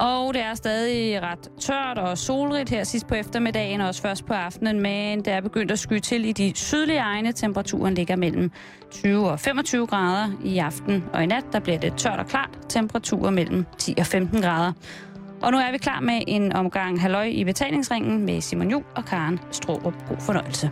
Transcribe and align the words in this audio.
Og 0.00 0.34
det 0.34 0.42
er 0.42 0.54
stadig 0.54 1.22
ret 1.22 1.50
tørt 1.60 1.98
og 1.98 2.18
solrigt 2.18 2.70
her 2.70 2.84
sidst 2.84 3.06
på 3.06 3.14
eftermiddagen, 3.14 3.80
og 3.80 3.88
også 3.88 4.02
først 4.02 4.26
på 4.26 4.32
aftenen, 4.32 4.80
men 4.80 5.18
det 5.18 5.32
er 5.32 5.40
begyndt 5.40 5.70
at 5.70 5.78
skyde 5.78 6.00
til 6.00 6.24
i 6.24 6.32
de 6.32 6.52
sydlige 6.54 6.98
egne. 6.98 7.32
Temperaturen 7.32 7.94
ligger 7.94 8.16
mellem 8.16 8.50
20 8.90 9.30
og 9.30 9.40
25 9.40 9.86
grader 9.86 10.30
i 10.44 10.58
aften, 10.58 11.04
og 11.12 11.22
i 11.22 11.26
nat 11.26 11.44
der 11.52 11.60
bliver 11.60 11.78
det 11.78 11.94
tørt 11.96 12.18
og 12.18 12.26
klart. 12.26 12.58
Temperaturer 12.68 13.30
mellem 13.30 13.66
10 13.78 13.94
og 13.98 14.06
15 14.06 14.42
grader. 14.42 14.72
Og 15.42 15.52
nu 15.52 15.58
er 15.58 15.72
vi 15.72 15.78
klar 15.78 16.00
med 16.00 16.22
en 16.26 16.52
omgang 16.52 17.00
halløj 17.00 17.24
i 17.24 17.44
betalingsringen 17.44 18.24
med 18.24 18.40
Simon 18.40 18.70
Jul 18.70 18.84
og 18.96 19.04
Karen 19.04 19.40
Strohrup. 19.50 19.94
God 20.08 20.16
fornøjelse. 20.20 20.70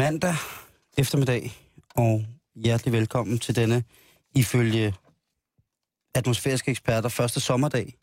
Mandag 0.00 0.34
eftermiddag, 0.98 1.52
og 1.94 2.26
hjertelig 2.54 2.92
velkommen 2.92 3.38
til 3.38 3.56
denne, 3.56 3.84
ifølge 4.34 4.94
atmosfæriske 6.14 6.70
eksperter, 6.70 7.08
første 7.08 7.40
sommerdag. 7.40 7.98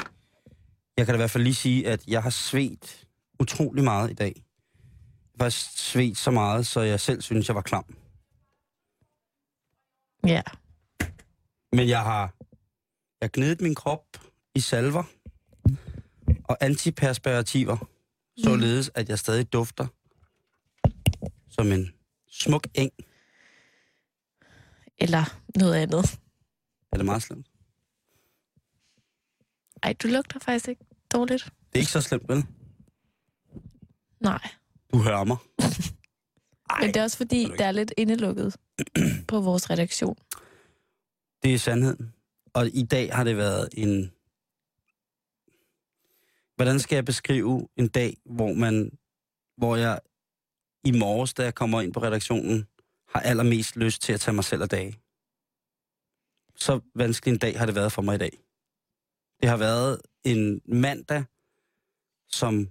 Jeg 0.97 1.05
kan 1.05 1.07
da 1.07 1.13
i 1.13 1.17
hvert 1.17 1.31
fald 1.31 1.43
lige 1.43 1.55
sige, 1.55 1.87
at 1.87 2.07
jeg 2.07 2.23
har 2.23 2.29
svedt 2.29 3.07
utrolig 3.39 3.83
meget 3.83 4.11
i 4.11 4.13
dag. 4.13 4.45
Jeg 5.37 5.45
har 5.45 5.49
svedt 5.49 6.17
så 6.17 6.31
meget, 6.31 6.67
så 6.67 6.81
jeg 6.81 6.99
selv 6.99 7.21
synes, 7.21 7.47
jeg 7.47 7.55
var 7.55 7.61
klam. 7.61 7.95
Ja. 10.27 10.41
Men 11.71 11.89
jeg 11.89 12.03
har, 12.03 12.33
jeg 13.21 13.25
har 13.27 13.31
gnedet 13.33 13.61
min 13.61 13.75
krop 13.75 14.05
i 14.55 14.59
salver 14.59 15.03
og 16.43 16.57
antiperspirativer, 16.61 17.77
således 18.43 18.91
at 18.95 19.09
jeg 19.09 19.19
stadig 19.19 19.53
dufter 19.53 19.87
som 21.59 21.71
en 21.71 21.93
smuk 22.29 22.67
eng. 22.73 22.91
Eller 24.97 25.39
noget 25.55 25.75
andet. 25.75 26.19
Er 26.91 26.97
det 26.97 27.05
meget 27.05 27.21
slemt? 27.23 27.47
Ej, 29.83 29.93
du 29.93 30.07
lugter 30.07 30.39
faktisk 30.39 30.67
ikke 30.67 30.85
dårligt. 31.13 31.43
Det 31.43 31.75
er 31.75 31.79
ikke 31.79 31.91
så 31.91 32.01
slemt, 32.01 32.29
vel? 32.29 32.45
Nej. 34.19 34.49
Du 34.93 34.97
hører 34.97 35.23
mig. 35.23 35.37
Ej, 36.69 36.79
Men 36.81 36.87
det 36.93 36.97
er 36.97 37.03
også 37.03 37.17
fordi, 37.17 37.43
er 37.43 37.55
der 37.55 37.65
er 37.65 37.71
lidt 37.71 37.93
indelukket 37.97 38.55
på 39.27 39.39
vores 39.39 39.69
redaktion. 39.69 40.15
det 41.43 41.53
er 41.53 41.57
sandheden. 41.59 42.13
Og 42.53 42.67
i 42.67 42.83
dag 42.83 43.15
har 43.15 43.23
det 43.23 43.37
været 43.37 43.69
en... 43.73 44.11
Hvordan 46.55 46.79
skal 46.79 46.95
jeg 46.95 47.05
beskrive 47.05 47.67
en 47.77 47.87
dag, 47.87 48.17
hvor 48.25 48.53
man, 48.53 48.97
hvor 49.57 49.75
jeg 49.75 49.99
i 50.87 50.91
morges, 50.91 51.33
da 51.33 51.43
jeg 51.43 51.55
kommer 51.55 51.81
ind 51.81 51.93
på 51.93 51.99
redaktionen, 51.99 52.67
har 53.09 53.19
allermest 53.19 53.75
lyst 53.75 54.01
til 54.01 54.13
at 54.13 54.19
tage 54.19 54.35
mig 54.35 54.43
selv 54.43 54.61
af 54.61 54.69
dage. 54.69 54.99
Så 56.55 56.79
vanskelig 56.95 57.31
en 57.31 57.37
dag 57.37 57.59
har 57.59 57.65
det 57.65 57.75
været 57.75 57.91
for 57.91 58.01
mig 58.01 58.15
i 58.15 58.17
dag. 58.17 58.39
Det 59.41 59.49
har 59.49 59.57
været 59.57 60.01
en 60.23 60.61
mandag, 60.65 61.23
som, 62.27 62.69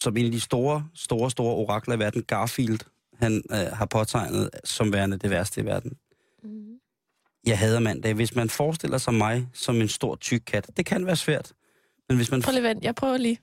som 0.00 0.16
en 0.16 0.26
af 0.26 0.32
de 0.32 0.40
store, 0.40 0.88
store, 0.94 1.30
store 1.30 1.54
orakler 1.54 1.94
i 1.94 1.98
verden, 1.98 2.22
Garfield, 2.22 2.80
han 3.14 3.42
øh, 3.50 3.56
har 3.56 3.86
påtegnet 3.86 4.50
som 4.64 4.92
værende 4.92 5.18
det 5.18 5.30
værste 5.30 5.60
i 5.60 5.64
verden. 5.64 5.98
Mm. 6.42 6.80
Jeg 7.46 7.58
hader 7.58 7.80
mandag. 7.80 8.14
Hvis 8.14 8.34
man 8.34 8.50
forestiller 8.50 8.98
sig 8.98 9.14
mig 9.14 9.48
som 9.52 9.80
en 9.80 9.88
stor, 9.88 10.16
tyk 10.16 10.42
kat, 10.46 10.70
det 10.76 10.86
kan 10.86 11.06
være 11.06 11.16
svært. 11.16 11.52
Men 12.08 12.16
hvis 12.16 12.30
man... 12.30 12.42
Prøv 12.42 12.52
lige 12.52 12.62
vent, 12.62 12.84
jeg 12.84 12.94
prøver 12.94 13.16
lige. 13.16 13.38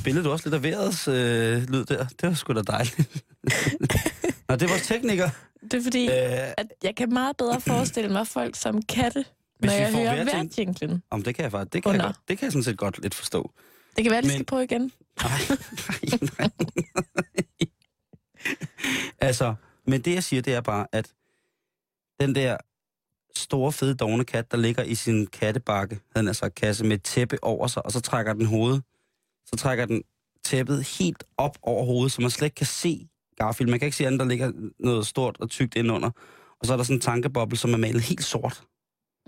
Spillede 0.00 0.24
du 0.24 0.30
også 0.30 0.46
lidt 0.50 0.54
af 0.54 0.62
vejrets 0.62 1.08
øh, 1.08 1.62
lyd 1.70 1.84
der? 1.84 2.04
Det 2.06 2.28
var 2.28 2.34
sgu 2.34 2.52
da 2.52 2.62
dejligt. 2.62 2.98
Nå, 4.48 4.56
det 4.56 4.62
var 4.62 4.68
vores 4.68 4.86
tekniker. 4.86 5.30
Det 5.62 5.74
er 5.74 5.82
fordi, 5.82 6.04
Øh, 6.06 6.12
at 6.56 6.66
jeg 6.82 6.96
kan 6.96 7.12
meget 7.12 7.36
bedre 7.36 7.60
forestille 7.74 8.12
mig 8.12 8.26
folk 8.26 8.56
som 8.56 8.82
katte, 8.82 9.24
når 9.60 9.72
jeg 9.72 9.92
hører 9.92 10.24
vejrjinglen. 10.24 11.02
om 11.10 11.22
det 11.22 11.34
kan 11.34 11.42
jeg 11.42 11.50
faktisk. 11.50 11.72
Det 11.72 11.82
kan, 11.82 11.92
jeg 11.92 11.94
Under. 12.00 12.06
godt, 12.06 12.16
det 12.28 12.38
kan 12.38 12.44
jeg 12.46 12.52
sådan 12.52 12.64
set 12.64 12.78
godt 12.78 13.02
lidt 13.02 13.14
forstå. 13.14 13.50
Det 13.96 14.04
kan 14.04 14.10
være, 14.10 14.18
at 14.18 14.24
Men- 14.24 14.30
skal 14.32 14.44
prøve 14.44 14.64
igen. 14.64 14.92
Nej, 15.22 15.30
nej, 16.38 16.50
nej. 16.58 17.68
altså, 19.18 19.54
men 19.86 20.00
det 20.00 20.14
jeg 20.14 20.24
siger, 20.24 20.42
det 20.42 20.54
er 20.54 20.60
bare, 20.60 20.86
at 20.92 21.08
den 22.20 22.34
der 22.34 22.56
store, 23.36 23.72
fede, 23.72 23.94
dogne 23.94 24.24
kat, 24.24 24.50
der 24.50 24.56
ligger 24.56 24.82
i 24.82 24.94
sin 24.94 25.26
kattebakke, 25.26 26.00
havde 26.16 26.28
altså 26.28 26.48
kasse 26.50 26.84
med 26.84 26.96
et 26.96 27.02
tæppe 27.02 27.38
over 27.44 27.66
sig, 27.66 27.84
og 27.86 27.92
så 27.92 28.00
trækker 28.00 28.32
den 28.32 28.46
hovedet, 28.46 28.82
så 29.46 29.56
trækker 29.56 29.84
den 29.86 30.02
tæppet 30.44 30.84
helt 30.98 31.24
op 31.36 31.58
over 31.62 31.84
hovedet, 31.84 32.12
så 32.12 32.20
man 32.22 32.30
slet 32.30 32.46
ikke 32.46 32.54
kan 32.54 32.66
se 32.66 33.08
Garfield. 33.36 33.70
Man 33.70 33.78
kan 33.78 33.86
ikke 33.86 33.96
se 33.96 34.06
andet, 34.06 34.20
der 34.20 34.26
ligger 34.26 34.52
noget 34.78 35.06
stort 35.06 35.36
og 35.40 35.50
tykt 35.50 35.74
indunder. 35.74 36.10
Og 36.60 36.66
så 36.66 36.72
er 36.72 36.76
der 36.76 36.84
sådan 36.84 36.96
en 36.96 37.00
tankeboble, 37.00 37.56
som 37.56 37.72
er 37.72 37.76
malet 37.76 38.02
helt 38.02 38.24
sort. 38.24 38.62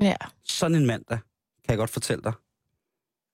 Ja. 0.00 0.14
Sådan 0.44 0.74
en 0.74 0.86
mand, 0.86 1.04
der 1.08 1.16
kan 1.16 1.68
jeg 1.68 1.78
godt 1.78 1.90
fortælle 1.90 2.22
dig, 2.24 2.32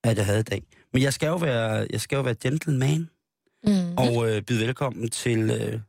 at 0.03 0.17
jeg 0.17 0.25
havde 0.25 0.39
i 0.39 0.43
dag. 0.43 0.63
Men 0.93 1.01
jeg 1.01 1.13
skal 1.13 1.27
jo 1.27 1.35
være, 1.35 1.87
jeg 1.89 2.01
skal 2.01 2.15
jo 2.15 2.21
være 2.21 2.35
gentleman 2.35 3.09
Mm. 3.65 3.97
og 3.97 4.29
øh, 4.31 4.41
byde 4.41 4.65
velkommen 4.67 5.09
til 5.09 5.39
øh, 5.51 5.79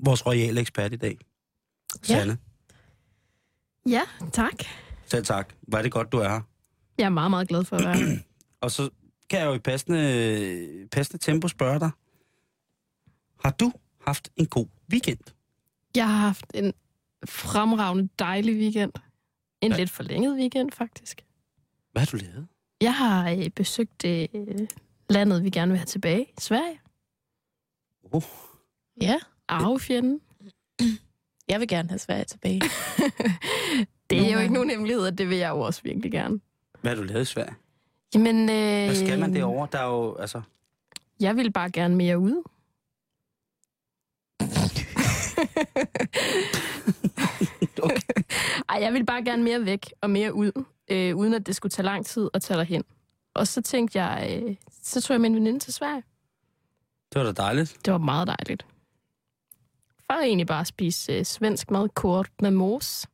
vores 0.00 0.26
royale 0.26 0.60
ekspert 0.60 0.92
i 0.92 0.96
dag. 0.96 1.18
Ja. 2.08 2.18
Sanne. 2.18 2.38
Ja, 3.88 4.02
tak. 4.32 4.52
Selv 5.06 5.24
tak. 5.24 5.52
Var 5.68 5.82
det 5.82 5.92
godt, 5.92 6.12
du 6.12 6.18
er 6.18 6.28
her. 6.28 6.40
Jeg 6.98 7.04
er 7.04 7.08
meget, 7.08 7.30
meget 7.30 7.48
glad 7.48 7.64
for 7.64 7.76
at 7.76 7.84
være 7.84 7.96
her. 7.96 8.18
Og 8.60 8.70
så 8.70 8.90
kan 9.30 9.38
jeg 9.40 9.46
jo 9.46 9.54
i 9.54 9.58
passende, 9.58 10.88
passende 10.92 11.18
tempo 11.24 11.48
spørge 11.48 11.80
dig. 11.80 11.90
Har 13.44 13.50
du 13.50 13.72
haft 14.06 14.28
en 14.36 14.46
god 14.46 14.66
weekend? 14.92 15.18
Jeg 15.96 16.08
har 16.08 16.16
haft 16.26 16.46
en 16.54 16.72
fremragende 17.28 18.08
dejlig 18.18 18.56
weekend. 18.56 18.92
En 19.60 19.70
Ja. 19.72 19.76
lidt 19.76 19.90
forlænget 19.90 20.36
weekend, 20.36 20.70
faktisk. 20.72 21.24
Hvad 21.92 22.00
har 22.02 22.06
du 22.06 22.16
lavet? 22.16 22.46
Jeg 22.80 22.94
har 22.94 23.30
øh, 23.30 23.48
besøgt 23.50 24.04
øh, 24.04 24.28
landet, 25.10 25.44
vi 25.44 25.50
gerne 25.50 25.70
vil 25.72 25.78
have 25.78 25.86
tilbage. 25.86 26.26
Sverige. 26.38 26.80
Oh, 28.12 28.22
Ja, 29.00 29.16
Arvefjenden. 29.48 30.20
jeg 31.48 31.60
vil 31.60 31.68
gerne 31.68 31.88
have 31.88 31.98
Sverige 31.98 32.24
tilbage. 32.24 32.60
Det 34.10 34.28
er 34.28 34.32
jo 34.32 34.38
ikke 34.38 34.54
nogen 34.54 34.70
hemmelighed, 34.70 35.06
at 35.06 35.18
det 35.18 35.28
vil 35.28 35.38
jeg 35.38 35.50
jo 35.50 35.60
også 35.60 35.82
virkelig 35.82 36.12
gerne. 36.12 36.40
hvad 36.80 36.90
har 36.90 36.96
du 36.96 37.02
lavet 37.02 37.22
i 37.22 37.24
Sverige? 37.24 37.54
Jamen, 38.14 38.36
øh, 38.40 38.84
Hvad 38.84 38.94
skal 38.94 39.18
man 39.18 39.34
derovre? 39.34 39.68
Der 39.72 39.78
er 39.78 39.86
jo, 39.86 40.16
altså... 40.16 40.42
Jeg 41.20 41.36
vil 41.36 41.52
bare 41.52 41.70
gerne 41.70 41.96
mere 41.96 42.18
ud. 42.18 42.42
Okay. 47.82 48.00
Ej, 48.68 48.78
jeg 48.82 48.92
vil 48.92 49.06
bare 49.06 49.24
gerne 49.24 49.42
mere 49.42 49.64
væk 49.64 49.92
og 50.00 50.10
mere 50.10 50.34
ud, 50.34 50.52
øh, 50.88 51.16
uden 51.16 51.34
at 51.34 51.46
det 51.46 51.56
skulle 51.56 51.70
tage 51.70 51.84
lang 51.86 52.06
tid 52.06 52.30
at 52.34 52.42
tage 52.42 52.58
derhen. 52.58 52.84
Og 53.34 53.46
så 53.48 53.62
tænkte 53.62 54.02
jeg, 54.02 54.42
øh, 54.46 54.56
så 54.82 55.00
tog 55.00 55.14
jeg 55.14 55.20
min 55.20 55.34
veninde 55.34 55.58
til 55.58 55.72
Sverige. 55.72 56.02
Det 57.12 57.20
var 57.20 57.32
da 57.32 57.32
dejligt. 57.32 57.76
Det 57.84 57.92
var 57.92 57.98
meget 57.98 58.26
dejligt. 58.26 58.66
For 60.06 60.14
egentlig 60.14 60.46
bare 60.46 60.60
at 60.60 60.66
spise 60.66 61.12
øh, 61.12 61.24
svensk 61.24 61.70
mad, 61.70 61.88
kort 61.88 62.30
med 62.40 62.50
mos. 62.50 63.06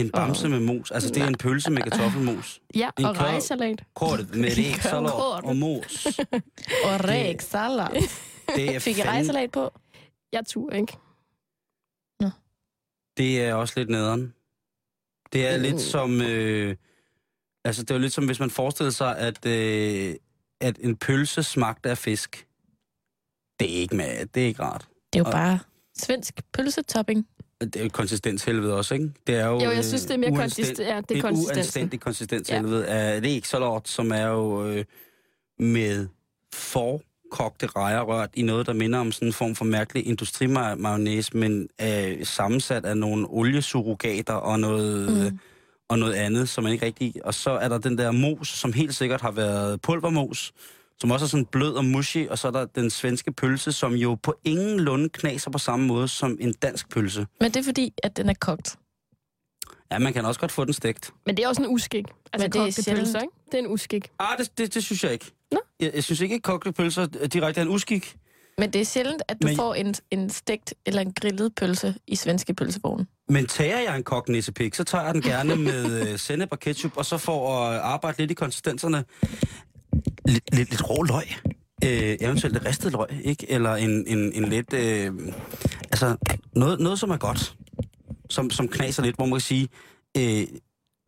En 0.00 0.10
bamse 0.10 0.48
med 0.48 0.60
mos. 0.60 0.90
Altså, 0.90 1.08
det 1.10 1.22
er 1.22 1.26
en 1.26 1.38
pølse 1.38 1.70
med 1.70 1.82
kartoffelmos. 1.82 2.60
Ja, 2.74 2.90
En 2.98 3.04
og 3.04 3.16
kør- 3.16 3.22
rejsalat. 3.24 3.84
Kort 3.94 4.34
med 4.34 4.58
æg, 4.58 4.74
salat 4.82 5.10
Kort. 5.12 5.44
og 5.44 5.56
mos. 5.56 6.06
Og 6.86 7.04
ræksalat. 7.08 7.92
Det 8.56 8.74
er, 8.74 8.78
Fik 8.88 8.98
jeg 8.98 9.06
fandme- 9.06 9.08
rejsalat 9.08 9.50
på? 9.52 9.70
Jeg 10.32 10.46
turde 10.46 10.76
ikke. 10.80 10.92
Det 13.16 13.42
er 13.44 13.54
også 13.54 13.74
lidt 13.76 13.88
nederen. 13.90 14.34
Det 15.32 15.46
er 15.46 15.56
lidt 15.56 15.80
som... 15.80 16.20
Øh, 16.22 16.76
altså, 17.64 17.82
det 17.82 17.90
er 17.90 17.94
jo 17.94 18.00
lidt 18.00 18.12
som, 18.12 18.26
hvis 18.26 18.40
man 18.40 18.50
forestiller 18.50 18.90
sig, 18.90 19.18
at, 19.18 19.46
øh, 19.46 20.14
at 20.60 20.78
en 20.80 20.96
pølse 20.96 21.42
smagte 21.42 21.90
af 21.90 21.98
fisk. 21.98 22.46
Det 23.60 23.70
er 23.76 23.80
ikke, 23.80 23.96
med, 23.96 24.26
det 24.26 24.42
er 24.42 24.46
ikke 24.46 24.62
rart. 24.62 24.88
Det 25.12 25.18
er 25.18 25.20
jo 25.20 25.24
Og- 25.26 25.32
bare 25.32 25.58
svensk 25.98 26.40
pølsetopping. 26.52 27.28
Det 27.60 27.76
er 27.76 27.82
jo 27.82 27.88
konsistenshelvede 27.88 28.76
også, 28.76 28.94
ikke? 28.94 29.10
Det 29.26 29.34
er 29.34 29.46
jo, 29.46 29.60
Jo, 29.60 29.70
jeg 29.70 29.84
synes, 29.84 30.02
det 30.02 30.14
er 30.14 30.18
mere 30.18 30.30
øh, 30.30 30.36
konsistent. 30.36 30.78
Ja, 30.78 31.00
det 31.00 31.10
er 31.10 31.16
et 31.16 31.22
konsistensen. 31.22 31.56
uanstændigt 31.56 32.02
konsistenshelvede 32.02 32.82
det 32.82 33.30
er 33.30 33.34
ikke 33.34 33.48
så 33.48 33.58
lort, 33.58 33.88
som 33.88 34.12
er 34.12 34.26
jo 34.26 34.66
øh, 34.66 34.84
med 35.58 36.08
for 36.54 37.02
kogte 37.30 37.66
rejer 37.66 38.00
rørt 38.00 38.30
i 38.34 38.42
noget, 38.42 38.66
der 38.66 38.72
minder 38.72 38.98
om 38.98 39.12
sådan 39.12 39.28
en 39.28 39.32
form 39.32 39.54
for 39.54 39.64
mærkelig 39.64 40.06
industrimayonnaise, 40.06 41.36
men 41.36 41.68
øh, 41.82 42.26
sammensat 42.26 42.84
af 42.84 42.96
nogle 42.96 43.26
oliesurrogater 43.28 44.32
og 44.32 44.60
noget, 44.60 45.12
mm. 45.32 45.38
og 45.88 45.98
noget 45.98 46.14
andet, 46.14 46.48
som 46.48 46.64
man 46.64 46.72
ikke 46.72 46.86
rigtig... 46.86 47.14
Og 47.24 47.34
så 47.34 47.50
er 47.50 47.68
der 47.68 47.78
den 47.78 47.98
der 47.98 48.10
mos, 48.10 48.48
som 48.48 48.72
helt 48.72 48.94
sikkert 48.94 49.20
har 49.20 49.30
været 49.30 49.80
pulvermos, 49.80 50.52
som 51.00 51.10
også 51.10 51.24
er 51.24 51.28
sådan 51.28 51.46
blød 51.46 51.72
og 51.74 51.84
mushy, 51.84 52.28
og 52.28 52.38
så 52.38 52.48
er 52.48 52.52
der 52.52 52.64
den 52.64 52.90
svenske 52.90 53.32
pølse, 53.32 53.72
som 53.72 53.94
jo 53.94 54.14
på 54.22 54.34
ingen 54.44 54.80
lunde 54.80 55.08
knaser 55.08 55.50
på 55.50 55.58
samme 55.58 55.86
måde 55.86 56.08
som 56.08 56.36
en 56.40 56.52
dansk 56.52 56.88
pølse. 56.90 57.26
Men 57.40 57.50
det 57.50 57.60
er 57.60 57.64
fordi, 57.64 57.94
at 58.02 58.16
den 58.16 58.28
er 58.28 58.34
kogt. 58.40 58.76
Ja, 59.92 59.98
man 59.98 60.12
kan 60.12 60.24
også 60.24 60.40
godt 60.40 60.52
få 60.52 60.64
den 60.64 60.72
stegt. 60.72 61.12
Men 61.26 61.36
det 61.36 61.44
er 61.44 61.48
også 61.48 61.62
en 61.62 61.68
uskik. 61.68 62.04
Altså, 62.32 62.44
Men 62.44 62.52
det 62.52 62.58
er 62.58 62.64
kogte 62.64 62.82
sjældent. 62.82 63.04
pølser, 63.06 63.20
ikke? 63.20 63.32
Det 63.52 63.54
er 63.54 63.58
en 63.58 63.66
uskik. 63.70 64.08
Ah, 64.18 64.38
det, 64.38 64.58
det, 64.58 64.74
det 64.74 64.84
synes 64.84 65.04
jeg 65.04 65.12
ikke. 65.12 65.30
Nå. 65.52 65.58
Jeg, 65.80 65.90
jeg 65.94 66.04
synes 66.04 66.20
ikke, 66.20 66.34
at 66.34 66.42
kogte 66.42 66.72
pølser 66.72 67.06
direkte 67.06 67.60
er 67.60 67.64
en 67.64 67.70
uskik. 67.70 68.16
Men 68.58 68.72
det 68.72 68.80
er 68.80 68.84
sjældent, 68.84 69.22
at 69.28 69.36
du 69.42 69.46
Men- 69.46 69.56
får 69.56 69.74
en, 69.74 69.94
en 70.10 70.30
stegt 70.30 70.74
eller 70.86 71.00
en 71.00 71.12
grillet 71.12 71.54
pølse 71.54 71.94
i 72.06 72.16
svenske 72.16 72.54
pølsevogne. 72.54 73.06
Men 73.28 73.46
tager 73.46 73.78
jeg 73.80 73.96
en 73.96 74.02
kogt 74.04 74.28
nissepik, 74.28 74.74
så 74.74 74.84
tager 74.84 75.04
jeg 75.04 75.14
den 75.14 75.22
gerne 75.22 75.56
med 75.56 75.84
øh, 76.12 76.18
sennep 76.18 76.48
og 76.52 76.58
ketchup, 76.60 76.96
og 76.96 77.06
så 77.06 77.18
for 77.18 77.58
at 77.64 77.78
arbejde 77.80 78.18
lidt 78.18 78.30
i 78.30 78.34
konsistenserne, 78.34 79.04
lidt, 80.24 80.54
lidt, 80.54 80.70
lidt 80.70 80.90
rå 80.90 81.02
løg. 81.02 81.24
Øh, 81.84 82.16
eventuelt 82.20 82.66
ristet 82.66 82.92
løg, 82.92 83.08
ikke? 83.24 83.50
Eller 83.50 83.74
en, 83.74 84.06
en, 84.06 84.32
en 84.32 84.48
lidt... 84.48 84.72
Øh, 84.72 85.12
altså, 85.82 86.16
noget, 86.54 86.80
noget, 86.80 86.98
som 86.98 87.10
er 87.10 87.16
godt. 87.16 87.56
Som, 88.30 88.50
som 88.50 88.68
knaser 88.68 89.02
lidt, 89.02 89.16
hvor 89.16 89.26
man 89.26 89.32
kan 89.34 89.40
sige... 89.40 89.68
Øh, 90.16 90.46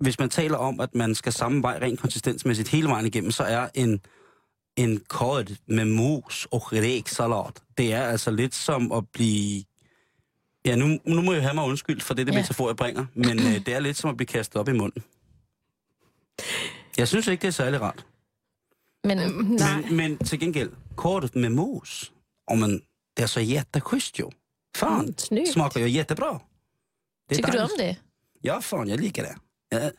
hvis 0.00 0.19
man 0.19 0.31
taler 0.31 0.56
om, 0.56 0.81
at 0.81 0.94
man 0.94 1.15
skal 1.15 1.33
samme 1.33 1.62
vej 1.62 1.79
rent 1.83 2.00
konsistensmæssigt 2.00 2.69
hele 2.69 2.89
vejen 2.89 3.06
igennem, 3.06 3.31
så 3.31 3.43
er 3.43 3.69
en, 3.75 4.00
en 4.77 5.00
kod 5.09 5.56
med 5.67 5.85
mus 5.85 6.49
og 6.50 6.73
ræksalat, 6.73 7.62
det 7.79 7.93
er 7.93 8.03
altså 8.03 8.31
lidt 8.31 8.55
som 8.55 8.93
at 8.93 9.05
blive 9.12 9.65
Ja, 10.65 10.77
nu, 10.77 10.99
nu 11.05 11.23
må 11.23 11.33
jeg 11.33 11.43
have 11.43 11.55
mig 11.55 11.65
undskyld 11.65 12.00
for 12.00 12.15
det, 12.15 12.27
det 12.27 12.33
Ja. 12.33 12.39
metafor, 12.39 12.69
jeg 12.69 12.77
bringer, 12.77 13.06
men 13.15 13.39
øh, 13.39 13.67
det 13.67 13.69
er 13.69 13.81
lidt 13.81 13.97
som 13.97 14.11
at 14.11 14.17
blive 14.17 14.27
kastet 14.27 14.56
op 14.56 14.69
i 14.69 14.73
munden. 14.73 15.03
Jeg 16.99 17.09
synes 17.09 17.27
ikke, 17.27 17.43
det 17.43 17.49
er 17.49 17.53
særlig 17.53 17.81
rart. 17.81 18.06
Men 19.05 19.19
Øhm, 19.19 19.35
nej. 19.59 19.83
Men, 19.83 19.97
men 19.97 20.19
til 20.19 20.39
gengæld, 20.41 20.71
kortet 20.97 21.35
med 21.35 21.51
mos, 21.51 22.13
om 22.51 22.59
man, 22.59 22.81
det 23.17 23.23
er 23.23 23.27
så 23.27 23.41
jätteschysst 23.41 24.19
jo. 24.19 24.31
Fan, 24.77 25.01
Mm, 25.05 25.15
snyggt. 25.19 25.53
smakar 25.53 25.81
ju 25.81 25.89
jättebra. 25.89 26.41
Det 27.29 27.35
är 27.35 27.37
tycker 27.37 27.53
du 27.53 27.63
om 27.63 27.69
det? 27.79 27.97
Ja, 28.41 28.61
fan, 28.61 28.89
jag 28.89 29.01
liker 29.01 29.23
det. 29.23 29.37
Ja. 29.71 29.91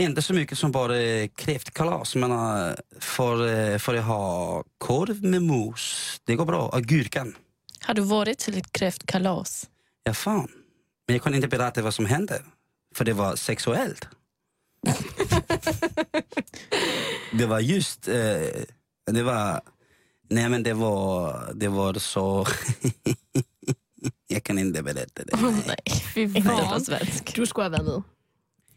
Inte 0.00 0.22
så 0.22 0.34
mycket 0.34 0.58
som 0.58 0.72
bara 0.72 1.28
kräftkalas, 1.28 2.14
men 2.14 2.30
äh, 2.32 2.74
för, 3.00 3.46
äh, 3.72 3.78
för 3.78 3.94
att 3.94 4.04
ha 4.04 4.64
korv 4.78 5.24
med 5.24 5.42
mos, 5.42 6.20
det 6.24 6.34
går 6.36 6.44
bra. 6.44 6.68
Och 6.68 6.82
gurkan. 6.82 7.36
Har 7.80 7.94
du 7.94 8.02
varit 8.02 8.38
till 8.38 8.58
ett 8.58 8.72
kräftkalas? 8.72 9.70
Ja, 10.04 10.14
fan. 10.14 10.48
Men 11.06 11.14
jag 11.16 11.22
kunde 11.22 11.36
inte 11.38 11.48
berätta 11.48 11.82
vad 11.82 11.94
som 11.94 12.06
hände, 12.06 12.42
för 12.94 13.04
det 13.04 13.12
var 13.12 13.36
sexuellt. 13.36 14.08
det 17.38 17.48
var 17.48 17.58
just... 17.60 18.08
Eh, 18.08 18.62
det 19.06 19.24
var... 19.24 19.62
Nej, 20.30 20.48
men 20.48 20.64
det 20.64 20.78
var, 20.78 21.52
det 21.60 21.72
var 21.72 21.98
så... 21.98 22.48
jag 24.34 24.44
kan 24.44 24.58
inte 24.58 24.82
berätta 24.82 25.24
det. 25.24 25.40
Nej. 25.42 25.76
Nej, 26.16 26.42
på 26.42 26.44
fan. 26.48 26.80
svensk. 26.80 27.36
Du 27.36 27.46
skulle 27.46 27.64
have 27.64 27.72
været 27.72 27.84
med. 27.84 28.00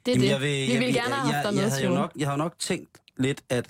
Det 0.05 0.11
er 0.11 0.15
Jamen, 0.15 0.21
det. 0.21 0.29
jeg 0.29 0.41
vil, 0.41 0.49
Vi 0.67 0.73
jeg, 0.73 0.79
vil 0.79 0.93
gerne 0.93 1.15
have 1.15 1.33
haft 1.33 1.33
jeg, 1.33 1.43
dig 1.43 1.47
jeg, 1.47 1.53
med, 1.53 1.61
jeg, 1.63 1.71
havde 1.71 1.83
jo 1.83 1.89
Simon. 1.89 2.01
nok, 2.01 2.11
jeg 2.15 2.29
har 2.29 2.37
nok 2.37 2.59
tænkt 2.59 2.97
lidt, 3.17 3.41
at 3.49 3.65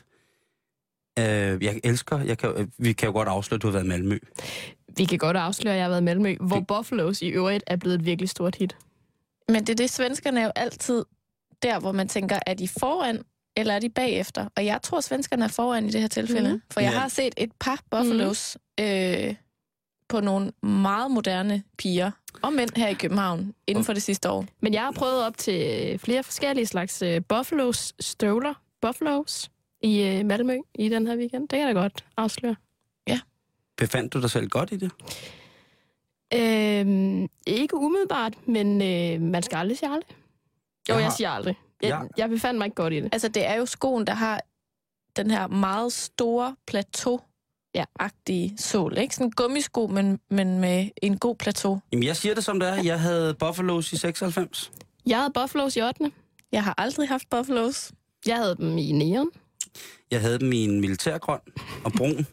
øh, 1.20 1.64
jeg 1.64 1.80
elsker... 1.84 2.20
Jeg 2.20 2.38
kan, 2.38 2.50
øh, 2.50 2.68
vi 2.78 2.94
kan 2.94 3.08
jo 3.08 3.14
godt 3.14 3.28
afsløre, 3.28 3.58
at 3.58 3.62
du 3.62 3.68
har 3.68 3.72
været 3.72 3.86
i 3.86 3.88
Malmø. 3.88 4.20
Vi 4.98 5.06
kan 5.06 5.18
godt 5.18 5.38
afsløre, 5.38 5.74
at 5.74 5.78
jeg 5.78 5.86
har 5.86 5.90
været 5.90 6.02
i 6.02 6.04
Malmø, 6.04 6.36
hvor 6.40 6.60
Buffaloes 6.60 7.22
i 7.22 7.28
øvrigt 7.28 7.64
er 7.68 7.76
blevet 7.76 7.96
et 7.96 8.06
virkelig 8.06 8.30
stort 8.30 8.56
hit. 8.56 8.78
Men 9.50 9.62
det 9.62 9.70
er 9.70 9.76
det, 9.76 9.90
svenskerne 9.90 10.40
er 10.40 10.46
jo 10.46 10.52
altid 10.56 11.06
der, 11.64 11.80
hvor 11.80 11.92
man 11.92 12.08
tænker, 12.08 12.40
er 12.46 12.54
de 12.54 12.68
foran, 12.68 13.22
eller 13.58 13.74
er 13.74 13.80
de 13.80 13.90
bagefter? 13.90 14.48
Og 14.56 14.66
jeg 14.66 14.80
tror, 14.84 15.02
svenskerne 15.02 15.44
er 15.44 15.48
foran 15.50 15.86
i 15.86 15.90
det 15.90 16.02
her 16.02 16.08
tilfælde. 16.08 16.54
Mm. 16.54 16.62
For 16.72 16.80
jeg 16.80 16.92
Ja. 16.92 17.00
har 17.00 17.08
set 17.08 17.34
et 17.38 17.52
par 17.60 17.82
Buffalos 17.92 18.58
øh, 18.80 19.36
på 20.10 20.20
nogle 20.22 20.52
meget 20.64 21.12
moderne 21.12 21.64
piger 21.78 22.12
og 22.42 22.54
mænd 22.54 22.70
her 22.76 22.88
i 22.88 22.94
København 22.94 23.54
inden 23.68 23.84
for 23.84 23.94
det 23.94 24.04
sidste 24.04 24.30
år. 24.30 24.46
Men 24.62 24.74
jeg 24.74 24.82
har 24.82 24.92
prøvet 24.92 25.26
op 25.26 25.38
til 25.38 26.00
flere 26.00 26.24
forskellige 26.24 26.66
slags 26.66 27.02
uh, 27.02 27.18
Buffaloes 27.30 27.94
støvler. 28.00 28.54
Buffaloes 28.82 29.52
i 29.82 30.20
uh, 30.20 30.26
Malmø 30.26 30.58
i 30.76 30.90
den 30.90 31.08
her 31.08 31.16
weekend. 31.18 31.42
Det 31.42 31.50
kan 31.50 31.68
jeg 31.68 31.76
da 31.76 31.80
godt 31.82 32.06
afsløre. 32.18 32.56
Befandt 33.78 34.14
du 34.14 34.22
dig 34.22 34.30
selv 34.32 34.48
godt 34.50 34.72
i 34.72 34.76
det? 34.76 34.92
Øhm, 36.34 37.28
ikke 37.48 37.76
umiddelbart, 37.76 38.48
men 38.48 38.82
øh, 38.82 39.22
man 39.22 39.44
skal 39.44 39.58
aldrig 39.58 39.78
sige 39.78 39.90
aldrig. 39.90 40.16
Jo, 40.90 40.94
Jeg 40.94 41.04
jeg, 41.04 41.12
siger 41.12 41.30
aldrig. 41.30 41.56
Jeg, 41.82 41.90
Ja. 41.90 42.00
jeg 42.18 42.30
befandt 42.30 42.58
mig 42.58 42.66
ikke 42.66 42.76
godt 42.76 42.94
i 42.94 42.96
det. 43.02 43.10
Altså, 43.12 43.28
det 43.28 43.46
er 43.48 43.56
jo 43.56 43.66
skoen, 43.66 44.08
der 44.08 44.14
har 44.14 44.42
den 45.18 45.32
her 45.32 45.48
meget 45.48 45.94
store 45.94 46.56
plateau 46.68 47.20
agtige 48.00 48.58
sål, 48.58 48.98
ikke? 48.98 49.16
Sådan 49.16 49.28
en 49.28 49.32
gummisko, 49.32 49.88
men, 49.88 50.20
men 50.30 50.60
med 50.60 50.90
en 51.02 51.18
god 51.18 51.36
plateau. 51.36 51.80
Jamen, 51.92 52.04
jeg 52.04 52.16
siger 52.16 52.36
det 52.36 52.44
som 52.44 52.60
det 52.60 52.70
er. 52.70 52.84
Jeg 52.84 53.00
havde 53.00 53.36
Buffalo's 53.44 53.94
i 53.94 53.98
96. 53.98 54.72
Jeg 55.06 55.18
havde 55.18 55.32
Buffaloes 55.34 55.76
i 55.76 55.82
8. 55.82 56.12
Jeg 56.52 56.64
har 56.64 56.74
aldrig 56.78 57.08
haft 57.08 57.30
Buffalos. 57.30 57.92
Jeg 58.26 58.36
havde 58.38 58.56
dem 58.56 58.78
i 58.78 58.92
neon. 58.92 59.30
Jeg 60.12 60.22
havde 60.22 60.40
dem 60.40 60.52
i 60.52 60.64
en 60.64 60.82
militærgrøn 60.82 61.40
og 61.86 61.92
brun. 61.98 62.28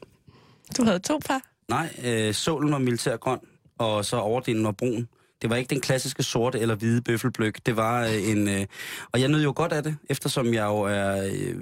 Du 0.77 0.85
havde 0.85 0.99
to 0.99 1.19
par. 1.27 1.41
Nej, 1.69 1.89
øh, 2.05 2.35
sålen 2.35 2.73
var 2.73 2.79
militærgrøn, 2.79 3.39
og 3.79 4.05
så 4.05 4.17
overdelen 4.17 4.65
var 4.65 4.73
brun. 4.73 5.09
Det 5.45 5.51
var 5.51 5.57
ikke 5.57 5.71
den 5.71 5.81
klassiske 5.81 6.23
sorte 6.23 6.59
eller 6.59 6.75
hvide 6.75 7.03
bøffelbløk. 7.03 7.67
Det 7.67 7.77
var 7.77 8.05
øh, 8.05 8.29
en... 8.29 8.49
Øh, 8.49 8.67
og 9.13 9.21
jeg 9.21 9.29
nød 9.29 9.43
jo 9.43 9.53
godt 9.57 9.73
af 9.73 9.83
det, 9.83 9.97
eftersom 10.09 10.55
jeg 10.55 10.65
jo 10.65 10.81
er 10.81 11.31
øh, 11.33 11.57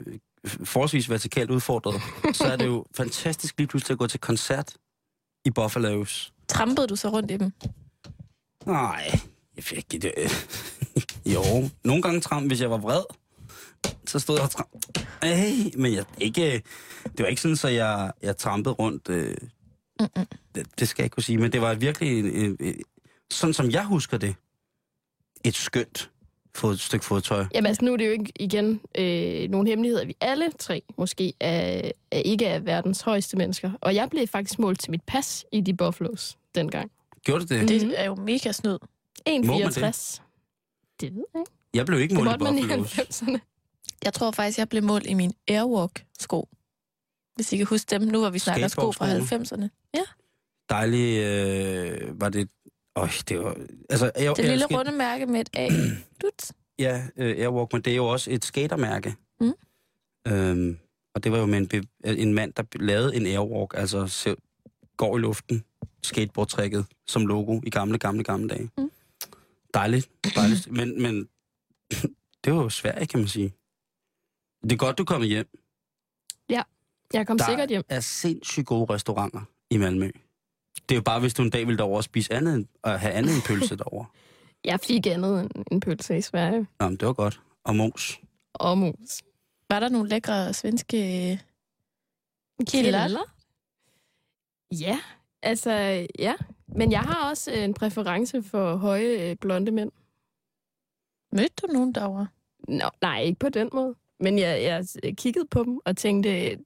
forholdsvis 0.65 1.11
vertikalt 1.11 1.51
udfordret. 1.51 2.03
så 2.37 2.45
er 2.45 2.57
det 2.57 2.67
jo 2.67 2.85
fantastisk 2.97 3.59
lige 3.59 3.69
pludselig 3.69 3.95
at 3.95 3.99
gå 3.99 4.07
til 4.07 4.21
koncert 4.21 4.75
i 5.45 5.51
Buffalo's. 5.59 6.33
Trampede 6.49 6.87
du 6.87 6.97
så 6.97 7.09
rundt 7.09 7.31
i 7.31 7.37
dem? 7.37 7.53
Nej, 8.67 9.21
jeg 9.57 9.65
fik 9.65 9.95
ikke 9.95 9.99
det. 9.99 10.15
jo, 11.35 11.71
nogle 11.85 12.03
gange 12.03 12.21
tram, 12.21 12.47
hvis 12.47 12.61
jeg 12.61 12.71
var 12.71 12.79
vred, 12.79 13.03
så 14.07 14.19
stod 14.19 14.37
jeg 14.37 14.45
og 14.45 14.51
tram. 14.51 14.67
Hey, 15.23 15.77
men 15.77 15.95
jeg, 15.95 16.05
ikke, 16.19 16.63
det 17.05 17.19
var 17.19 17.27
ikke 17.27 17.43
sådan, 17.43 17.57
så 17.57 17.69
jeg, 17.69 18.13
jeg 18.23 18.37
trampede 18.37 18.75
rundt. 18.75 19.09
Øh, 19.09 19.37
Mm-mm. 20.01 20.27
det, 20.55 20.67
det 20.79 20.89
skal 20.89 21.03
jeg 21.03 21.07
ikke 21.07 21.15
kunne 21.15 21.23
sige, 21.23 21.39
men 21.39 21.53
det 21.53 21.61
var 21.61 21.75
virkelig, 21.75 22.19
en, 22.19 22.57
en, 22.61 22.75
sådan 23.33 23.55
som 23.55 23.71
jeg 23.71 23.85
husker 23.85 24.17
det, 24.19 24.35
et 25.45 25.55
skønt 25.55 26.11
fod, 26.55 26.77
stykke 26.77 27.05
fodtøj. 27.05 27.45
Jamen 27.55 27.67
altså, 27.67 27.85
nu 27.85 27.93
er 27.93 27.97
det 27.97 28.07
jo 28.07 28.11
ikke 28.11 28.33
igen 28.41 28.81
øh, 28.99 29.51
nogle 29.51 29.69
hemmeligheder. 29.69 30.05
Vi 30.07 30.17
alle 30.21 30.51
tre 30.59 30.83
måske 30.99 31.33
er, 31.41 31.91
er 32.11 32.19
ikke 32.19 32.47
er 32.47 32.59
verdens 32.59 33.01
højeste 33.01 33.37
mennesker. 33.37 33.71
Og 33.81 33.95
jeg 33.95 34.11
blev 34.11 34.27
faktisk 34.27 34.59
målt 34.59 34.81
til 34.81 34.91
mit 34.91 35.03
pas 35.07 35.45
i 35.53 35.61
de 35.61 35.75
Buffaloes 35.77 36.39
dengang. 36.55 36.91
Gjorde 37.25 37.41
det 37.41 37.51
det? 37.51 37.59
Mhm. 37.59 37.69
Det 37.69 38.01
er 38.01 38.05
jo 38.05 38.15
mega 38.15 38.53
snyd. 38.53 38.79
1,64. 39.29 40.21
Det 41.01 41.15
ved 41.15 41.25
jeg 41.35 41.41
ikke. 41.41 41.51
Jeg 41.75 41.87
blev 41.87 42.01
ikke 42.01 42.15
Det 42.15 42.25
målt 42.25 42.41
i 42.41 42.45
man 42.45 42.59
i 42.59 42.63
Buffalo's. 42.63 43.01
90'erne. 43.01 43.39
Jeg 44.05 44.13
tror 44.15 44.31
faktisk, 44.31 44.59
jeg 44.59 44.69
blev 44.69 44.83
målt 44.83 45.07
i 45.07 45.15
min 45.15 45.33
Airwalk-sko. 45.49 46.49
Hvis 47.35 47.53
I 47.53 47.57
kan 47.57 47.67
huske 47.67 47.87
dem, 47.91 48.03
nu 48.03 48.19
hvor 48.21 48.31
vi 48.31 48.39
snakker 48.39 48.69
sko 48.69 48.93
fra 48.93 49.07
Skateboardskoene. 49.07 49.67
90'erne. 49.67 49.91
Ja, 49.95 50.03
Dejlig, 50.71 51.19
øh, 51.19 52.21
var 52.21 52.29
det... 52.29 52.49
Øj, 52.97 53.09
det 53.29 53.39
var... 53.39 53.57
Altså, 53.91 54.13
jeg, 54.17 54.37
det 54.37 54.45
lille 54.45 54.67
jeg, 54.71 54.79
runde 54.79 54.93
mærke 54.93 55.27
med 55.27 55.41
et 55.41 55.51
A. 55.53 55.69
Dut. 56.23 56.53
Ja, 56.79 57.07
øh, 57.17 57.37
Airwalk, 57.39 57.73
men 57.73 57.83
det 57.83 57.91
er 57.93 57.97
jo 57.97 58.07
også 58.07 58.31
et 58.31 58.45
skatermærke. 58.45 59.15
Mm. 59.41 59.53
Øhm, 60.29 60.79
og 61.15 61.25
det 61.25 61.33
var 61.33 61.39
jo 61.39 61.47
med 61.47 61.59
en, 61.59 61.69
be- 61.69 61.83
en 62.05 62.35
mand, 62.35 62.53
der 62.53 62.63
lavede 62.75 63.17
en 63.17 63.27
Airwalk, 63.27 63.75
altså 63.77 64.07
se, 64.07 64.37
går 64.97 65.17
i 65.17 65.21
luften, 65.21 65.65
skateboardtrækket 66.03 66.87
som 67.07 67.27
logo 67.27 67.61
i 67.67 67.71
gamle, 67.71 67.99
gamle, 67.99 68.25
gamle 68.25 68.49
dage. 68.49 68.71
Mm. 68.79 68.91
Dejligt, 69.75 70.11
dejligt. 70.35 70.71
men, 70.71 71.03
men 71.03 71.29
det 72.45 72.53
var 72.53 72.63
jo 72.63 72.69
svært, 72.69 73.09
kan 73.09 73.21
man 73.21 73.29
sige. 73.29 73.53
Det 74.63 74.73
er 74.73 74.77
godt, 74.77 74.99
du 74.99 75.03
er 75.03 75.07
kommet 75.07 75.29
hjem. 75.29 75.47
Jeg 77.15 77.27
kom 77.27 77.39
Der 77.39 77.45
sikkert 77.45 77.69
hjem. 77.69 77.83
er 77.89 78.01
sindssygt 78.01 78.67
gode 78.67 78.95
restauranter 78.95 79.41
i 79.71 79.77
Malmø. 79.77 80.11
Det 80.93 80.97
er 80.97 81.01
jo 81.01 81.03
bare, 81.03 81.21
hvis 81.21 81.35
du 81.35 81.43
en 81.43 81.51
dag 81.51 81.67
vil 81.67 81.79
derover 81.79 81.97
og 81.97 82.05
spise 82.05 82.33
andet, 82.33 82.55
end- 82.55 82.67
og 82.83 83.01
have 83.01 83.13
andet 83.13 83.35
end 83.35 83.43
pølse 83.43 83.77
derovre. 83.77 84.07
Jeg 84.71 84.81
fik 84.81 85.07
andet 85.07 85.41
end 85.41 85.65
en 85.71 85.81
pølse 85.81 86.19
i 86.19 86.21
Sverige. 86.21 86.67
Nå, 86.81 86.89
men 86.89 86.97
det 86.97 87.09
var 87.09 87.13
godt. 87.13 87.41
Og 87.65 87.77
mos. 87.77 88.21
Og 88.55 88.79
mus. 88.79 89.23
Var 89.71 89.81
der 89.81 89.89
nogle 89.89 90.09
lækre 90.09 90.55
svenske 90.55 90.99
kilder? 92.67 93.19
Ja, 94.81 95.01
altså 95.43 96.07
ja. 96.19 96.35
Men 96.69 96.93
jeg 96.93 97.01
har 97.01 97.31
også 97.31 97.53
øh, 97.53 97.65
en 97.65 97.75
præference 97.75 98.43
for 98.43 98.77
høje 98.77 99.31
øh, 99.31 99.37
blonde 99.37 99.71
mænd. 99.71 99.93
Mødte 101.33 101.55
du 101.63 101.67
nogen 101.67 101.95
derovre? 101.95 102.27
Nå, 102.69 102.91
nej, 103.03 103.21
ikke 103.21 103.39
på 103.39 103.49
den 103.49 103.71
måde. 103.73 103.95
Men 104.21 104.39
jeg, 104.39 104.63
jeg 105.03 105.17
kiggede 105.17 105.47
på 105.51 105.65
dem 105.65 105.81
og 105.85 105.97
tænkte, 105.97 106.59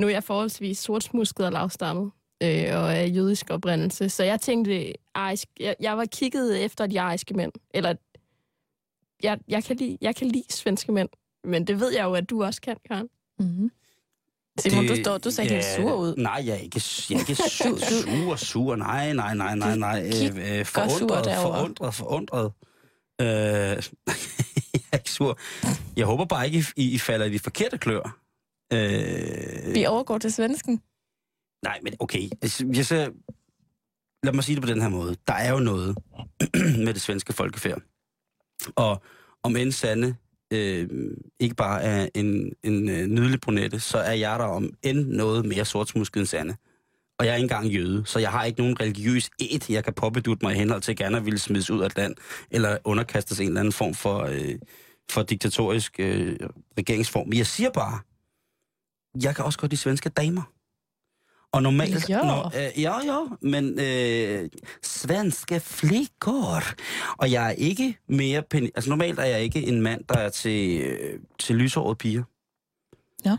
nu 0.00 0.06
er 0.06 0.10
jeg 0.10 0.24
forholdsvis 0.24 0.78
sortsmusket 0.78 1.46
og 1.46 1.52
lavstammet, 1.52 2.10
øh, 2.42 2.82
og 2.82 2.92
er 2.92 3.04
jødisk 3.04 3.50
oprindelse, 3.50 4.08
så 4.08 4.24
jeg 4.24 4.40
tænkte, 4.40 4.92
arisk, 5.14 5.48
jeg, 5.60 5.76
jeg 5.80 5.98
var 5.98 6.04
kigget 6.04 6.64
efter 6.64 6.86
de 6.86 7.00
ariske 7.00 7.34
mænd, 7.34 7.52
eller 7.74 7.94
jeg, 9.22 9.38
jeg, 9.48 9.64
kan 9.64 9.76
lide, 9.76 9.98
jeg 10.00 10.16
kan 10.16 10.26
lide 10.26 10.44
svenske 10.50 10.92
mænd, 10.92 11.08
men 11.44 11.66
det 11.66 11.80
ved 11.80 11.92
jeg 11.92 12.04
jo, 12.04 12.14
at 12.14 12.30
du 12.30 12.44
også 12.44 12.60
kan, 12.60 12.76
Karen. 12.88 13.08
Mm-hmm. 13.38 13.70
Simon, 14.58 14.86
du, 14.86 14.96
står, 14.96 15.18
du 15.18 15.30
ser 15.30 15.42
helt 15.42 15.64
sur 15.76 15.94
ud. 15.94 16.14
Nej, 16.16 16.42
jeg 16.46 16.52
er 16.52 16.60
ikke, 16.60 16.82
jeg 17.10 17.16
er 17.16 17.20
ikke 17.20 17.34
sur, 17.58 17.78
sur, 17.78 18.36
sur. 18.36 18.76
Nej, 18.76 19.12
nej, 19.12 19.34
nej, 19.34 19.54
nej, 19.54 19.76
nej. 19.76 20.06
Øh, 20.06 20.58
øh, 20.58 20.64
forundret, 20.64 21.36
forundret, 21.42 21.94
forundret. 21.94 22.52
Øh, 23.20 23.26
jeg 24.74 24.82
er 24.92 24.96
ikke 24.96 25.10
sur. 25.10 25.38
Jeg 25.96 26.06
håber 26.06 26.24
bare 26.24 26.46
ikke, 26.46 26.64
I, 26.76 26.94
I 26.94 26.98
falder 26.98 27.26
i 27.26 27.32
de 27.32 27.38
forkerte 27.38 27.78
klør. 27.78 28.18
Øh, 28.72 29.74
Vi 29.74 29.86
overgår 29.86 30.18
til 30.18 30.32
svensken. 30.32 30.82
Nej, 31.64 31.78
men 31.82 31.94
okay. 31.98 32.28
Altså, 32.42 32.66
jeg 32.74 32.86
ser, 32.86 33.10
lad 34.22 34.32
mig 34.32 34.44
sige 34.44 34.56
det 34.56 34.62
på 34.62 34.70
den 34.70 34.82
her 34.82 34.88
måde. 34.88 35.16
Der 35.26 35.34
er 35.34 35.52
jo 35.52 35.58
noget 35.58 35.96
med 36.84 36.94
det 36.94 37.02
svenske 37.02 37.32
folkefærd. 37.32 37.82
Og 38.76 39.02
om 39.42 39.56
end 39.56 39.72
Sande 39.72 40.16
øh, 40.52 40.88
ikke 41.40 41.54
bare 41.54 41.82
er 41.82 42.08
en, 42.14 42.52
en 42.62 42.88
øh, 42.88 43.06
nydelig 43.06 43.40
brunette, 43.40 43.80
så 43.80 43.98
er 43.98 44.12
jeg 44.12 44.38
der 44.38 44.44
om 44.44 44.70
end 44.82 45.06
noget 45.06 45.44
mere 45.46 45.64
sortsmusket 45.64 46.20
end 46.20 46.26
Sande. 46.26 46.56
Og 47.18 47.26
jeg 47.26 47.32
er 47.32 47.36
ikke 47.36 47.44
engang 47.44 47.66
jøde, 47.66 48.06
så 48.06 48.18
jeg 48.18 48.30
har 48.30 48.44
ikke 48.44 48.60
nogen 48.60 48.80
religiøs 48.80 49.30
et, 49.38 49.70
jeg 49.70 49.84
kan 49.84 49.94
påbedutte 49.94 50.46
mig 50.46 50.54
i 50.54 50.58
henhold 50.58 50.82
til 50.82 50.92
at 50.92 50.98
gerne 50.98 51.24
ville 51.24 51.38
smides 51.38 51.70
ud 51.70 51.80
af 51.80 51.86
et 51.86 51.96
land, 51.96 52.14
eller 52.50 52.78
underkastes 52.84 53.40
en 53.40 53.46
eller 53.46 53.60
anden 53.60 53.72
form 53.72 53.94
for, 53.94 54.18
øh, 54.18 54.58
for 55.10 55.22
diktatorisk 55.22 56.00
øh, 56.00 56.36
regeringsform. 56.78 57.28
Men 57.28 57.38
jeg 57.38 57.46
siger 57.46 57.70
bare, 57.70 57.98
jeg 59.22 59.36
kan 59.36 59.44
også 59.44 59.58
godt 59.58 59.70
de 59.70 59.76
svenske 59.76 60.08
damer. 60.08 60.53
Og 61.54 61.62
normalt... 61.62 62.08
Ja. 62.08 62.22
Når, 62.22 62.52
øh, 62.56 62.82
ja, 62.82 63.04
ja, 63.04 63.20
men 63.40 63.80
øh, 63.80 64.50
svenske 64.82 65.60
flickor. 65.60 66.62
Og 67.16 67.32
jeg 67.32 67.46
er 67.46 67.50
ikke 67.50 67.98
mere... 68.08 68.42
Pen, 68.42 68.64
altså 68.64 68.90
normalt 68.90 69.18
er 69.18 69.24
jeg 69.24 69.40
ikke 69.40 69.66
en 69.66 69.82
mand, 69.82 70.04
der 70.08 70.18
er 70.18 70.28
til, 70.28 70.80
øh, 70.80 71.18
til 71.38 71.56
lyshårede 71.56 71.96
piger. 71.96 72.22
Ja. 73.24 73.36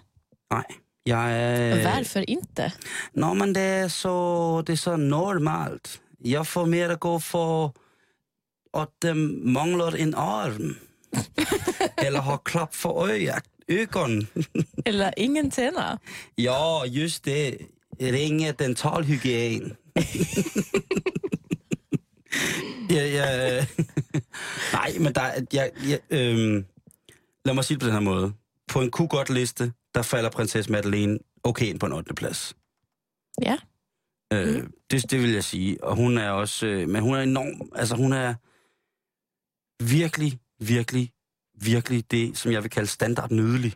Nej. 0.51 0.63
Jeg 1.05 1.41
er... 1.41 1.83
Varför 1.83 2.23
inte? 2.27 2.71
Nå, 3.13 3.33
men 3.33 3.55
det 3.55 3.63
er 3.63 3.87
så, 3.87 4.63
det 4.67 4.73
er 4.73 4.77
så 4.77 4.95
normalt. 4.95 6.01
Jeg 6.25 6.47
får 6.47 6.65
mere 6.65 6.91
at 6.91 6.99
gå 6.99 7.19
for, 7.19 7.75
at 8.73 8.87
dem 9.01 9.41
mangler 9.43 9.91
en 9.91 10.13
arm. 10.13 10.75
Eller 12.05 12.21
har 12.21 12.37
klap 12.37 12.73
for 12.73 12.89
øjet. 12.89 13.43
Øgon. 13.67 14.27
Eller 14.85 15.11
ingen 15.17 15.51
tænder. 15.51 15.97
Ja, 16.37 16.83
just 16.85 17.25
det. 17.25 17.57
Ringe 18.01 18.51
dentalhygien. 18.51 19.77
ja, 22.95 23.07
ja. 23.07 23.65
Nej, 24.73 24.97
men 24.99 25.15
der 25.15 25.21
er... 25.21 25.41
Ja, 25.53 25.67
ja, 25.87 25.97
øhm, 26.09 26.65
lad 27.45 27.53
mig 27.53 27.65
sige 27.65 27.75
det 27.75 27.81
på 27.81 27.85
den 27.85 27.93
her 27.93 27.99
måde. 27.99 28.33
På 28.67 28.81
en 28.81 28.91
ku 28.91 29.07
godt 29.07 29.29
liste, 29.29 29.73
der 29.95 30.01
falder 30.01 30.29
prinsesse 30.29 30.71
Madeleine 30.71 31.19
okay 31.43 31.65
ind 31.65 31.79
på 31.79 31.85
en 31.85 31.93
8. 31.93 32.13
plads. 32.13 32.55
Ja. 33.41 33.57
Øh, 34.33 34.55
mm. 34.55 34.73
det, 34.91 35.11
det 35.11 35.21
vil 35.21 35.31
jeg 35.31 35.43
sige. 35.43 35.83
Og 35.83 35.95
hun 35.95 36.17
er 36.17 36.29
også... 36.29 36.67
Øh, 36.67 36.89
men 36.89 37.01
hun 37.01 37.15
er 37.15 37.21
enorm... 37.21 37.69
Altså, 37.75 37.95
hun 37.95 38.13
er 38.13 38.33
virkelig, 39.83 40.39
virkelig, 40.59 41.11
virkelig 41.61 42.11
det, 42.11 42.37
som 42.37 42.51
jeg 42.51 42.63
vil 42.63 42.71
kalde 42.71 42.87
standard 42.87 43.31
nydelig. 43.31 43.73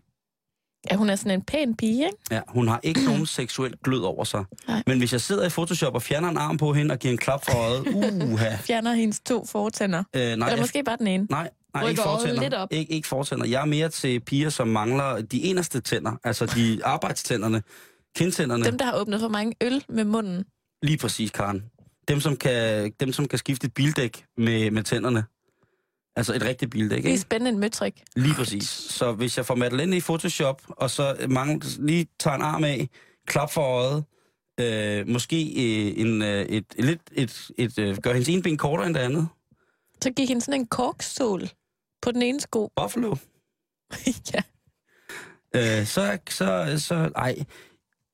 Ja, 0.91 0.96
hun 0.96 1.10
er 1.10 1.15
sådan 1.15 1.31
en 1.31 1.41
pæn 1.41 1.75
pige, 1.75 2.05
ikke? 2.05 2.17
Ja, 2.31 2.41
hun 2.48 2.67
har 2.67 2.79
ikke 2.84 3.05
nogen 3.05 3.25
seksuel 3.25 3.74
glød 3.84 4.00
over 4.01 4.24
sig. 4.24 4.43
Nej. 4.67 4.84
Men 4.88 4.98
hvis 4.98 5.13
jeg 5.13 5.22
sidder 5.22 5.46
i 5.46 5.50
Photoshop 5.50 5.96
og 5.96 6.01
fjerner 6.01 6.29
en 6.29 6.38
arm 6.38 6.58
på 6.58 6.74
hende 6.74 6.93
og 6.93 7.00
giver 7.00 7.12
en 7.12 7.17
klap 7.17 7.46
for 7.46 7.58
øjet, 7.58 7.88
uha. 8.31 8.55
Fjerner 8.67 8.93
hendes 8.93 9.19
to 9.19 9.46
fortænder. 9.46 10.03
Øh, 10.15 10.22
nej, 10.22 10.31
Eller 10.31 10.48
jeg- 10.48 10.60
måske 10.60 10.84
bare 10.84 10.98
den 10.98 11.08
ene. 11.08 11.27
nej, 11.29 11.50
nej, 11.74 11.84
Rykker 11.84 11.89
ikke 11.89 12.01
fortænder. 12.01 12.41
lidt 12.41 12.53
op. 12.53 12.67
Ikke, 12.72 12.91
ikke 12.93 13.08
fortænder. 13.08 13.46
Jeg 13.46 13.62
er 13.62 13.65
mere 13.65 13.89
til 13.89 14.19
piger, 14.19 14.50
som 14.50 14.67
mangler 14.67 15.22
de 15.22 15.43
eneste 15.43 15.79
tænder, 15.81 16.12
altså 16.24 16.46
de 16.46 16.79
arbejdstænderne, 16.84 17.62
kindtænderne. 18.15 18.65
Dem, 18.65 18.77
der 18.77 18.86
har 18.86 18.96
åbnet 18.96 19.19
for 19.19 19.27
mange 19.27 19.53
øl 19.62 19.84
med 19.89 20.03
munden. 20.05 20.43
Lige 20.84 20.98
præcis, 20.98 21.31
Karen. 21.31 21.63
Dem, 22.08 22.19
som 22.19 22.36
kan, 22.36 22.91
dem, 23.00 23.13
som 23.13 23.27
kan 23.27 23.39
skifte 23.39 23.67
et 23.67 23.74
bildæk 23.74 24.25
med, 24.38 24.72
med 24.72 24.84
tænderne. 24.84 25.24
Altså 26.19 26.33
et 26.35 26.43
rigtigt 26.43 26.71
bildæk, 26.71 26.97
Det 26.97 27.05
er 27.05 27.09
ikke? 27.09 27.21
spændende 27.21 27.51
en 27.51 27.59
møtrik. 27.59 28.03
Lige 28.15 28.33
præcis. 28.33 28.63
Så 28.69 29.11
hvis 29.11 29.38
jeg 29.38 29.45
får 29.45 29.55
Madeleine 29.55 29.97
i 29.97 30.01
Photoshop, 30.01 30.61
og 30.67 30.89
så 30.89 31.25
mange, 31.29 31.61
lige 31.79 32.07
tager 32.19 32.35
en 32.35 32.41
arm 32.41 32.63
af, 32.63 32.89
klap 33.27 33.51
for 33.51 33.61
øjet, 33.61 34.03
øh, 34.59 35.07
måske 35.07 35.35
øh, 35.41 35.93
en, 36.05 36.21
øh, 36.21 36.41
et, 36.45 36.65
et, 36.75 36.85
lidt, 36.85 37.01
et, 37.11 37.51
et, 37.57 37.79
øh, 37.79 37.97
gør 37.97 38.13
hendes 38.13 38.29
ene 38.29 38.41
ben 38.41 38.57
kortere 38.57 38.88
end 38.88 38.95
det 38.95 39.01
andet. 39.01 39.27
Så 40.03 40.11
gik 40.11 40.27
hende 40.29 40.41
sådan 40.41 40.59
en 40.61 40.67
korksål 40.67 41.49
på 42.01 42.11
den 42.11 42.21
ene 42.21 42.39
sko. 42.39 42.71
Buffalo. 42.81 43.15
ja. 44.33 44.41
Øh, 45.55 45.85
så, 45.85 46.17
så, 46.29 46.75
så, 46.77 47.11
ej, 47.15 47.35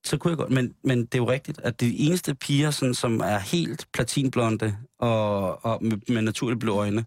så 0.04 0.16
kunne 0.16 0.30
jeg 0.30 0.38
godt, 0.38 0.50
men, 0.50 0.74
men 0.84 0.98
det 0.98 1.14
er 1.14 1.18
jo 1.18 1.30
rigtigt, 1.30 1.60
at 1.60 1.80
de 1.80 1.98
eneste 1.98 2.34
piger, 2.34 2.70
sådan, 2.70 2.94
som 2.94 3.20
er 3.20 3.38
helt 3.38 3.86
platinblonde 3.92 4.76
og, 4.98 5.64
og 5.64 5.84
med, 5.84 5.98
med 6.08 6.22
naturligt 6.22 6.60
blå 6.60 6.74
øjne, 6.78 7.04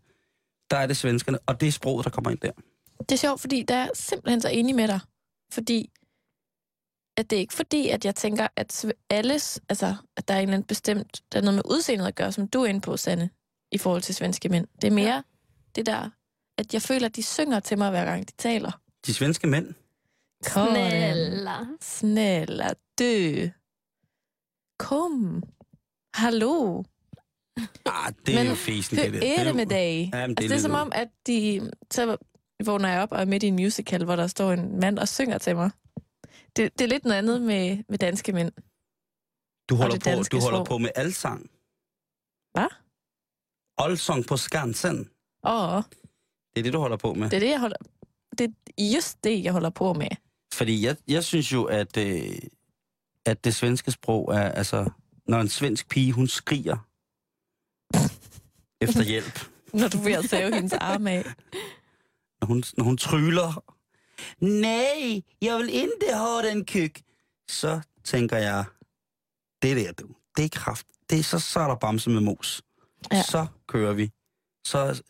der 0.72 0.78
er 0.78 0.88
det 0.88 0.98
svenskerne, 0.98 1.40
og 1.46 1.62
det 1.62 1.68
er 1.68 1.72
sproget, 1.72 2.06
der 2.06 2.12
kommer 2.12 2.32
ind 2.32 2.40
der. 2.40 2.52
Det 3.00 3.12
er 3.12 3.16
sjovt, 3.18 3.42
fordi 3.42 3.64
der 3.64 3.76
er 3.76 3.90
simpelthen 3.94 4.42
så 4.42 4.50
enig 4.50 4.76
med 4.76 4.88
dig. 4.88 5.00
Fordi 5.54 5.92
at 7.18 7.30
det 7.30 7.36
er 7.36 7.40
ikke 7.40 7.54
fordi, 7.54 7.90
at 7.90 8.06
jeg 8.06 8.16
tænker, 8.16 8.48
at 8.56 8.86
alles, 9.10 9.62
altså, 9.70 9.96
at 10.18 10.28
der 10.28 10.34
er 10.34 10.38
en 10.38 10.44
eller 10.44 10.54
anden 10.54 10.68
bestemt, 10.68 11.22
der 11.32 11.38
er 11.38 11.42
noget 11.42 11.56
med 11.56 11.64
udseendet 11.66 12.08
at 12.08 12.16
gøre, 12.16 12.32
som 12.32 12.48
du 12.48 12.62
er 12.62 12.68
inde 12.68 12.82
på, 12.82 12.98
Sanne, 12.98 13.30
i 13.72 13.78
forhold 13.78 14.02
til 14.02 14.16
svenske 14.16 14.50
mænd. 14.50 14.68
Det 14.82 14.88
er 14.88 14.92
mere 14.92 15.14
ja. 15.14 15.22
det 15.76 15.86
der, 15.86 16.10
at 16.58 16.74
jeg 16.74 16.82
føler, 16.82 17.06
at 17.06 17.16
de 17.16 17.24
synger 17.24 17.60
til 17.60 17.78
mig, 17.78 17.90
hver 17.90 18.06
gang 18.06 18.28
de 18.28 18.34
taler. 18.38 18.72
De 19.06 19.14
svenske 19.14 19.48
mænd, 19.48 19.74
Snälla. 20.46 21.78
Snälla 21.82 22.74
du. 23.00 23.50
Kom. 24.78 25.44
Hallo. 26.14 26.84
Ah, 27.86 28.14
det 28.26 28.34
er 28.36 28.40
Men 28.40 28.48
jo 28.48 28.56
fesen, 28.56 28.98
det 28.98 29.14
der. 29.14 29.20
er 29.40 29.44
det 29.44 29.50
jo- 29.50 29.56
med 29.56 29.66
dig? 29.66 30.10
Jamen, 30.14 30.30
det, 30.30 30.44
Altså, 30.44 30.50
det 30.50 30.52
er 30.52 30.60
som 30.62 30.74
om, 30.74 30.92
at 30.96 31.08
de... 31.28 31.72
Så 31.92 32.18
vågner 32.66 32.90
jeg 32.90 33.02
op 33.02 33.12
og 33.12 33.22
er 33.22 33.26
midt 33.26 33.44
i 33.44 33.48
en 33.48 33.56
musical, 33.56 34.04
hvor 34.06 34.16
der 34.16 34.28
står 34.28 34.52
en 34.52 34.80
mand 34.80 35.00
og 35.00 35.08
synger 35.08 35.38
til 35.38 35.56
mig. 35.56 35.72
Det, 36.56 36.80
det 36.80 36.82
er 36.82 36.88
lidt 36.88 37.04
noget 37.06 37.18
andet 37.18 37.42
med, 37.42 37.84
med 37.90 37.98
danske 37.98 38.32
mænd. 38.34 38.52
du 39.70 39.76
holder, 39.76 39.96
på, 40.00 40.24
du 40.32 40.40
holder 40.40 40.58
sprog. 40.58 40.66
på 40.66 40.78
med 40.78 40.90
alsang. 40.96 41.50
Hvad? 42.54 42.68
Allsång 43.78 44.26
på 44.28 44.38
Skansen. 44.38 45.10
Åh, 45.44 45.82
Det 46.54 46.60
er 46.60 46.64
det, 46.64 46.74
du 46.74 46.80
holder 46.80 46.98
på 46.98 47.14
med. 47.14 47.30
det 47.30 47.36
er 47.36 47.40
det, 47.40 47.50
jeg 47.50 47.60
holder... 47.60 47.78
Det 48.38 48.54
er 48.78 48.84
just 48.96 49.24
det, 49.24 49.44
jeg 49.44 49.52
holder 49.54 49.70
på 49.70 49.94
med. 49.94 50.08
Fordi 50.54 50.86
jeg, 50.86 50.96
jeg 51.08 51.24
synes 51.24 51.54
jo, 51.54 51.64
at, 51.64 51.98
øh, 51.98 52.38
at 53.26 53.44
det 53.44 53.56
svenske 53.56 53.92
sprog 53.92 54.34
er, 54.36 54.50
altså, 54.52 54.90
når 55.28 55.40
en 55.42 55.50
svensk 55.50 55.90
pige, 55.90 56.12
hun 56.12 56.28
skriger 56.28 56.78
efter 58.82 59.04
hjælp, 59.04 59.40
Når 59.74 59.88
du 59.88 59.98
vil 59.98 60.12
at 60.12 60.26
save 60.26 60.56
hendes 60.56 60.74
arm 60.74 61.08
af. 61.08 61.24
når 62.42 62.46
hun, 62.46 62.64
når 62.78 62.84
hun 62.84 62.98
tryller, 62.98 63.64
nej, 64.40 65.22
jeg 65.42 65.58
vil 65.58 65.70
ikke 65.70 66.14
have 66.14 66.50
den 66.50 66.66
kyk, 66.66 67.02
så 67.50 67.82
tænker 68.04 68.38
jeg, 68.38 68.66
det 69.62 69.78
der 69.78 69.92
du, 69.92 70.08
det 70.38 70.46
er 70.46 70.50
kraft, 70.50 70.88
det 71.10 71.20
er, 71.20 71.24
så, 71.24 71.40
så 71.40 71.60
er 71.60 71.68
der 71.68 71.76
bamse 71.76 72.10
med 72.10 72.22
mos. 72.22 72.62
Ja. 73.12 73.22
Så 73.22 73.46
kører 73.68 73.94
vi. 73.94 74.12
Så, 74.66 75.02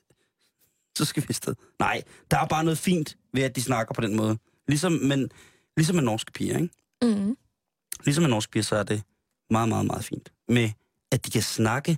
så 0.98 1.06
skal 1.06 1.24
vi 1.24 1.28
afsted. 1.30 1.56
Nej, 1.80 2.02
der 2.32 2.38
er 2.40 2.48
bare 2.48 2.64
noget 2.64 2.78
fint 2.78 3.18
ved, 3.34 3.44
at 3.44 3.56
de 3.56 3.62
snakker 3.62 3.94
på 3.94 4.02
den 4.02 4.16
måde. 4.16 4.38
Ligesom, 4.68 4.92
men, 4.92 5.30
ligesom 5.78 5.96
med 5.96 6.04
norske 6.04 6.32
piger, 6.32 6.58
ikke? 6.58 6.70
Mm. 7.02 7.38
Ligesom 8.06 8.22
med 8.22 8.30
norsk 8.30 8.52
piger, 8.52 8.64
så 8.64 8.76
er 8.76 8.84
det 8.84 9.04
meget, 9.50 9.70
meget, 9.70 9.86
meget 9.86 10.06
fint. 10.06 10.32
Med, 10.48 10.70
at 11.12 11.26
de 11.26 11.32
kan 11.32 11.42
snakke. 11.42 11.98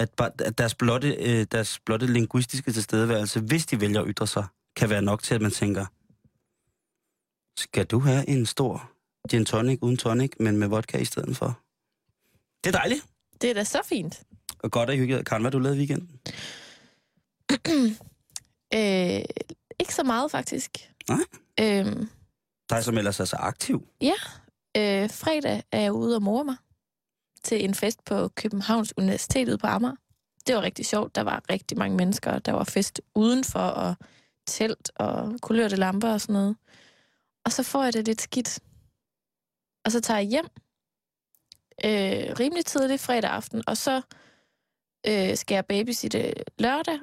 At, 0.00 0.20
at 0.40 0.58
deres, 0.58 0.74
blotte, 0.74 1.14
øh, 1.14 1.46
deres 1.52 1.80
blotte 1.86 2.06
linguistiske 2.06 2.72
tilstedeværelse, 2.72 3.40
hvis 3.40 3.66
de 3.66 3.80
vælger 3.80 4.00
at 4.00 4.06
ytre 4.08 4.26
sig, 4.26 4.46
kan 4.76 4.90
være 4.90 5.02
nok 5.02 5.22
til, 5.22 5.34
at 5.34 5.42
man 5.42 5.50
tænker, 5.50 5.86
skal 7.60 7.86
du 7.86 7.98
have 7.98 8.28
en 8.28 8.46
stor 8.46 8.90
gin 9.30 9.44
tonic 9.44 9.78
uden 9.82 9.96
tonic, 9.96 10.32
men 10.40 10.56
med 10.56 10.68
vodka 10.68 10.98
i 10.98 11.04
stedet 11.04 11.36
for? 11.36 11.60
Det 12.64 12.74
er 12.74 12.78
dejligt. 12.78 13.06
Det 13.40 13.50
er 13.50 13.54
da 13.54 13.64
så 13.64 13.80
fint. 13.84 14.22
Og 14.58 14.70
godt 14.70 14.90
at 14.90 14.96
hygge. 14.96 15.24
Karen, 15.24 15.42
hvad 15.42 15.50
du 15.52 15.58
lavet 15.58 15.76
i 15.76 15.78
weekenden? 15.78 16.20
Øh, 18.74 19.24
ikke 19.80 19.94
så 19.94 20.02
meget, 20.02 20.30
faktisk. 20.30 20.70
Nej. 21.08 21.18
Øhm, 21.60 22.08
Dig, 22.70 22.84
som 22.84 22.98
ellers 22.98 23.20
er 23.20 23.24
så 23.24 23.36
aktiv. 23.36 23.88
øh, 24.76 25.10
fredag 25.10 25.62
er 25.72 25.80
jeg 25.80 25.92
ude 25.92 26.16
og 26.16 26.22
more 26.22 26.44
mig 26.44 26.56
til 27.44 27.64
en 27.64 27.74
fest 27.74 28.04
på 28.04 28.28
Københavns 28.28 28.94
Universitet 28.96 29.48
ude 29.48 29.58
på 29.58 29.66
Amager. 29.66 29.96
Det 30.46 30.54
var 30.54 30.62
rigtig 30.62 30.86
sjovt. 30.86 31.14
Der 31.14 31.22
var 31.22 31.42
rigtig 31.50 31.78
mange 31.78 31.96
mennesker. 31.96 32.38
Der 32.38 32.52
var 32.52 32.64
fest 32.64 33.00
udenfor 33.14 33.60
og 33.60 33.94
telt 34.46 34.90
og 34.96 35.38
kulørte 35.42 35.76
lamper 35.76 36.12
og 36.12 36.20
sådan 36.20 36.32
noget. 36.32 36.56
Og 37.44 37.52
så 37.52 37.62
får 37.62 37.84
jeg 37.84 37.92
det 37.92 38.06
lidt 38.06 38.20
skidt. 38.20 38.60
Og 39.84 39.92
så 39.92 40.00
tager 40.00 40.18
jeg 40.18 40.28
hjem 40.28 40.46
øh, 41.84 42.34
rimelig 42.40 42.64
tidligt 42.66 43.02
fredag 43.02 43.30
aften, 43.30 43.62
og 43.66 43.76
så 43.76 44.02
øh, 45.06 45.36
skal 45.36 45.54
jeg 45.54 45.66
babysitte 45.66 46.34
lørdag, 46.58 46.98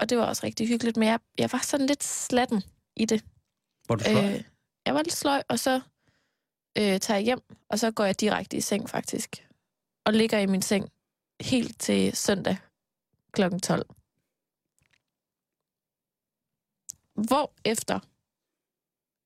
og 0.00 0.10
det 0.10 0.18
var 0.18 0.24
også 0.24 0.46
rigtig 0.46 0.68
hyggeligt, 0.68 0.96
men 0.96 1.08
jeg, 1.08 1.20
jeg 1.38 1.48
var 1.52 1.58
sådan 1.58 1.86
lidt 1.86 2.04
slatten 2.04 2.62
i 2.96 3.04
det. 3.04 3.24
Hvor 3.86 3.94
du 3.94 4.04
sløj. 4.04 4.34
Øh, 4.34 4.44
jeg 4.86 4.94
var 4.94 5.02
lidt 5.02 5.14
sløj, 5.14 5.42
og 5.48 5.58
så 5.58 5.80
øh, 6.78 7.00
tager 7.00 7.18
jeg 7.18 7.24
hjem, 7.24 7.40
og 7.70 7.78
så 7.78 7.90
går 7.90 8.04
jeg 8.04 8.20
direkte 8.20 8.56
i 8.56 8.60
seng 8.60 8.90
faktisk. 8.90 9.47
Og 10.08 10.14
ligger 10.14 10.38
i 10.38 10.46
min 10.46 10.62
seng 10.62 10.88
helt 11.40 11.80
til 11.80 12.16
søndag 12.16 12.56
kl. 13.32 13.42
12. 13.62 13.86
Hvor 17.28 17.52
efter 17.64 18.00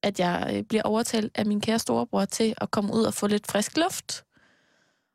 at 0.02 0.20
jeg 0.20 0.52
øh, 0.54 0.62
bliver 0.62 0.82
overtalt 0.82 1.38
af 1.38 1.46
min 1.46 1.60
kære 1.60 1.78
storebror 1.78 2.24
til 2.24 2.54
at 2.56 2.70
komme 2.70 2.94
ud 2.94 3.02
og 3.02 3.14
få 3.14 3.26
lidt 3.26 3.50
frisk 3.50 3.76
luft. 3.76 4.24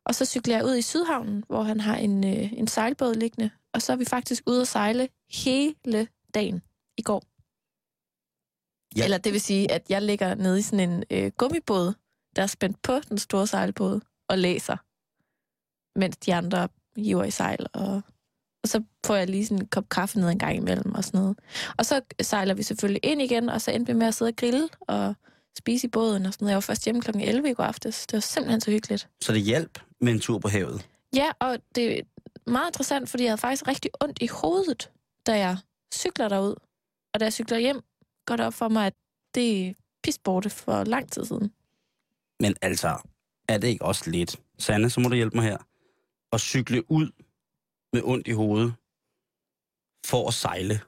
Og 0.05 0.15
så 0.15 0.25
cykler 0.25 0.55
jeg 0.55 0.65
ud 0.65 0.75
i 0.75 0.81
Sydhavnen, 0.81 1.43
hvor 1.47 1.63
han 1.63 1.79
har 1.79 1.95
en, 1.95 2.23
øh, 2.23 2.53
en 2.53 2.67
sejlbåd 2.67 3.15
liggende. 3.15 3.49
Og 3.73 3.81
så 3.81 3.91
er 3.91 3.97
vi 3.97 4.05
faktisk 4.05 4.43
ude 4.47 4.61
at 4.61 4.67
sejle 4.67 5.09
hele 5.29 6.07
dagen 6.33 6.61
i 6.97 7.01
går. 7.01 7.23
Ja. 8.95 8.99
Ja. 8.99 9.03
Eller 9.03 9.17
det 9.17 9.33
vil 9.33 9.41
sige, 9.41 9.71
at 9.71 9.89
jeg 9.89 10.01
ligger 10.01 10.35
nede 10.35 10.59
i 10.59 10.61
sådan 10.61 10.89
en 10.89 11.03
øh, 11.11 11.31
gummibåd, 11.37 11.93
der 12.35 12.41
er 12.41 12.47
spændt 12.47 12.81
på 12.81 12.99
den 12.99 13.17
store 13.17 13.47
sejlbåd, 13.47 14.01
og 14.29 14.37
læser, 14.37 14.77
mens 15.97 16.17
de 16.17 16.35
andre 16.35 16.67
hiver 16.95 17.23
i 17.23 17.31
sejl. 17.31 17.65
Og, 17.73 18.01
og 18.63 18.69
så 18.69 18.83
får 19.05 19.15
jeg 19.15 19.29
lige 19.29 19.45
sådan 19.45 19.61
en 19.61 19.67
kop 19.67 19.89
kaffe 19.89 20.19
ned 20.19 20.29
en 20.29 20.39
gang 20.39 20.55
imellem 20.55 20.95
og 20.95 21.03
sådan 21.03 21.19
noget. 21.19 21.39
Og 21.77 21.85
så 21.85 22.01
sejler 22.21 22.53
vi 22.53 22.63
selvfølgelig 22.63 23.01
ind 23.03 23.21
igen, 23.21 23.49
og 23.49 23.61
så 23.61 23.71
endte 23.71 23.93
vi 23.93 23.99
med 23.99 24.07
at 24.07 24.13
sidde 24.13 24.29
og 24.29 24.35
grille 24.35 24.69
og 24.81 25.15
spise 25.57 25.87
i 25.87 25.89
båden 25.89 26.25
og 26.25 26.33
sådan 26.33 26.45
noget. 26.45 26.51
Jeg 26.51 26.55
var 26.55 26.61
først 26.61 26.85
hjemme 26.85 27.01
kl. 27.01 27.17
11 27.17 27.49
i 27.49 27.53
går 27.53 27.63
aftes. 27.63 28.07
Det 28.07 28.13
var 28.13 28.19
simpelthen 28.19 28.61
så 28.61 28.71
hyggeligt. 28.71 29.09
Så 29.21 29.33
det 29.33 29.41
hjalp 29.41 29.79
med 30.01 30.13
en 30.13 30.19
tur 30.19 30.39
på 30.39 30.47
havet. 30.47 30.87
Ja, 31.15 31.31
og 31.39 31.57
det 31.75 31.99
er 31.99 32.03
meget 32.49 32.69
interessant, 32.69 33.09
fordi 33.09 33.23
jeg 33.23 33.31
havde 33.31 33.41
faktisk 33.41 33.67
rigtig 33.67 33.91
ondt 34.01 34.21
i 34.21 34.27
hovedet, 34.27 34.91
da 35.27 35.37
jeg 35.37 35.57
cykler 35.93 36.29
derud. 36.29 36.55
Og 37.13 37.19
da 37.19 37.25
jeg 37.25 37.33
cykler 37.33 37.57
hjem, 37.57 37.81
går 38.25 38.35
det 38.35 38.45
op 38.45 38.53
for 38.53 38.69
mig, 38.69 38.87
at 38.87 38.93
det 39.35 39.67
er 39.67 39.73
pisborte 40.03 40.49
for 40.49 40.83
lang 40.83 41.11
tid 41.11 41.25
siden. 41.25 41.51
Men 42.39 42.55
altså, 42.61 42.97
er 43.49 43.57
det 43.57 43.67
ikke 43.67 43.85
også 43.85 44.11
lidt? 44.11 44.39
Sanne, 44.59 44.89
så 44.89 44.99
må 44.99 45.09
du 45.09 45.15
hjælpe 45.15 45.37
mig 45.37 45.45
her. 45.45 45.57
At 46.33 46.41
cykle 46.41 46.91
ud 46.91 47.11
med 47.93 48.01
ondt 48.03 48.27
i 48.27 48.31
hovedet 48.31 48.73
for 50.05 50.27
at 50.27 50.33
sejle. 50.33 50.79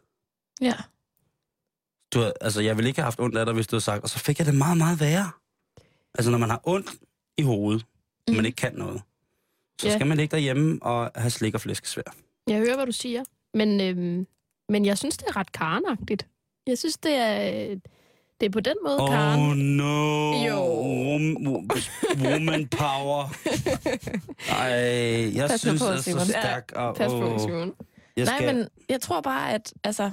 Ja. 0.62 0.74
Du, 2.14 2.20
har- 2.20 2.34
altså, 2.42 2.62
jeg 2.62 2.78
ville 2.78 2.88
ikke 2.90 3.00
have 3.00 3.06
haft 3.06 3.20
ondt 3.20 3.38
af 3.38 3.46
dig, 3.46 3.54
hvis 3.54 3.68
du 3.68 3.76
havde 3.76 3.84
sagt, 3.84 4.04
og 4.04 4.10
så 4.10 4.20
fik 4.20 4.40
jeg 4.40 4.46
det 4.48 4.56
meget, 4.56 4.78
meget 4.78 5.00
værre. 5.00 5.32
Altså, 6.18 6.32
når 6.32 6.38
man 6.38 6.50
har 6.50 6.62
ondt 6.64 6.92
i 7.38 7.42
hovedet, 7.42 7.86
og 8.28 8.34
man 8.34 8.40
Mm. 8.40 8.46
ikke 8.46 8.56
kan 8.56 8.74
noget, 8.76 9.02
så 9.82 9.88
Ja. 9.88 9.96
skal 9.96 10.08
man 10.08 10.18
ligge 10.18 10.32
derhjemme 10.32 10.80
og 10.82 11.12
have 11.16 11.30
slik 11.30 11.54
og 11.54 11.62
flæskesvær. 11.62 12.16
Jeg 12.48 12.58
hører, 12.58 12.76
hvad 12.76 12.86
du 12.86 12.92
siger, 12.92 13.24
men, 13.54 13.82
øhm, 13.82 14.28
men 14.70 14.86
jeg 14.86 14.98
synes, 14.98 15.18
det 15.18 15.28
er 15.28 15.36
ret 15.36 15.52
karenagtigt. 15.52 16.28
Jeg 16.68 16.78
synes, 16.78 16.98
det 16.98 17.12
er, 17.14 17.76
det 18.40 18.46
er 18.46 18.50
på 18.50 18.60
den 18.60 18.76
måde, 18.86 18.98
Oh 19.00 19.10
Karen. 19.10 19.78
no! 19.78 20.32
Jo. 20.48 20.60
Wom- 20.84 21.38
wo- 21.48 21.68
woman 22.26 22.68
power. 22.68 23.34
Ej, 24.50 25.36
jeg 25.36 25.50
Pas 25.50 25.60
synes, 25.62 25.82
på, 25.82 25.88
det 25.88 25.98
er 26.08 26.20
så 26.20 26.26
stærk. 26.26 26.72
Og, 26.76 26.96
Pas 26.96 27.12
på, 27.12 27.16
åh, 27.34 27.40
Simon. 27.40 27.74
jeg 28.18 28.26
Nej, 28.26 28.36
skal, 28.38 28.56
men 28.56 28.68
jeg 28.90 29.02
tror 29.02 29.22
bare, 29.22 29.54
at 29.54 29.74
altså, 29.84 30.12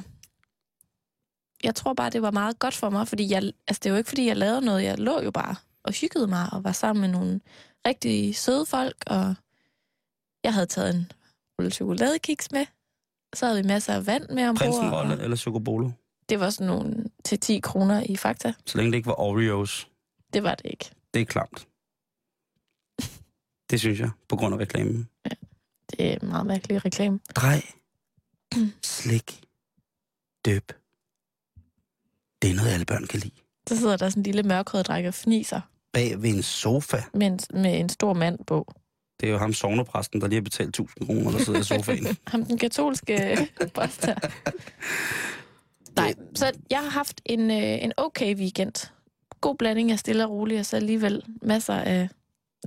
jeg 1.64 1.75
tror 1.75 1.95
bare, 1.95 2.11
det 2.11 2.23
var 2.23 2.30
meget 2.30 2.59
godt 2.59 2.75
for 2.75 2.90
mig, 2.90 3.09
fordi 3.09 3.30
jeg, 3.33 3.42
altså, 3.68 3.80
det 3.85 3.92
var 3.92 3.99
ikke, 3.99 4.09
fordi 4.09 4.26
jeg 4.26 4.37
lavede 4.37 4.61
noget. 4.64 4.83
Jeg 4.85 4.99
lå 4.99 5.21
jo 5.23 5.30
bare 5.30 5.54
og 5.85 5.92
hyggede 5.92 6.26
mig 6.26 6.49
og 6.52 6.64
var 6.64 6.73
sammen 6.73 7.00
med 7.00 7.09
nogle 7.09 7.40
rigtig 7.87 8.37
søde 8.37 8.66
folk, 8.66 8.97
og 9.06 9.35
jeg 10.44 10.55
havde 10.55 10.66
taget 10.66 10.94
en 10.94 11.12
rulle 11.59 11.70
chokoladekiks 11.70 12.53
med. 12.53 12.66
Så 13.35 13.46
havde 13.46 13.62
vi 13.62 13.68
masser 13.68 13.94
af 13.94 14.07
vand 14.07 14.29
med 14.29 14.48
ombord. 14.48 14.59
Prinsenrolle 14.61 15.14
og 15.16 15.22
eller 15.24 15.37
chocobolo? 15.37 15.90
Det 16.29 16.41
var 16.41 16.51
sådan 16.51 16.67
nogle 16.67 17.05
til 17.25 17.41
10 17.41 17.61
kroner 17.61 18.03
i 18.09 18.17
Fakta. 18.17 18.53
Så 18.67 18.79
længe 18.79 18.91
det 18.93 18.97
ikke 18.97 19.07
var 19.07 19.21
Oreos. 19.21 19.89
Det 20.33 20.43
var 20.43 20.55
det 20.55 20.71
ikke. 20.71 20.91
Det 21.15 21.23
er 21.23 21.27
klamt. 21.27 21.69
Det 23.71 23.81
synes 23.81 24.01
jeg, 24.01 24.11
på 24.29 24.37
grund 24.37 24.55
af 24.55 24.59
reklamen. 24.59 25.09
Det 25.91 26.12
er 26.12 26.27
meget 26.27 26.47
mærkelig 26.47 26.85
reklame. 26.85 27.21
Drej, 27.37 27.62
slik, 28.83 29.41
døb. 30.45 30.73
Det 32.43 32.51
er 32.51 32.55
noget, 32.55 32.71
alle 32.71 32.85
børn 32.87 33.07
kan 33.07 33.21
lide. 33.21 33.35
Så 33.69 33.77
sidder 33.77 33.97
der 33.97 34.09
sådan 34.09 34.21
en 34.21 34.25
lille 34.25 34.43
mørkhåret 34.43 34.87
dreng 34.87 35.09
og 35.09 35.15
fniser 35.15 35.61
Bag 35.93 36.23
ved 36.23 36.31
en 36.31 36.43
sofa. 36.43 36.97
med 37.15 37.27
en, 37.27 37.41
med 37.62 37.81
en 37.81 37.89
stor 37.89 38.12
mand 38.12 38.39
på. 38.47 38.73
Det 39.21 39.27
er 39.29 39.33
jo 39.33 39.39
ham 39.39 39.53
sovnepræsten, 39.53 40.21
der 40.21 40.27
lige 40.27 40.37
har 40.37 40.43
betalt 40.43 40.69
1000 40.69 41.07
kroner, 41.07 41.31
der 41.31 41.39
sidder 41.45 41.61
i 41.61 41.65
sofaen. 41.65 42.07
Ham 42.27 42.45
den 42.45 42.59
katolske 42.59 43.37
præst 43.75 44.07
her. 44.07 44.15
Nej, 45.96 46.14
så 46.35 46.52
jeg 46.70 46.78
har 46.78 46.90
haft 46.90 47.20
en, 47.24 47.50
øh, 47.50 47.85
en 47.85 47.92
okay 47.96 48.37
weekend. 48.37 48.90
God 49.40 49.56
blanding 49.56 49.92
af 49.92 49.98
stille 49.98 50.24
og 50.24 50.30
roligt, 50.30 50.59
og 50.59 50.66
så 50.66 50.76
alligevel 50.76 51.24
masser 51.42 51.74
af 51.74 52.09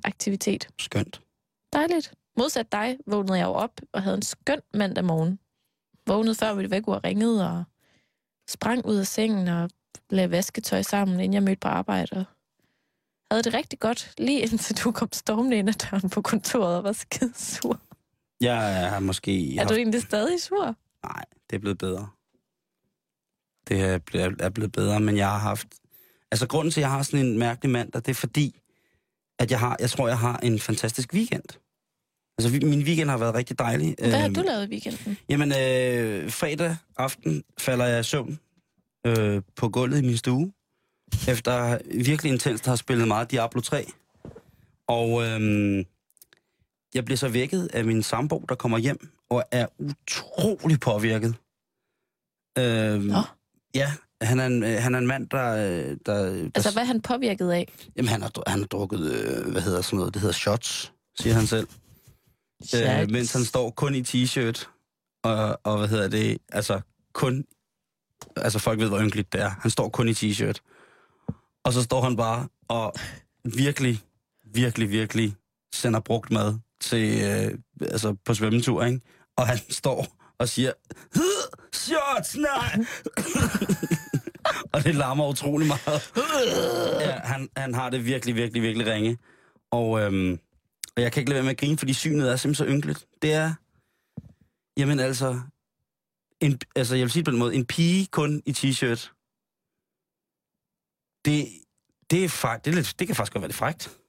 aktivitet. 0.04 0.68
Skønt. 0.80 1.22
Dejligt. 1.74 2.14
Modsat 2.38 2.72
dig 2.72 2.98
vågnede 3.06 3.38
jeg 3.38 3.46
jo 3.46 3.52
op 3.52 3.82
og 3.92 4.04
havde 4.04 4.16
en 4.16 4.22
skøn 4.22 4.62
mandag 4.74 5.06
morgen. 5.06 5.40
Vågnede 6.08 6.36
før 6.36 6.54
vi 6.54 6.72
væk 6.72 6.88
og 6.88 7.04
ringede 7.04 7.50
og 7.50 7.64
sprang 8.50 8.86
ud 8.86 8.96
af 8.96 9.08
sengen 9.08 9.48
og 9.48 9.70
lagde 10.10 10.32
vasketøj 10.32 10.82
sammen, 10.82 11.20
inden 11.20 11.34
jeg 11.34 11.44
mødte 11.44 11.60
på 11.60 11.68
arbejde. 11.68 12.26
Og 13.30 13.36
havde 13.36 13.44
det 13.44 13.54
rigtig 13.54 13.80
godt, 13.80 14.14
lige 14.18 14.40
indtil 14.40 14.78
du 14.84 14.92
kom 14.92 15.10
stormende 15.14 15.58
ind 15.58 15.70
ad 15.70 15.74
døren 15.74 16.10
på 16.10 16.22
kontoret 16.22 16.78
og 16.78 16.84
var 16.84 16.92
skide 16.92 17.34
sur. 17.36 17.80
Jeg 18.42 18.90
har 18.90 19.00
måske... 19.00 19.58
Er 19.58 19.68
du 19.68 19.74
egentlig 19.74 20.02
stadig 20.02 20.42
sur? 20.42 20.76
Nej, 21.04 21.24
det 21.50 21.56
er 21.56 21.60
blevet 21.60 21.78
bedre. 21.78 22.10
Det 23.70 23.82
er 23.82 24.00
ble- 24.12 24.36
er 24.40 24.50
blevet 24.50 24.72
bedre, 24.72 25.00
men 25.00 25.18
jeg 25.18 25.30
har 25.30 25.38
haft... 25.38 25.68
Altså, 26.32 26.48
grunden 26.48 26.72
til, 26.72 26.80
at 26.80 26.82
jeg 26.82 26.92
har 26.92 27.04
sådan 27.04 27.26
en 27.26 27.40
mærkelig 27.40 27.72
mandag, 27.72 28.02
det 28.02 28.10
er 28.10 28.14
fordi, 28.16 28.62
at 29.40 29.52
jeg 29.52 29.60
har, 29.60 29.78
jeg 29.80 29.90
tror, 29.90 30.08
jeg 30.08 30.18
har 30.20 30.38
en 30.38 30.60
fantastisk 30.60 31.14
weekend. 31.14 31.44
Altså, 32.38 32.66
min 32.68 32.82
weekend 32.84 33.10
har 33.10 33.18
været 33.18 33.36
rigtig 33.36 33.60
dejlig. 33.60 33.96
Hvad 34.00 34.12
har 34.12 34.26
Øhm, 34.26 34.34
du 34.34 34.42
lavet 34.42 34.68
i 34.68 34.70
weekenden? 34.72 35.18
Jamen, 35.30 35.52
øh, 35.52 36.32
fredag 36.32 36.76
aften 36.98 37.44
falder 37.58 37.86
jeg 37.86 38.00
i 38.00 38.04
søvn 38.04 38.40
øh, 39.08 39.42
på 39.56 39.70
gulvet 39.70 39.98
i 39.98 40.06
min 40.06 40.18
stue, 40.18 40.52
efter 41.28 41.78
virkelig 42.04 42.32
intenst 42.32 42.66
have 42.66 42.78
spillet 42.78 43.08
meget 43.08 43.32
Diablo 43.32 43.62
3. 43.62 43.86
Og 44.88 45.24
øh, 45.24 45.86
jeg 46.94 47.06
bliver 47.06 47.18
så 47.18 47.28
vækket 47.30 47.70
af 47.74 47.86
min 47.86 48.04
sambo, 48.04 48.46
der 48.50 48.56
kommer 48.56 48.78
hjem, 48.78 49.10
og 49.30 49.44
er 49.52 49.68
utrolig 49.80 50.80
påvirket. 50.80 51.36
Øh, 52.58 53.02
Nå. 53.04 53.22
Ja, 53.76 53.94
han 54.22 54.40
er, 54.40 54.46
en, 54.46 54.64
øh, 54.64 54.82
han 54.82 54.96
er 54.96 55.00
en 55.00 55.08
mand, 55.08 55.28
der... 55.30 55.52
øh, 55.52 55.62
der, 55.62 55.98
der 56.06 56.50
Altså, 56.56 56.72
hvad 56.74 56.84
er 56.84 56.88
han 56.88 57.02
påvirket 57.02 57.52
af? 57.52 57.74
Jamen, 57.96 58.10
han 58.10 58.22
har, 58.22 58.32
han 58.48 58.60
har 58.60 58.68
drukket, 58.68 59.00
øh, 59.12 59.52
hvad 59.52 59.62
hedder 59.62 59.82
sådan 59.82 59.98
noget, 59.98 60.14
det 60.14 60.22
hedder 60.22 60.34
shots, 60.34 60.94
siger 61.20 61.34
han 61.34 61.48
selv. 61.48 61.68
Øh, 62.76 63.12
mens 63.12 63.34
han 63.34 63.44
står 63.46 63.70
kun 63.70 63.96
i 63.96 64.02
t-shirt, 64.02 64.68
og, 65.24 65.60
og 65.64 65.78
hvad 65.78 65.88
hedder 65.88 66.08
det, 66.08 66.38
altså 66.52 66.82
kun, 67.14 67.46
altså 68.36 68.60
folk 68.60 68.80
ved, 68.80 68.88
hvor 68.88 69.00
ynkeligt 69.00 69.34
det 69.34 69.42
er. 69.42 69.50
Han 69.62 69.72
står 69.72 69.90
kun 69.90 70.08
i 70.08 70.12
t-shirt. 70.12 70.60
Og 71.64 71.74
så 71.74 71.84
står 71.84 72.02
han 72.02 72.16
bare 72.16 72.48
og 72.68 72.94
virkelig, 73.44 74.00
virkelig, 74.54 74.90
virkelig 74.90 75.36
sender 75.74 76.00
brugt 76.00 76.32
mad 76.32 76.58
til, 76.82 77.22
øh, 77.24 77.58
altså 77.82 78.16
på 78.26 78.34
svømmetur, 78.34 78.84
ikke? 78.84 79.02
Og 79.38 79.48
han 79.48 79.58
står 79.70 80.08
og 80.38 80.50
siger, 80.50 80.72
"Hed, 81.16 81.50
shots, 81.90 82.38
nej! 82.38 82.86
og 84.74 84.84
det 84.84 84.96
larmer 84.96 85.28
utrolig 85.28 85.68
meget. 85.68 86.12
ja, 87.00 87.20
han, 87.24 87.50
han 87.58 87.74
har 87.74 87.90
det 87.90 88.06
virkelig, 88.06 88.36
virkelig, 88.36 88.62
virkelig 88.62 88.88
ringe. 88.88 89.18
Og, 89.72 90.02
øhm, 90.02 90.40
og 90.96 91.02
jeg 91.02 91.12
kan 91.12 91.22
ikke 91.22 91.30
lade 91.30 91.36
være 91.36 91.44
med 91.44 91.52
at 91.52 91.58
grine, 91.58 91.78
fordi 91.78 91.94
synet 91.94 92.32
er 92.32 92.36
simpelthen 92.36 92.68
så 92.68 92.74
ynkeligt. 92.74 93.08
Det 93.22 93.34
er, 93.34 93.54
jamen 94.78 95.00
altså, 95.00 95.42
en, 96.40 96.60
altså 96.76 96.96
jeg 96.96 97.04
vil 97.04 97.12
sige 97.12 97.24
på 97.24 97.32
den 97.32 97.40
måde, 97.40 97.56
en 97.56 97.66
pige 97.66 98.06
kun 98.06 98.42
i 98.46 98.52
t-shirt, 98.52 99.16
det, 101.26 101.48
det, 102.12 102.24
er 102.24 102.30
fakt, 102.30 102.66
det, 102.66 102.72
er 102.72 102.76
lidt, 102.76 102.96
det 103.00 103.08
kan 103.08 103.16
faktisk 103.16 103.34
godt 103.34 103.42
være 103.42 103.50
lidt 103.50 103.58
frækt. 103.58 104.00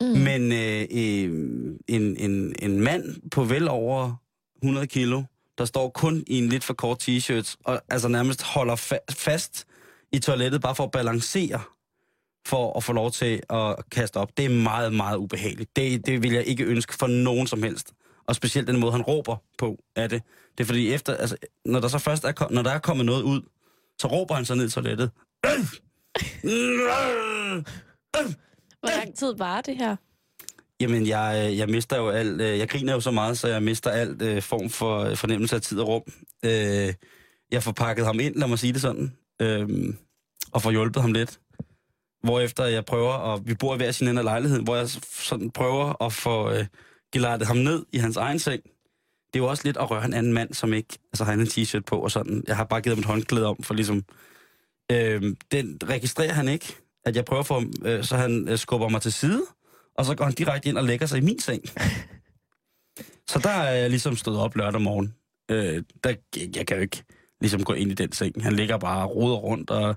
Mm. 0.00 0.06
Men 0.06 0.52
øh, 0.52 0.80
øh, 0.90 1.78
en, 1.88 2.16
en, 2.16 2.54
en 2.58 2.80
mand 2.80 3.30
på 3.30 3.44
vel 3.44 3.68
over 3.68 4.14
100 4.62 4.86
kilo, 4.86 5.22
der 5.58 5.64
står 5.64 5.88
kun 5.90 6.24
i 6.26 6.38
en 6.38 6.48
lidt 6.48 6.64
for 6.64 6.74
kort 6.74 7.08
t-shirt, 7.08 7.54
og 7.64 7.82
altså 7.88 8.08
nærmest 8.08 8.42
holder 8.42 8.76
fa- 8.76 9.04
fast 9.14 9.66
i 10.12 10.18
toilettet, 10.18 10.60
bare 10.62 10.74
for 10.74 10.84
at 10.84 10.90
balancere, 10.90 11.60
for 12.46 12.76
at 12.76 12.84
få 12.84 12.92
lov 12.92 13.10
til 13.10 13.42
at 13.50 13.76
kaste 13.90 14.16
op. 14.16 14.36
Det 14.36 14.44
er 14.44 14.48
meget, 14.48 14.92
meget 14.94 15.16
ubehageligt. 15.16 15.76
Det, 15.76 16.06
det 16.06 16.22
vil 16.22 16.32
jeg 16.32 16.44
ikke 16.44 16.64
ønske 16.64 16.94
for 16.94 17.06
nogen 17.06 17.46
som 17.46 17.62
helst. 17.62 17.92
Og 18.26 18.34
specielt 18.34 18.68
den 18.68 18.80
måde, 18.80 18.92
han 18.92 19.02
råber 19.02 19.36
på 19.58 19.78
af 19.96 20.08
det. 20.08 20.22
Det 20.58 20.64
er 20.64 20.66
fordi, 20.66 20.92
efter, 20.92 21.14
altså, 21.16 21.36
når 21.64 21.80
der 21.80 21.88
så 21.88 21.98
først 21.98 22.24
er, 22.24 22.32
kom- 22.32 22.52
når 22.52 22.62
der 22.62 22.70
er 22.70 22.78
kommet 22.78 23.06
noget 23.06 23.22
ud, 23.22 23.40
så 24.00 24.08
råber 24.08 24.34
han 24.34 24.44
så 24.44 24.54
ned 24.54 24.66
i 24.66 24.70
toilettet. 24.70 25.10
Hvor 28.80 28.96
lang 28.96 29.14
tid 29.16 29.34
var 29.38 29.60
det 29.60 29.76
her? 29.76 29.96
Jamen, 30.82 31.06
jeg, 31.06 31.46
øh, 31.46 31.58
jeg 31.58 31.68
mister 31.68 31.96
jo 31.96 32.08
alt... 32.08 32.40
Øh, 32.40 32.58
jeg 32.58 32.68
griner 32.68 32.92
jo 32.92 33.00
så 33.00 33.10
meget, 33.10 33.38
så 33.38 33.48
jeg 33.48 33.62
mister 33.62 33.90
alt 33.90 34.22
øh, 34.22 34.42
form 34.42 34.70
for 34.70 34.98
øh, 34.98 35.16
fornemmelse 35.16 35.56
af 35.56 35.62
tid 35.62 35.80
og 35.80 35.88
rum. 35.88 36.02
Øh, 36.44 36.94
jeg 37.52 37.62
får 37.62 37.72
pakket 37.72 38.06
ham 38.06 38.20
ind, 38.20 38.34
lad 38.36 38.48
mig 38.48 38.58
sige 38.58 38.72
det 38.72 38.80
sådan, 38.80 39.16
øh, 39.42 39.94
og 40.52 40.62
får 40.62 40.70
hjulpet 40.70 41.02
ham 41.02 41.12
lidt. 41.12 41.40
Hvorefter 42.22 42.64
jeg 42.64 42.84
prøver, 42.84 43.12
og 43.12 43.46
vi 43.46 43.54
bor 43.54 43.74
i 43.74 43.76
hver 43.76 43.90
sin 43.90 44.08
ende 44.08 44.20
af 44.20 44.24
lejligheden, 44.24 44.64
hvor 44.64 44.76
jeg 44.76 44.88
sådan 45.02 45.50
prøver 45.50 46.02
at 46.04 46.12
få 46.12 46.50
øh, 46.50 46.66
gelejtet 47.12 47.46
ham 47.46 47.56
ned 47.56 47.84
i 47.92 47.98
hans 47.98 48.16
egen 48.16 48.38
seng. 48.38 48.62
Det 49.32 49.40
er 49.40 49.44
jo 49.44 49.46
også 49.46 49.62
lidt 49.64 49.76
at 49.76 49.90
røre 49.90 50.04
en 50.04 50.14
anden 50.14 50.32
mand, 50.32 50.54
som 50.54 50.72
ikke 50.72 50.98
altså, 51.12 51.24
har 51.24 51.32
en 51.32 51.40
t-shirt 51.40 51.82
på 51.86 51.96
og 51.96 52.10
sådan. 52.10 52.44
Jeg 52.46 52.56
har 52.56 52.64
bare 52.64 52.80
givet 52.80 52.96
ham 52.96 53.00
et 53.00 53.06
håndklæde 53.06 53.46
om, 53.46 53.62
for 53.62 53.74
ligesom... 53.74 54.04
Øh, 54.92 55.22
den 55.52 55.78
registrerer 55.84 56.32
han 56.32 56.48
ikke, 56.48 56.76
at 57.04 57.16
jeg 57.16 57.24
prøver 57.24 57.40
at 57.40 57.46
få 57.46 57.54
ham, 57.54 57.72
øh, 57.84 58.04
så 58.04 58.16
han 58.16 58.48
øh, 58.48 58.58
skubber 58.58 58.88
mig 58.88 59.02
til 59.02 59.12
side, 59.12 59.42
og 59.98 60.04
så 60.04 60.14
går 60.14 60.24
han 60.24 60.34
direkte 60.34 60.68
ind 60.68 60.78
og 60.78 60.84
lægger 60.84 61.06
sig 61.06 61.18
i 61.18 61.20
min 61.20 61.40
seng. 61.40 61.62
så 63.30 63.38
der 63.38 63.50
er 63.50 63.72
jeg 63.72 63.90
ligesom 63.90 64.16
stået 64.16 64.38
op 64.38 64.56
lørdag 64.56 64.80
morgen. 64.80 65.14
Øh, 65.50 65.82
der, 66.04 66.14
jeg 66.56 66.66
kan 66.66 66.76
jo 66.76 66.82
ikke 66.82 67.04
ligesom 67.40 67.64
gå 67.64 67.72
ind 67.72 67.90
i 67.90 67.94
den 67.94 68.12
seng. 68.12 68.42
Han 68.42 68.52
ligger 68.52 68.78
bare 68.78 69.08
og 69.08 69.16
roder 69.16 69.36
rundt, 69.36 69.70
og 69.70 69.96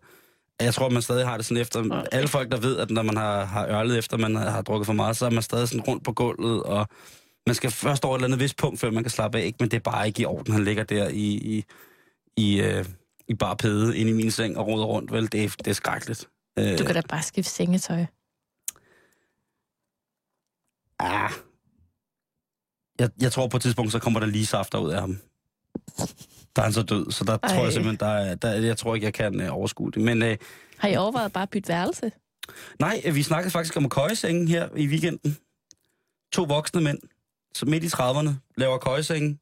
jeg 0.61 0.73
tror, 0.73 0.89
man 0.89 1.01
stadig 1.01 1.27
har 1.27 1.37
det 1.37 1.45
sådan 1.45 1.61
efter... 1.61 1.79
Okay. 1.79 2.03
Alle 2.11 2.27
folk, 2.27 2.51
der 2.51 2.57
ved, 2.57 2.77
at 2.77 2.89
når 2.89 3.03
man 3.03 3.17
har, 3.17 3.45
har 3.45 3.67
ørlet 3.67 3.97
efter, 3.97 4.17
man 4.17 4.35
har, 4.35 4.49
har 4.49 4.61
drukket 4.61 4.85
for 4.85 4.93
meget, 4.93 5.17
så 5.17 5.25
er 5.25 5.29
man 5.29 5.43
stadig 5.43 5.67
sådan 5.67 5.81
rundt 5.81 6.03
på 6.03 6.13
gulvet, 6.13 6.63
og 6.63 6.87
man 7.47 7.55
skal 7.55 7.71
først 7.71 8.05
over 8.05 8.15
et 8.15 8.19
eller 8.19 8.27
andet 8.27 8.39
vist 8.39 8.57
punkt, 8.57 8.79
før 8.79 8.91
man 8.91 9.03
kan 9.03 9.11
slappe 9.11 9.39
af, 9.39 9.45
ikke? 9.45 9.57
men 9.59 9.71
det 9.71 9.77
er 9.77 9.81
bare 9.91 10.07
ikke 10.07 10.21
i 10.21 10.25
orden. 10.25 10.53
Han 10.53 10.63
ligger 10.63 10.83
der 10.83 11.07
i, 11.09 11.25
i, 11.25 11.63
i, 12.37 12.61
øh, 12.61 12.85
i 13.27 13.33
bare 13.33 13.55
pæde 13.55 13.97
inde 13.97 14.11
i 14.11 14.15
min 14.15 14.31
seng 14.31 14.57
og 14.57 14.67
roder 14.67 14.85
rundt, 14.85 15.11
vel? 15.11 15.31
Det 15.31 15.43
er, 15.43 15.49
det 15.49 15.67
er 15.67 15.73
skrækkeligt. 15.73 16.27
Øh, 16.59 16.77
Du 16.77 16.85
kan 16.85 16.95
da 16.95 17.01
bare 17.09 17.23
skifte 17.23 17.51
sengetøj. 17.51 18.05
Ah. 20.99 21.31
Jeg, 22.99 23.09
jeg 23.21 23.31
tror 23.31 23.47
på 23.47 23.57
et 23.57 23.63
tidspunkt, 23.63 23.91
så 23.91 23.99
kommer 23.99 24.19
der 24.19 24.27
lige 24.27 24.45
safter 24.45 24.77
ud 24.77 24.91
af 24.91 24.99
ham. 25.01 25.17
Der 26.55 26.61
er 26.61 26.63
han 26.63 26.73
så 26.73 26.83
død, 26.83 27.11
så 27.11 27.23
der 27.23 27.37
Ej. 27.43 27.49
tror 27.55 27.63
jeg 27.63 27.73
simpelthen, 27.73 27.99
der, 27.99 28.05
er- 28.13 28.35
der, 28.35 28.49
jeg 28.51 28.77
tror 28.77 28.95
ikke, 28.95 29.05
jeg 29.05 29.13
kan 29.13 29.41
øh, 29.41 29.53
overskue 29.55 29.91
det. 29.91 30.01
Men 30.01 30.21
øh, 30.23 30.37
Har 30.77 30.87
I 30.87 30.95
overvejet 30.95 31.33
bare 31.33 31.43
at 31.43 31.49
bytte 31.49 31.69
værelse? 31.69 32.11
nej, 32.79 33.01
øh, 33.05 33.15
vi 33.15 33.23
snakkede 33.23 33.51
faktisk 33.51 33.77
om 33.77 33.89
køjesengen 33.89 34.47
her 34.47 34.69
i 34.77 34.87
weekenden. 34.87 35.37
To 36.31 36.43
voksne 36.43 36.81
mænd, 36.81 36.99
som 37.55 37.69
midt 37.69 37.83
i 37.83 37.87
30'erne, 37.87 38.29
laver 38.57 38.77
køjesengen. 38.77 39.39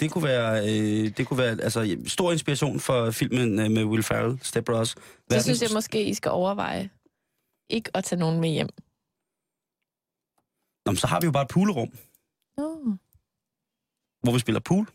Det 0.00 0.10
kunne 0.10 0.24
være, 0.24 0.58
øh, 0.68 1.16
det 1.16 1.26
kunne 1.26 1.38
være 1.38 1.50
altså, 1.62 1.96
stor 2.06 2.32
inspiration 2.32 2.80
for 2.80 3.10
filmen 3.10 3.58
øh, 3.58 3.70
med 3.70 3.84
Will 3.84 4.02
Ferrell, 4.02 4.38
Step 4.42 4.64
Brothers. 4.64 4.88
Så 4.88 4.96
Verdens- 5.32 5.42
synes 5.42 5.62
jeg 5.62 5.70
måske, 5.74 6.04
I 6.04 6.14
skal 6.14 6.30
overveje 6.30 6.90
ikke 7.68 7.90
at 7.96 8.04
tage 8.04 8.18
nogen 8.20 8.40
med 8.40 8.48
hjem. 8.50 8.68
Nå, 10.92 10.96
så 10.96 11.06
har 11.06 11.20
vi 11.20 11.24
jo 11.24 11.30
bare 11.32 11.42
et 11.42 11.48
poolrum, 11.48 11.88
Oh. 12.58 12.94
hvor 14.22 14.32
vi 14.32 14.38
spiller 14.38 14.60
pool. 14.60 14.86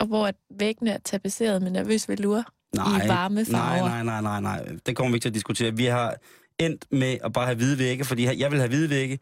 Og 0.00 0.06
hvor 0.06 0.26
at 0.26 0.34
væggene 0.50 0.90
er 0.90 0.98
tapetseret 0.98 1.62
med 1.62 1.70
nervøs 1.70 2.08
velure 2.08 2.44
i 2.74 2.78
varme 3.08 3.44
farver. 3.44 3.88
Nej, 3.88 4.02
nej, 4.02 4.20
nej, 4.20 4.40
nej, 4.40 4.40
nej. 4.40 4.76
Det 4.86 4.96
kommer 4.96 5.10
vi 5.10 5.16
ikke 5.16 5.24
til 5.24 5.28
at 5.28 5.34
diskutere. 5.34 5.76
Vi 5.76 5.84
har 5.84 6.16
endt 6.58 6.86
med 6.90 7.18
at 7.24 7.32
bare 7.32 7.44
have 7.46 7.56
hvide 7.56 7.78
vægge, 7.78 8.04
fordi 8.04 8.40
jeg 8.40 8.50
vil 8.50 8.58
have 8.58 8.68
hvide 8.68 8.90
vægge 8.90 9.18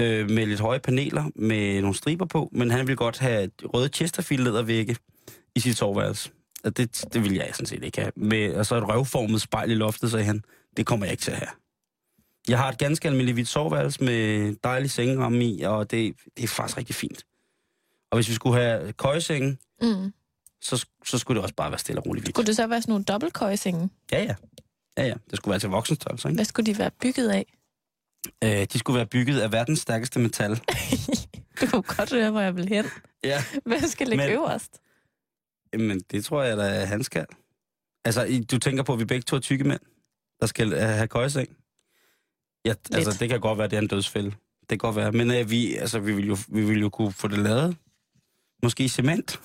øh, 0.00 0.30
med 0.30 0.46
lidt 0.46 0.60
høje 0.60 0.78
paneler 0.80 1.24
med 1.34 1.80
nogle 1.80 1.94
striber 1.96 2.24
på, 2.26 2.48
men 2.52 2.70
han 2.70 2.86
vil 2.86 2.96
godt 2.96 3.18
have 3.18 3.50
røde 3.64 3.88
Chesterfield 3.88 4.62
vægge 4.64 4.96
i 5.54 5.60
sit 5.60 5.76
soveværelse. 5.76 6.30
Og 6.64 6.76
det, 6.76 7.04
det 7.12 7.24
vil 7.24 7.34
jeg 7.34 7.50
sådan 7.52 7.66
set 7.66 7.84
ikke 7.84 8.00
have. 8.00 8.12
Med, 8.16 8.54
og 8.54 8.66
så 8.66 8.76
et 8.76 8.88
røvformet 8.88 9.40
spejl 9.40 9.70
i 9.70 9.74
loftet, 9.74 10.10
sagde 10.10 10.24
han. 10.24 10.42
Det 10.76 10.86
kommer 10.86 11.06
jeg 11.06 11.12
ikke 11.12 11.22
til 11.22 11.30
at 11.30 11.38
have. 11.38 11.50
Jeg 12.48 12.58
har 12.58 12.68
et 12.68 12.78
ganske 12.78 13.08
almindeligt 13.08 13.34
hvidt 13.36 13.48
soveværelse 13.48 14.04
med 14.04 14.54
dejlig 14.64 14.90
sengeramme 14.90 15.44
i, 15.44 15.62
og 15.62 15.90
det, 15.90 16.14
det 16.36 16.44
er 16.44 16.48
faktisk 16.48 16.78
rigtig 16.78 16.94
fint. 16.94 17.26
Og 18.10 18.16
hvis 18.16 18.28
vi 18.28 18.34
skulle 18.34 18.60
have 18.60 18.92
køjesenge, 18.92 19.58
Mm. 19.82 20.12
så, 20.60 20.86
så 21.06 21.18
skulle 21.18 21.36
det 21.36 21.42
også 21.42 21.54
bare 21.54 21.70
være 21.70 21.78
stille 21.78 22.00
og 22.00 22.06
roligt 22.06 22.24
hvidt. 22.24 22.36
Skulle 22.36 22.46
det 22.46 22.56
så 22.56 22.66
være 22.66 22.82
sådan 22.82 22.92
nogle 22.92 23.04
dobbeltkøjesenge? 23.04 23.90
Ja, 24.12 24.22
ja. 24.22 24.34
Ja, 24.98 25.06
ja. 25.06 25.14
Det 25.30 25.36
skulle 25.36 25.50
være 25.52 25.60
til 25.60 25.68
voksenstørrelse, 25.68 26.28
ikke? 26.28 26.36
Hvad 26.36 26.44
skulle 26.44 26.72
de 26.72 26.78
være 26.78 26.90
bygget 27.00 27.28
af? 27.30 27.46
Øh, 28.44 28.66
de 28.72 28.78
skulle 28.78 28.96
være 28.96 29.06
bygget 29.06 29.40
af 29.40 29.52
verdens 29.52 29.78
stærkeste 29.80 30.18
metal. 30.20 30.50
Du 31.60 31.66
kunne 31.66 31.82
godt 31.82 32.12
høre, 32.12 32.30
hvor 32.30 32.40
jeg 32.40 32.56
vil 32.56 32.68
hen. 32.68 32.84
Ja. 33.24 33.44
Hvad 33.66 33.80
skal 33.88 34.08
ligge 34.08 34.24
Men- 34.24 34.32
øverst? 34.34 34.80
Men 35.78 36.00
det 36.00 36.24
tror 36.24 36.42
jeg, 36.42 36.58
at 36.60 36.88
han 36.88 37.04
skal. 37.04 37.26
Altså, 38.04 38.44
du 38.50 38.58
tænker 38.58 38.82
på, 38.82 38.92
at 38.92 38.98
vi 38.98 39.04
begge 39.04 39.22
to 39.22 39.36
er 39.36 39.40
tykke 39.40 39.64
mænd, 39.64 39.80
der 40.40 40.46
skal 40.46 40.72
øh, 40.72 40.78
have 40.80 41.08
køjeseng? 41.08 41.56
Ja, 42.68 42.96
altså, 42.96 43.16
det 43.20 43.28
kan 43.28 43.40
godt 43.40 43.58
være, 43.58 43.68
det 43.68 43.76
er 43.76 43.80
en 43.80 43.88
dødsfælde. 43.88 44.30
Det 44.60 44.68
kan 44.68 44.78
godt 44.78 44.96
være. 44.96 45.12
Men 45.12 45.30
øh, 45.30 45.50
vi, 45.50 45.76
altså, 45.76 45.98
vi, 45.98 46.12
vil 46.12 46.26
jo, 46.26 46.36
vi 46.48 46.64
vil 46.64 46.80
jo 46.80 46.88
kunne 46.88 47.12
få 47.12 47.28
det 47.28 47.38
lavet. 47.38 47.76
Måske 48.62 48.84
i 48.84 48.88
cement. 48.88 49.40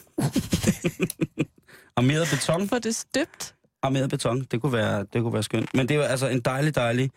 Armeret 1.97 2.27
beton. 2.31 2.67
Få 2.67 2.79
det 2.79 2.95
støbt? 2.95 3.55
Armeret 3.81 4.09
beton. 4.09 4.41
Det 4.41 4.62
kunne 4.62 4.73
være, 4.73 5.05
det 5.13 5.21
kunne 5.21 5.33
være 5.33 5.43
skønt. 5.43 5.73
Men 5.73 5.88
det 5.88 5.95
er 5.95 5.99
jo 5.99 6.05
altså 6.05 6.27
en 6.27 6.39
dejlig, 6.39 6.75
dejlig 6.75 7.12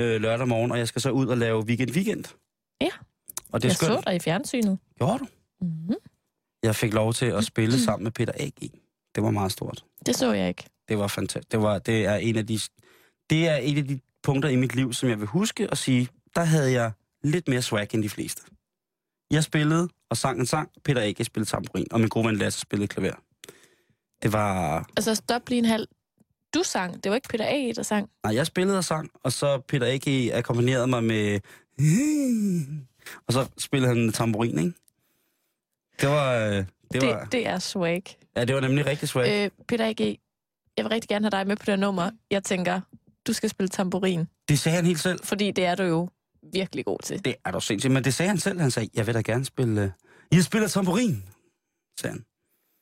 øh, 0.00 0.20
lørdag 0.20 0.48
morgen, 0.48 0.72
og 0.72 0.78
jeg 0.78 0.88
skal 0.88 1.02
så 1.02 1.10
ud 1.10 1.26
og 1.26 1.38
lave 1.38 1.64
weekend 1.64 1.90
weekend. 1.90 2.24
Ja. 2.80 2.90
Og 3.52 3.62
det 3.62 3.68
er 3.68 3.70
jeg 3.70 3.76
skønt. 3.76 3.92
så 3.92 4.02
dig 4.06 4.16
i 4.16 4.18
fjernsynet. 4.18 4.78
Gjorde 4.98 5.18
du? 5.18 5.26
Mm-hmm. 5.60 5.96
Jeg 6.62 6.76
fik 6.76 6.94
lov 6.94 7.12
til 7.12 7.26
at 7.26 7.44
spille 7.44 7.80
sammen 7.80 8.04
med 8.04 8.12
Peter 8.12 8.32
A.G. 8.36 8.70
Det 9.14 9.22
var 9.22 9.30
meget 9.30 9.52
stort. 9.52 9.84
Det 10.06 10.16
så 10.16 10.32
jeg 10.32 10.48
ikke. 10.48 10.64
Det 10.88 10.98
var 10.98 11.06
fantastisk. 11.06 11.52
Det, 11.52 11.62
var, 11.62 11.78
det, 11.78 12.06
er 12.06 12.14
en 12.14 12.36
af 12.36 12.46
de, 12.46 12.60
det 13.30 13.48
er 13.48 13.58
et 13.62 13.78
af 13.78 13.88
de 13.88 14.00
punkter 14.22 14.48
i 14.48 14.56
mit 14.56 14.74
liv, 14.74 14.92
som 14.92 15.08
jeg 15.08 15.18
vil 15.20 15.26
huske 15.26 15.70
og 15.70 15.78
sige, 15.78 16.08
der 16.36 16.44
havde 16.44 16.72
jeg 16.72 16.92
lidt 17.24 17.48
mere 17.48 17.62
swag 17.62 17.88
end 17.94 18.02
de 18.02 18.08
fleste. 18.08 18.42
Jeg 19.30 19.44
spillede 19.44 19.88
og 20.10 20.16
sang 20.16 20.40
en 20.40 20.46
sang, 20.46 20.70
Peter 20.84 21.00
A.G. 21.02 21.24
spillede 21.24 21.50
tamburin, 21.50 21.86
og 21.90 22.00
min 22.00 22.08
gode 22.08 22.26
ven 22.26 22.36
Lasse 22.36 22.60
spillede 22.60 22.88
klaver. 22.88 23.14
Det 24.22 24.32
var... 24.32 24.78
Altså, 24.96 25.14
stop 25.14 25.48
lige 25.48 25.58
en 25.58 25.64
halv. 25.64 25.88
Du 26.54 26.62
sang. 26.62 27.04
Det 27.04 27.10
var 27.10 27.16
ikke 27.16 27.28
Peter 27.28 27.44
A., 27.46 27.72
der 27.76 27.82
sang. 27.82 28.10
Nej, 28.24 28.34
jeg 28.34 28.46
spillede 28.46 28.78
og 28.78 28.84
sang, 28.84 29.10
og 29.14 29.32
så 29.32 29.58
Peter 29.58 29.86
A.G. 29.86 30.30
akkompagnerede 30.34 30.86
mig 30.86 31.04
med... 31.04 31.40
Og 33.26 33.32
så 33.32 33.48
spillede 33.58 33.94
han 33.94 34.12
tamburin, 34.12 34.58
ikke? 34.58 34.72
Det 36.00 36.08
var... 36.08 36.34
øh, 36.34 36.52
Det 36.56 36.66
Det, 36.92 37.08
var, 37.08 37.24
det, 37.24 37.46
er 37.48 37.58
swag. 37.58 38.02
ja, 38.36 38.44
det 38.44 38.54
var 38.54 38.60
nemlig 38.60 38.86
rigtig 38.86 39.08
swag. 39.08 39.44
Øh, 39.44 39.50
Peter 39.68 39.86
A.G., 39.86 40.18
jeg 40.76 40.84
vil 40.84 40.88
rigtig 40.88 41.08
gerne 41.08 41.24
have 41.24 41.30
dig 41.30 41.46
med 41.46 41.56
på 41.56 41.62
det 41.66 41.78
nummer. 41.78 42.10
Jeg 42.30 42.44
tænker, 42.44 42.80
du 43.26 43.32
skal 43.32 43.50
spille 43.50 43.68
tamburin, 43.68 44.26
Det 44.48 44.58
sagde 44.58 44.76
han 44.76 44.86
helt 44.86 45.00
selv. 45.00 45.18
fordi 45.24 45.50
det 45.50 45.64
er 45.64 45.74
du 45.74 45.82
jo 45.82 46.08
virkelig 46.52 46.84
god 46.84 46.98
til. 47.04 47.24
Det 47.24 47.34
er 47.44 47.50
du 47.50 47.60
sindssygt. 47.60 47.92
Men 47.92 48.04
det 48.04 48.14
sagde 48.14 48.28
han 48.28 48.38
selv. 48.38 48.60
Han 48.60 48.70
sagde, 48.70 48.88
jeg 48.94 49.06
vil 49.06 49.14
da 49.14 49.20
gerne 49.20 49.44
spille... 49.44 49.82
øh, 49.82 49.90
Jeg 50.32 50.44
spiller 50.44 50.68
tamburin, 50.68 51.24
sagde 52.00 52.12
han. 52.14 52.24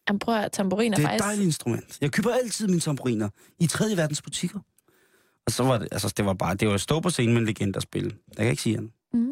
Jamen, 0.09 0.19
prøv 0.19 0.35
at 0.37 0.53
tamburin 0.53 0.93
er, 0.93 0.97
Det 0.97 1.05
er 1.07 1.11
et 1.11 1.21
dejligt 1.21 1.47
instrument. 1.47 1.99
Jeg 2.01 2.13
køber 2.13 2.31
altid 2.35 2.69
mine 2.69 2.81
tamburiner 2.81 3.29
i 3.59 3.67
tredje 3.67 3.97
verdens 3.97 4.23
butikker. 4.23 4.59
Og 5.47 5.53
så 5.53 5.63
var 5.63 5.79
det, 5.79 5.89
altså 5.93 6.13
det 6.17 6.25
var 6.25 6.33
bare, 6.35 6.55
det 6.55 6.69
var 6.69 6.75
at 6.75 6.81
stå 6.81 7.01
på 7.01 7.11
scenen 7.11 7.35
med 7.35 7.41
en 7.41 7.47
legende 7.47 7.77
at 7.77 7.83
spille. 7.83 8.11
Jeg 8.29 8.37
kan 8.45 8.51
ikke 8.51 8.63
sige 8.63 8.77
andet. 8.77 8.91
Mm. 9.13 9.31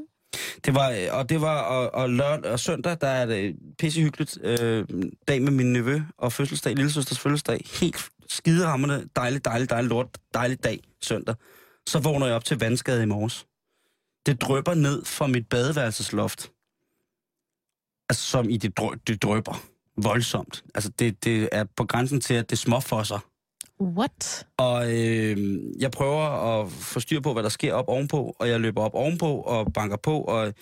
Det 0.64 0.74
var, 0.74 0.90
øh, 0.90 1.06
og 1.10 1.28
det 1.28 1.40
var, 1.40 1.60
og, 1.62 1.94
og 1.94 2.10
lørdag 2.10 2.52
og 2.52 2.60
søndag, 2.60 2.96
der 3.00 3.06
er 3.08 3.26
det 3.26 3.56
pissehyggeligt 3.78 4.38
øh, 4.42 4.84
dag 5.28 5.42
med 5.42 5.52
min 5.52 5.72
nevø 5.72 6.00
og 6.18 6.32
fødselsdag, 6.32 6.76
lillesøsters 6.76 7.18
fødselsdag. 7.18 7.64
Helt 7.80 7.96
skiderammende, 8.28 9.08
dejlig, 9.16 9.44
dejlig, 9.44 9.70
dejlig 9.70 9.88
lort, 9.88 10.18
dejlig 10.34 10.64
dag 10.64 10.80
søndag. 11.02 11.34
Så 11.86 11.98
vågner 11.98 12.26
jeg 12.26 12.36
op 12.36 12.44
til 12.44 12.58
vandskade 12.58 13.02
i 13.02 13.06
morges. 13.06 13.46
Det 14.26 14.42
drøber 14.42 14.74
ned 14.74 15.04
fra 15.04 15.26
mit 15.26 15.48
badeværelsesloft. 15.48 16.52
Altså 18.10 18.24
som 18.24 18.50
i 18.50 18.56
det, 18.56 18.76
drø, 18.76 18.94
det 19.06 19.22
drøber 19.22 19.64
voldsomt. 19.96 20.64
Altså 20.74 20.90
det, 20.98 21.24
det 21.24 21.48
er 21.52 21.64
på 21.76 21.84
grænsen 21.84 22.20
til, 22.20 22.34
at 22.34 22.50
det 22.50 22.58
småfosser. 22.58 23.18
What? 23.80 24.46
Og 24.56 24.86
øh, 24.94 25.58
jeg 25.80 25.90
prøver 25.90 26.22
at 26.22 26.72
få 26.72 27.00
styr 27.00 27.20
på, 27.20 27.32
hvad 27.32 27.42
der 27.42 27.48
sker 27.48 27.72
op 27.72 27.88
ovenpå, 27.88 28.36
og 28.38 28.48
jeg 28.48 28.60
løber 28.60 28.82
op 28.82 28.94
ovenpå 28.94 29.40
og 29.40 29.72
banker 29.72 29.96
på, 29.96 30.20
og 30.20 30.54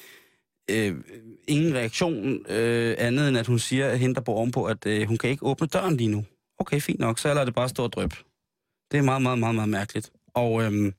øh, 0.71 0.95
ingen 1.49 1.75
reaktion 1.75 2.47
øh, 2.49 2.95
andet 2.99 3.29
end, 3.29 3.39
at 3.39 3.47
hun 3.47 3.59
siger, 3.59 3.89
at 3.89 3.99
hende 3.99 4.15
der 4.15 4.21
bor 4.21 4.37
ovenpå, 4.37 4.65
at 4.65 4.87
øh, 4.87 5.09
hun 5.09 5.19
kan 5.19 5.31
ikke 5.31 5.47
åbne 5.47 5.67
døren 5.67 5.97
lige 5.97 6.09
nu. 6.09 6.25
Okay, 6.59 6.81
fint 6.81 7.01
nok, 7.01 7.19
så 7.19 7.29
lader 7.29 7.45
det 7.45 7.55
bare 7.55 7.69
stå 7.69 7.83
og 7.85 7.93
drøb. 7.93 8.11
Det 8.91 8.99
er 8.99 9.03
meget, 9.03 9.23
meget, 9.23 9.39
meget, 9.39 9.55
meget 9.55 9.69
mærkeligt. 9.69 10.11
Og 10.35 10.63
øhm, 10.63 10.95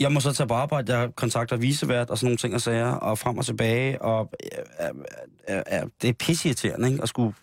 jeg 0.00 0.12
må 0.12 0.20
så 0.20 0.32
tage 0.32 0.46
på 0.46 0.54
arbejde, 0.54 0.98
jeg 0.98 1.10
kontakter 1.16 1.56
visevært 1.56 2.10
og 2.10 2.18
sådan 2.18 2.26
nogle 2.26 2.36
ting 2.36 2.54
og 2.54 2.60
sager, 2.60 2.90
og 2.90 3.18
frem 3.18 3.38
og 3.38 3.44
tilbage, 3.44 4.02
og 4.02 4.30
øh, 4.54 4.86
øh, 4.86 5.56
øh, 5.56 5.62
øh, 5.72 5.88
det 6.02 6.08
er 6.08 6.12
pisseirriterende, 6.12 6.90
ikke, 6.90 7.02
at 7.02 7.08
skulle 7.08 7.34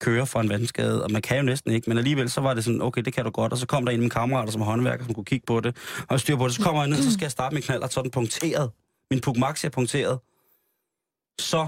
køre 0.00 0.26
for 0.26 0.40
en 0.40 0.48
vandskade, 0.48 1.04
og 1.04 1.10
man 1.10 1.22
kan 1.22 1.36
jo 1.36 1.42
næsten 1.42 1.72
ikke, 1.72 1.90
men 1.90 1.98
alligevel 1.98 2.30
så 2.30 2.40
var 2.40 2.54
det 2.54 2.64
sådan, 2.64 2.82
okay, 2.82 3.02
det 3.02 3.12
kan 3.12 3.24
du 3.24 3.30
godt, 3.30 3.52
og 3.52 3.58
så 3.58 3.66
kom 3.66 3.84
der 3.84 3.92
en 3.92 3.96
af 3.96 3.98
mine 3.98 4.10
kammerater, 4.10 4.52
som 4.52 4.60
er 4.60 4.64
håndværker, 4.64 5.04
som 5.04 5.14
kunne 5.14 5.24
kigge 5.24 5.46
på 5.46 5.60
det, 5.60 5.76
og 6.08 6.20
styr 6.20 6.36
på 6.36 6.46
det, 6.46 6.54
så 6.54 6.62
kommer 6.62 6.82
jeg 6.82 6.90
ned, 6.90 7.02
så 7.02 7.12
skal 7.12 7.24
jeg 7.24 7.30
starte 7.30 7.54
min 7.54 7.62
knald, 7.62 7.82
og 7.82 7.92
så 7.92 8.00
er 8.00 8.02
den 8.02 8.10
punkteret. 8.10 8.70
Min 9.10 9.20
pukmaxi 9.20 9.66
er 9.66 9.70
punkteret. 9.70 10.18
Så 11.40 11.66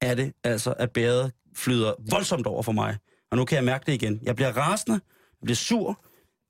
er 0.00 0.14
det 0.14 0.32
altså, 0.44 0.72
at 0.72 0.90
bæret 0.90 1.32
flyder 1.54 1.94
voldsomt 2.10 2.46
over 2.46 2.62
for 2.62 2.72
mig. 2.72 2.98
Og 3.30 3.36
nu 3.36 3.44
kan 3.44 3.56
jeg 3.56 3.64
mærke 3.64 3.86
det 3.86 3.92
igen. 3.92 4.20
Jeg 4.22 4.36
bliver 4.36 4.52
rasende, 4.56 5.00
bliver 5.42 5.56
sur, 5.56 6.04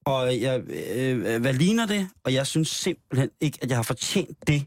og 0.05 0.41
jeg, 0.41 0.61
øh, 0.61 1.41
hvad 1.41 1.53
ligner 1.53 1.87
det? 1.87 2.09
Og 2.25 2.35
jeg 2.35 2.47
synes 2.47 2.69
simpelthen 2.69 3.31
ikke, 3.41 3.59
at 3.63 3.69
jeg 3.69 3.79
har 3.79 3.83
fortjent 3.83 4.39
det, 4.47 4.67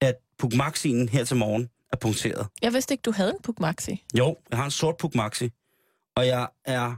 at 0.00 0.14
Puk 0.38 0.54
Maxien 0.54 1.08
her 1.08 1.24
til 1.24 1.36
morgen 1.36 1.68
er 1.92 1.96
punkteret. 1.96 2.46
Jeg 2.62 2.72
vidste 2.72 2.94
ikke, 2.94 3.02
du 3.02 3.12
havde 3.12 3.30
en 3.30 3.42
Puk 3.42 3.60
Maxi. 3.60 4.04
Jo, 4.18 4.36
jeg 4.50 4.58
har 4.58 4.64
en 4.64 4.70
sort 4.70 4.96
Puk 4.96 5.14
Maxi, 5.14 5.50
og 6.16 6.26
jeg 6.26 6.48
er... 6.64 6.94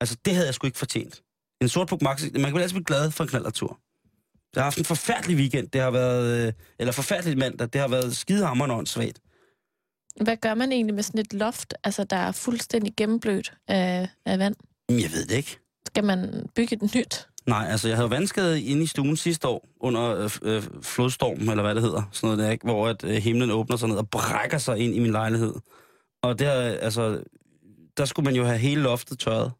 Altså, 0.00 0.16
det 0.24 0.34
havde 0.34 0.46
jeg 0.46 0.54
sgu 0.54 0.66
ikke 0.66 0.78
fortjent. 0.78 1.22
En 1.60 1.68
sort 1.68 1.88
Puk 1.88 2.02
Maxi, 2.02 2.30
man 2.32 2.42
kan 2.44 2.54
vel 2.54 2.62
altid 2.62 2.74
blive 2.74 2.84
glad 2.84 3.10
for 3.10 3.24
en 3.24 3.30
knallertur. 3.30 3.80
Jeg 4.54 4.62
har 4.62 4.66
haft 4.66 4.78
en 4.78 4.84
forfærdelig 4.84 5.36
weekend, 5.36 5.68
det 5.68 5.80
har 5.80 5.90
været... 5.90 6.46
Øh, 6.46 6.52
eller 6.78 6.92
forfærdelig 6.92 7.38
mandag, 7.38 7.68
det 7.72 7.80
har 7.80 7.88
været 7.88 8.16
skidehammerende 8.16 8.74
åndssvagt. 8.74 9.20
Hvad 10.20 10.36
gør 10.36 10.54
man 10.54 10.72
egentlig 10.72 10.94
med 10.94 11.02
sådan 11.02 11.20
et 11.20 11.32
loft, 11.32 11.74
altså 11.84 12.04
der 12.04 12.16
er 12.16 12.32
fuldstændig 12.32 12.92
gennemblødt 12.96 13.52
af, 13.68 14.08
af 14.26 14.38
vand? 14.38 14.54
Jeg 14.88 15.12
ved 15.12 15.26
det 15.26 15.36
ikke. 15.36 15.58
Skal 15.86 16.04
man 16.04 16.48
bygge 16.54 16.76
et 16.76 16.94
nyt? 16.94 17.28
Nej, 17.46 17.66
altså 17.70 17.88
jeg 17.88 17.96
havde 17.96 18.10
vandskade 18.10 18.62
inde 18.62 18.82
i 18.82 18.86
stuen 18.86 19.16
sidste 19.16 19.48
år, 19.48 19.68
under 19.80 20.16
øh, 20.16 20.30
øh, 20.42 20.62
flodstormen, 20.82 21.50
eller 21.50 21.62
hvad 21.62 21.74
det 21.74 21.82
hedder, 21.82 22.02
sådan 22.12 22.26
noget 22.26 22.44
der, 22.44 22.50
ikke? 22.50 22.64
hvor 22.64 22.88
at, 22.88 23.04
øh, 23.04 23.16
himlen 23.16 23.50
åbner 23.50 23.76
sig 23.76 23.88
ned 23.88 23.96
og 23.96 24.10
brækker 24.10 24.58
sig 24.58 24.78
ind 24.78 24.94
i 24.94 24.98
min 24.98 25.12
lejlighed. 25.12 25.54
Og 26.22 26.38
der, 26.38 26.52
altså, 26.52 27.22
der 27.96 28.04
skulle 28.04 28.24
man 28.24 28.34
jo 28.34 28.44
have 28.44 28.58
hele 28.58 28.82
loftet 28.82 29.18
tørret. 29.18 29.52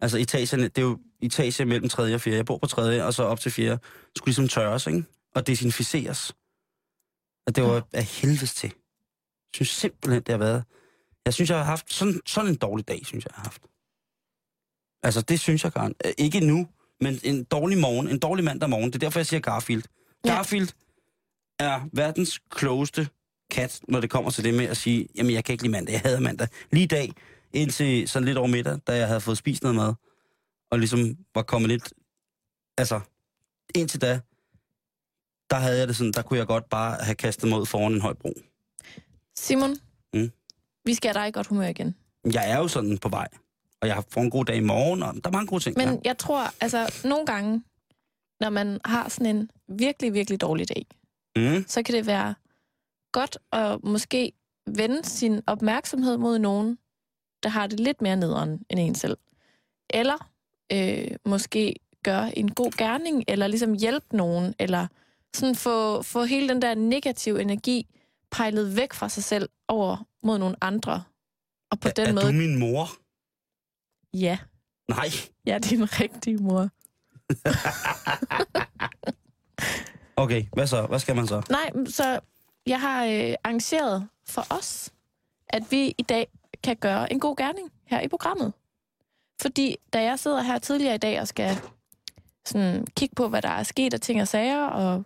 Altså 0.00 0.18
etagerne, 0.18 0.62
det 0.62 0.78
er 0.78 0.82
jo 0.82 0.98
etage 1.22 1.64
mellem 1.64 1.88
3. 1.88 2.14
og 2.14 2.20
4. 2.20 2.36
Jeg 2.36 2.46
bor 2.46 2.58
på 2.58 2.66
3. 2.66 3.04
og 3.04 3.14
så 3.14 3.22
op 3.22 3.40
til 3.40 3.50
4. 3.50 3.78
skulle 4.16 4.28
ligesom 4.28 4.48
tørres, 4.48 4.86
ikke? 4.86 5.04
Og 5.34 5.46
desinficeres. 5.46 6.32
Og 7.46 7.56
det 7.56 7.64
var 7.64 7.82
af 7.92 8.04
helvedes 8.04 8.54
til. 8.54 8.72
Jeg 9.60 9.66
synes 9.66 9.70
simpelthen, 9.70 10.22
det 10.22 10.28
har 10.32 10.38
været... 10.38 10.64
Jeg 11.24 11.34
synes, 11.34 11.50
jeg 11.50 11.58
har 11.58 11.64
haft 11.64 11.92
sådan, 11.92 12.20
sådan 12.26 12.50
en 12.50 12.56
dårlig 12.56 12.88
dag, 12.88 13.06
synes 13.06 13.24
jeg, 13.24 13.30
jeg 13.30 13.36
har 13.36 13.42
haft. 13.44 13.62
Altså, 15.02 15.20
det 15.20 15.40
synes 15.40 15.64
jeg 15.64 15.72
gerne. 15.72 15.94
Øh, 16.06 16.12
Ikke 16.18 16.40
nu, 16.40 16.68
men 17.00 17.18
en 17.24 17.44
dårlig 17.44 17.78
morgen, 17.78 18.08
en 18.08 18.18
dårlig 18.18 18.44
mandag 18.44 18.70
morgen. 18.70 18.86
Det 18.86 18.94
er 18.94 18.98
derfor, 18.98 19.18
jeg 19.18 19.26
siger 19.26 19.40
Garfield. 19.40 19.82
Ja. 20.24 20.34
Garfield 20.34 20.68
er 21.58 21.88
verdens 21.92 22.40
klogeste 22.50 23.08
kat, 23.50 23.80
når 23.88 24.00
det 24.00 24.10
kommer 24.10 24.30
til 24.30 24.44
det 24.44 24.54
med 24.54 24.64
at 24.64 24.76
sige, 24.76 25.08
jamen, 25.14 25.32
jeg 25.32 25.44
kan 25.44 25.52
ikke 25.52 25.62
lide 25.64 25.72
mandag, 25.72 25.92
jeg 25.92 26.00
hader 26.00 26.20
mandag. 26.20 26.48
Lige 26.70 26.84
i 26.84 26.86
dag, 26.86 27.12
indtil 27.52 28.08
sådan 28.08 28.26
lidt 28.26 28.38
over 28.38 28.48
middag, 28.48 28.78
da 28.86 28.96
jeg 28.96 29.06
havde 29.06 29.20
fået 29.20 29.38
spist 29.38 29.62
noget 29.62 29.76
mad, 29.76 29.94
og 30.70 30.78
ligesom 30.78 31.16
var 31.34 31.42
kommet 31.42 31.68
lidt... 31.68 31.92
Altså, 32.78 33.00
indtil 33.74 34.00
da, 34.00 34.20
der 35.50 35.56
havde 35.56 35.78
jeg 35.78 35.88
det 35.88 35.96
sådan, 35.96 36.12
der 36.12 36.22
kunne 36.22 36.38
jeg 36.38 36.46
godt 36.46 36.68
bare 36.68 37.04
have 37.04 37.14
kastet 37.14 37.50
mod 37.50 37.66
foran 37.66 37.92
en 37.92 38.00
høj 38.00 38.12
bro. 38.12 38.32
Simon, 39.38 39.76
Mm. 40.14 40.30
vi 40.84 40.94
skal 40.94 41.12
have 41.14 41.22
dig 41.22 41.28
i 41.28 41.32
godt 41.32 41.46
humør 41.46 41.66
igen. 41.66 41.96
Jeg 42.32 42.50
er 42.50 42.58
jo 42.58 42.68
sådan 42.68 42.98
på 42.98 43.08
vej, 43.08 43.28
og 43.80 43.86
jeg 43.88 43.94
har 43.94 44.04
fået 44.10 44.24
en 44.24 44.30
god 44.30 44.44
dag 44.44 44.56
i 44.56 44.60
morgen, 44.60 45.02
og 45.02 45.14
der 45.14 45.20
er 45.24 45.32
mange 45.32 45.46
gode 45.46 45.62
ting. 45.62 45.76
Men 45.76 45.88
ja. 45.88 46.00
jeg 46.04 46.18
tror, 46.18 46.50
altså 46.60 46.94
nogle 47.08 47.26
gange, 47.26 47.62
når 48.40 48.50
man 48.50 48.80
har 48.84 49.08
sådan 49.08 49.36
en 49.36 49.50
virkelig, 49.68 50.14
virkelig 50.14 50.40
dårlig 50.40 50.68
dag, 50.68 50.86
Mm. 51.36 51.64
så 51.68 51.82
kan 51.82 51.94
det 51.94 52.06
være 52.06 52.34
godt 53.12 53.38
at 53.52 53.84
måske 53.84 54.32
vende 54.66 55.04
sin 55.04 55.40
opmærksomhed 55.46 56.16
mod 56.16 56.38
nogen, 56.38 56.78
der 57.42 57.48
har 57.48 57.66
det 57.66 57.80
lidt 57.80 58.02
mere 58.02 58.16
nederen 58.16 58.62
end 58.70 58.80
en 58.80 58.94
selv. 58.94 59.16
Eller 59.90 60.30
øh, 60.72 61.10
måske 61.26 61.74
gøre 62.04 62.38
en 62.38 62.50
god 62.54 62.70
gerning, 62.72 63.24
eller 63.28 63.46
ligesom 63.46 63.74
hjælpe 63.74 64.16
nogen, 64.16 64.54
eller 64.58 64.86
sådan 65.34 65.54
få, 65.54 66.02
få 66.02 66.24
hele 66.24 66.48
den 66.48 66.62
der 66.62 66.74
negative 66.74 67.42
energi 67.42 67.86
pejlet 68.32 68.76
væk 68.76 68.92
fra 68.92 69.08
sig 69.08 69.24
selv 69.24 69.48
over 69.68 70.06
mod 70.22 70.38
nogle 70.38 70.56
andre. 70.60 71.02
Og 71.70 71.80
på 71.80 71.88
den 71.96 72.06
er 72.06 72.12
måde, 72.12 72.26
du 72.26 72.32
min 72.32 72.58
mor? 72.58 72.88
ja, 74.14 74.38
Nej. 74.88 75.06
jeg 75.46 75.54
er 75.54 75.58
din 75.58 76.00
rigtige 76.00 76.36
mor. 76.36 76.68
Okay, 80.16 80.44
hvad 80.52 80.66
så? 80.66 80.86
Hvad 80.86 80.98
skal 80.98 81.16
man 81.16 81.26
så? 81.26 81.42
Nej, 81.50 81.70
så 81.86 82.20
jeg 82.66 82.80
har 82.80 83.04
øh, 83.04 83.34
arrangeret 83.44 84.08
for 84.26 84.46
os, 84.50 84.90
at 85.48 85.62
vi 85.70 85.94
i 85.98 86.02
dag 86.02 86.26
kan 86.64 86.76
gøre 86.76 87.12
en 87.12 87.20
god 87.20 87.36
gerning 87.36 87.72
her 87.86 88.00
i 88.00 88.08
programmet. 88.08 88.52
Fordi 89.42 89.76
da 89.92 90.02
jeg 90.02 90.18
sidder 90.18 90.42
her 90.42 90.58
tidligere 90.58 90.94
i 90.94 90.98
dag 90.98 91.20
og 91.20 91.28
skal 91.28 91.56
sådan, 92.46 92.86
kigge 92.96 93.14
på, 93.14 93.28
hvad 93.28 93.42
der 93.42 93.48
er 93.48 93.62
sket 93.62 93.94
af 93.94 94.00
ting 94.00 94.20
og 94.20 94.28
sager 94.28 94.66
og, 94.66 95.04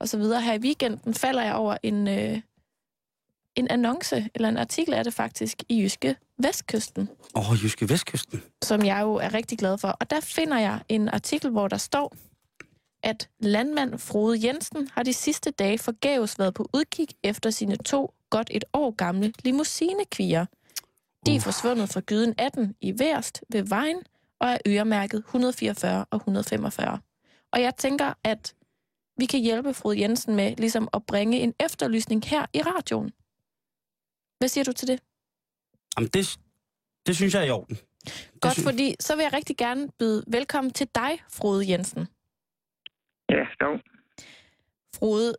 og 0.00 0.08
så 0.08 0.18
videre 0.18 0.42
her 0.42 0.54
i 0.54 0.58
weekenden, 0.58 1.14
falder 1.14 1.42
jeg 1.42 1.54
over 1.54 1.76
en, 1.82 2.08
øh, 2.08 2.40
en 3.56 3.68
annonce, 3.68 4.28
eller 4.34 4.48
en 4.48 4.56
artikel 4.56 4.94
er 4.94 5.02
det 5.02 5.14
faktisk, 5.14 5.62
i 5.68 5.82
Jyske 5.82 6.16
Vestkysten, 6.38 7.08
Åh, 7.34 7.50
oh, 7.50 7.64
Jyske 7.64 7.88
Vestkysten. 7.88 8.42
som 8.64 8.84
jeg 8.84 9.00
jo 9.02 9.14
er 9.14 9.34
rigtig 9.34 9.58
glad 9.58 9.78
for. 9.78 9.88
Og 9.88 10.10
der 10.10 10.20
finder 10.20 10.58
jeg 10.58 10.80
en 10.88 11.08
artikel, 11.08 11.50
hvor 11.50 11.68
der 11.68 11.76
står, 11.76 12.16
at 13.02 13.28
landmand 13.40 13.98
Frode 13.98 14.46
Jensen 14.46 14.88
har 14.92 15.02
de 15.02 15.12
sidste 15.12 15.50
dage 15.50 15.78
forgæves 15.78 16.38
været 16.38 16.54
på 16.54 16.70
udkig 16.74 17.08
efter 17.22 17.50
sine 17.50 17.76
to 17.76 18.14
godt 18.30 18.48
et 18.50 18.64
år 18.72 18.90
gamle 18.90 19.32
limousinekvier. 19.44 20.46
De 21.26 21.36
er 21.36 21.40
forsvundet 21.40 21.88
fra 21.88 22.00
gyden 22.00 22.34
18 22.38 22.74
i 22.80 22.98
Værst 22.98 23.44
ved 23.52 23.62
vejen 23.62 23.98
og 24.40 24.48
er 24.48 24.58
øremærket 24.66 25.18
144 25.18 26.04
og 26.10 26.16
145. 26.16 26.98
Og 27.52 27.62
jeg 27.62 27.76
tænker, 27.76 28.12
at 28.24 28.54
vi 29.18 29.26
kan 29.26 29.40
hjælpe 29.40 29.74
Frode 29.74 30.00
Jensen 30.00 30.36
med 30.36 30.56
ligesom 30.56 30.88
at 30.94 31.06
bringe 31.06 31.38
en 31.40 31.54
efterlysning 31.60 32.24
her 32.24 32.46
i 32.52 32.62
radioen. 32.62 33.12
Hvad 34.46 34.50
siger 34.50 34.64
du 34.64 34.72
til 34.72 34.88
det? 34.88 34.98
Jamen, 35.96 36.08
det, 36.14 36.38
det 37.06 37.16
synes 37.16 37.34
jeg 37.34 37.42
er 37.42 37.46
i 37.46 37.50
orden. 37.50 37.76
Godt, 38.40 38.52
synes- 38.54 38.68
fordi 38.68 38.94
så 39.00 39.16
vil 39.16 39.22
jeg 39.22 39.32
rigtig 39.32 39.56
gerne 39.56 39.82
byde 39.98 40.24
velkommen 40.32 40.72
til 40.72 40.88
dig, 40.94 41.12
Frode 41.38 41.70
Jensen. 41.70 42.02
Ja, 43.30 43.44
dog. 43.60 43.74
Frode, 44.98 45.32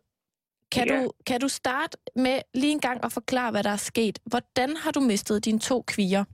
kan, 0.74 0.86
Ja. 0.88 0.94
du, 0.96 1.12
kan 1.26 1.40
du 1.40 1.48
starte 1.48 1.98
med 2.16 2.38
lige 2.54 2.72
en 2.72 2.80
gang 2.80 3.04
at 3.04 3.12
forklare, 3.12 3.50
hvad 3.50 3.62
der 3.62 3.70
er 3.70 3.76
sket? 3.92 4.18
Hvordan 4.26 4.76
har 4.76 4.90
du 4.90 5.00
mistet 5.00 5.44
dine 5.44 5.58
to 5.58 5.76
kvier? 5.92 6.24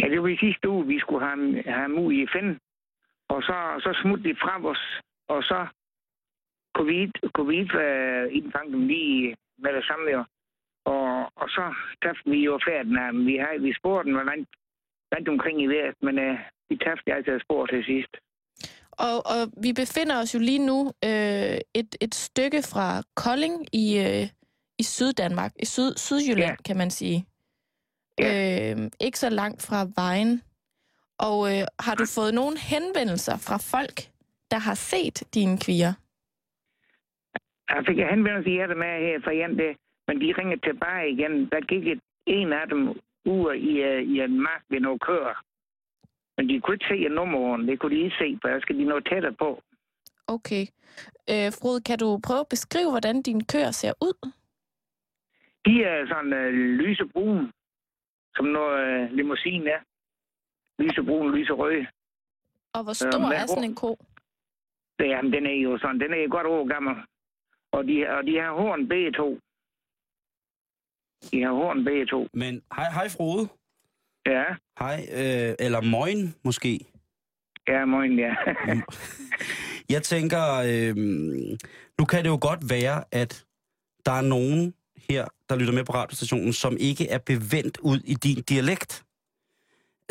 Ja, 0.00 0.06
det 0.12 0.22
var 0.22 0.28
i 0.28 0.36
sidste 0.46 0.68
uge, 0.68 0.86
vi 0.86 0.98
skulle 1.00 1.24
have, 1.26 1.62
have 1.76 1.88
dem 1.88 1.98
ud 1.98 2.12
i 2.12 2.26
FN. 2.32 2.48
Og 3.28 3.42
så, 3.42 3.56
så 3.84 3.90
smuttede 4.02 4.28
de 4.28 4.36
fra 4.42 4.54
os. 4.72 4.82
Og 5.28 5.42
så 5.42 5.66
covid, 6.78 7.08
covid 7.38 7.68
uh, 7.84 8.36
indfang 8.38 8.66
dem 8.72 8.86
lige 8.86 9.36
med 9.58 9.72
det 9.76 9.84
samme 9.90 10.10
jo. 10.10 10.24
Og, 10.84 11.32
og 11.42 11.48
så 11.56 11.74
tabte 12.02 12.30
vi 12.30 12.38
jo 12.44 12.58
færden 12.68 12.96
af 12.98 13.12
dem. 13.12 13.26
Vi, 13.26 13.36
har, 13.36 13.58
vi 13.60 13.74
spurgte 13.80 14.10
dem 14.10 14.26
langt, 14.26 14.48
langt 15.12 15.28
omkring 15.28 15.62
i 15.62 15.66
hvert, 15.66 15.94
men 16.02 16.18
uh, 16.18 16.36
vi 16.68 16.76
tabte 16.76 17.14
altså 17.16 17.38
spor 17.44 17.66
til 17.66 17.84
sidst. 17.84 18.14
Og, 19.06 19.16
og 19.34 19.42
vi 19.62 19.72
befinder 19.72 20.16
os 20.22 20.34
jo 20.34 20.38
lige 20.38 20.66
nu 20.66 20.78
øh, 21.04 21.58
et, 21.80 21.90
et 22.00 22.14
stykke 22.14 22.62
fra 22.72 23.02
Kolding 23.16 23.74
i, 23.74 23.86
øh, 24.06 24.24
i 24.78 24.82
Syddanmark, 24.82 25.52
i 25.62 25.64
Syd, 25.64 25.94
Sydjylland, 25.96 26.56
Ja. 26.58 26.62
kan 26.66 26.76
man 26.76 26.90
sige. 26.90 27.26
Ja. 28.18 28.72
Øh, 28.72 28.90
ikke 29.00 29.18
så 29.18 29.30
langt 29.30 29.62
fra 29.68 29.86
vejen. 29.96 30.42
Og 31.18 31.38
øh, 31.52 31.62
har 31.80 31.94
du 31.94 32.04
fået 32.16 32.34
nogle 32.34 32.56
henvendelser 32.58 33.36
fra 33.46 33.58
folk, 33.74 33.96
der 34.50 34.58
har 34.58 34.74
set 34.74 35.34
dine 35.34 35.58
kvier? 35.58 35.92
Jeg 37.68 37.84
fik 37.88 37.98
en 37.98 38.08
henvendelse 38.14 38.50
i 38.50 38.58
det 38.70 38.76
med 38.76 38.92
her 39.06 39.20
fra 39.24 39.32
en, 39.32 39.58
det, 39.58 39.76
men 40.06 40.20
de 40.20 40.34
ringede 40.38 40.60
tilbage 40.60 41.10
igen. 41.10 41.48
Der 41.52 41.60
gik 41.60 41.86
et, 41.86 42.00
en 42.26 42.52
af 42.52 42.68
dem 42.68 42.88
ude 43.24 43.58
i, 43.58 43.72
uh, 43.88 44.02
i 44.12 44.20
en 44.20 44.40
mark 44.40 44.62
ved 44.68 44.80
noget 44.80 45.00
køer. 45.00 45.44
Men 46.36 46.48
de 46.48 46.60
kunne 46.60 46.74
ikke 46.74 46.86
se 46.88 47.08
nummeren. 47.08 47.68
Det 47.68 47.80
kunne 47.80 47.96
de 47.96 48.02
ikke 48.02 48.16
se, 48.18 48.38
for 48.42 48.48
der 48.48 48.60
skal 48.60 48.78
de 48.78 48.84
nå 48.84 49.00
tættere 49.00 49.32
på. 49.32 49.62
Okay. 50.26 50.66
Øh, 51.30 51.48
Frode, 51.58 51.80
kan 51.80 51.98
du 51.98 52.20
prøve 52.26 52.40
at 52.40 52.48
beskrive, 52.48 52.90
hvordan 52.90 53.22
dine 53.22 53.44
køer 53.52 53.70
ser 53.70 53.92
ud? 54.02 54.30
De 55.66 55.84
er 55.84 56.06
sådan 56.06 56.32
uh, 56.32 56.54
lysebrun, 56.80 57.52
som 58.36 58.46
noget 58.46 59.10
uh, 59.10 59.16
limousine 59.16 59.70
er. 59.70 59.80
Lysebrun, 60.82 61.34
lyserød. 61.34 61.86
Og 62.74 62.82
hvor 62.84 62.92
stor 62.92 63.26
hvad 63.26 63.38
er 63.42 63.46
sådan 63.46 63.70
en 63.70 63.74
ko? 63.74 63.98
Jamen, 65.00 65.32
den 65.32 65.46
er 65.46 65.54
jo 65.66 65.78
sådan, 65.78 66.00
den 66.00 66.12
er 66.12 66.28
godt 66.28 66.46
år 66.46 66.68
gammel. 66.68 66.94
Og 67.72 67.84
de, 67.88 68.08
og 68.08 68.26
de 68.26 68.38
har 68.38 68.52
horn 68.52 68.88
begge 68.88 69.12
to. 69.12 69.38
De 71.32 71.42
har 71.42 71.52
horn 71.52 71.84
begge 71.84 72.06
to. 72.06 72.28
Men 72.34 72.62
hej, 72.76 72.90
hej 72.92 73.08
Frode. 73.08 73.48
Ja, 74.26 74.44
Hej, 74.78 75.06
øh, 75.12 75.54
eller 75.58 75.80
Moin 75.80 76.34
måske. 76.44 76.80
ja, 77.68 77.84
morgen, 77.84 78.18
ja. 78.18 78.34
Jeg 79.90 80.02
tænker, 80.02 80.42
øh, 80.66 80.96
nu 81.98 82.04
kan 82.04 82.24
det 82.24 82.30
jo 82.30 82.38
godt 82.40 82.70
være, 82.70 83.04
at 83.12 83.44
der 84.06 84.12
er 84.12 84.20
nogen 84.22 84.74
her, 85.10 85.24
der 85.48 85.56
lytter 85.56 85.72
med 85.74 85.84
på 85.84 85.92
radiostationen, 85.92 86.52
som 86.52 86.76
ikke 86.80 87.08
er 87.08 87.18
bevendt 87.18 87.78
ud 87.78 88.00
i 88.04 88.14
din 88.14 88.42
dialekt. 88.42 89.04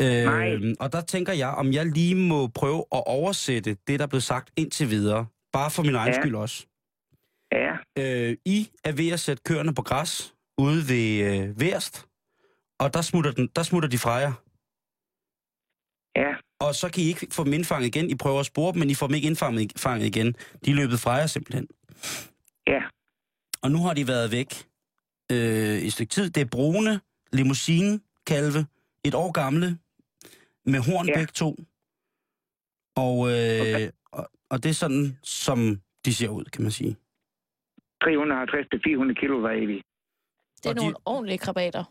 Øh, 0.02 0.24
Nej. 0.24 0.56
og 0.80 0.92
der 0.92 1.00
tænker 1.00 1.32
jeg, 1.32 1.48
om 1.48 1.72
jeg 1.72 1.86
lige 1.86 2.14
må 2.14 2.46
prøve 2.46 2.78
at 2.78 3.02
oversætte 3.06 3.76
det, 3.86 3.98
der 3.98 4.02
er 4.06 4.08
blevet 4.08 4.22
sagt 4.22 4.50
indtil 4.56 4.90
videre. 4.90 5.26
Bare 5.52 5.70
for 5.70 5.82
min 5.82 5.94
egen 5.94 6.14
Ja. 6.14 6.20
skyld 6.20 6.34
også. 6.34 6.66
ja, 7.52 7.72
Øh, 7.98 8.36
I 8.44 8.68
er 8.84 8.92
ved 8.92 9.10
at 9.12 9.20
sætte 9.20 9.42
køerne 9.46 9.74
på 9.74 9.82
græs 9.82 10.33
ude 10.58 10.80
ved 10.88 11.06
øh, 11.28 11.60
Værst, 11.60 12.06
og 12.78 12.94
der 12.94 13.02
smutter, 13.02 13.32
den, 13.32 13.46
der 13.56 13.62
smutter 13.62 13.88
de 13.88 13.98
fra 13.98 14.12
jer. 14.12 14.32
Ja, 16.16 16.32
Og 16.66 16.74
så 16.74 16.90
kan 16.92 17.02
I 17.02 17.06
ikke 17.06 17.26
få 17.32 17.44
dem 17.44 17.52
indfanget 17.52 17.86
igen. 17.96 18.10
I 18.10 18.14
prøver 18.14 18.40
at 18.40 18.46
spore 18.46 18.72
dem, 18.72 18.78
men 18.78 18.90
I 18.90 18.94
får 18.94 19.06
dem 19.06 19.14
ikke 19.14 19.26
indfanget 19.26 19.72
fanget 19.76 20.06
igen. 20.06 20.32
De 20.64 20.70
er 20.70 20.74
løbet 20.74 21.00
fra 21.00 21.12
jer 21.12 21.26
simpelthen. 21.26 21.68
ja, 22.66 22.82
Og 23.62 23.70
nu 23.70 23.78
har 23.78 23.94
de 23.94 24.08
været 24.08 24.30
væk 24.32 24.50
øh, 25.32 25.78
i 25.82 25.86
et 25.86 25.92
stykke 25.92 26.10
tid. 26.10 26.30
Det 26.30 26.40
er 26.40 26.44
brune 26.56 27.00
limousine-kalve, 27.32 28.66
et 29.04 29.14
år 29.14 29.32
gamle, 29.32 29.78
med 30.66 30.80
horn 30.80 31.06
Ja. 31.08 31.14
begge 31.18 31.32
to. 31.32 31.50
Og, 32.96 33.16
øh, 33.28 33.60
Okay. 33.60 33.90
og, 34.12 34.30
og 34.50 34.62
det 34.62 34.68
er 34.68 34.74
sådan, 34.74 35.18
som 35.22 35.58
de 36.04 36.14
ser 36.14 36.28
ud, 36.28 36.44
kan 36.44 36.62
man 36.62 36.70
sige. 36.72 36.96
350-400 38.04 39.14
kilo 39.20 39.36
vejer 39.40 39.66
de. 39.66 39.82
Det 40.64 40.70
er 40.70 40.74
Og 40.74 40.76
de- 40.76 40.80
nogle 40.84 40.96
ordentlige 41.04 41.38
krabater. 41.38 41.84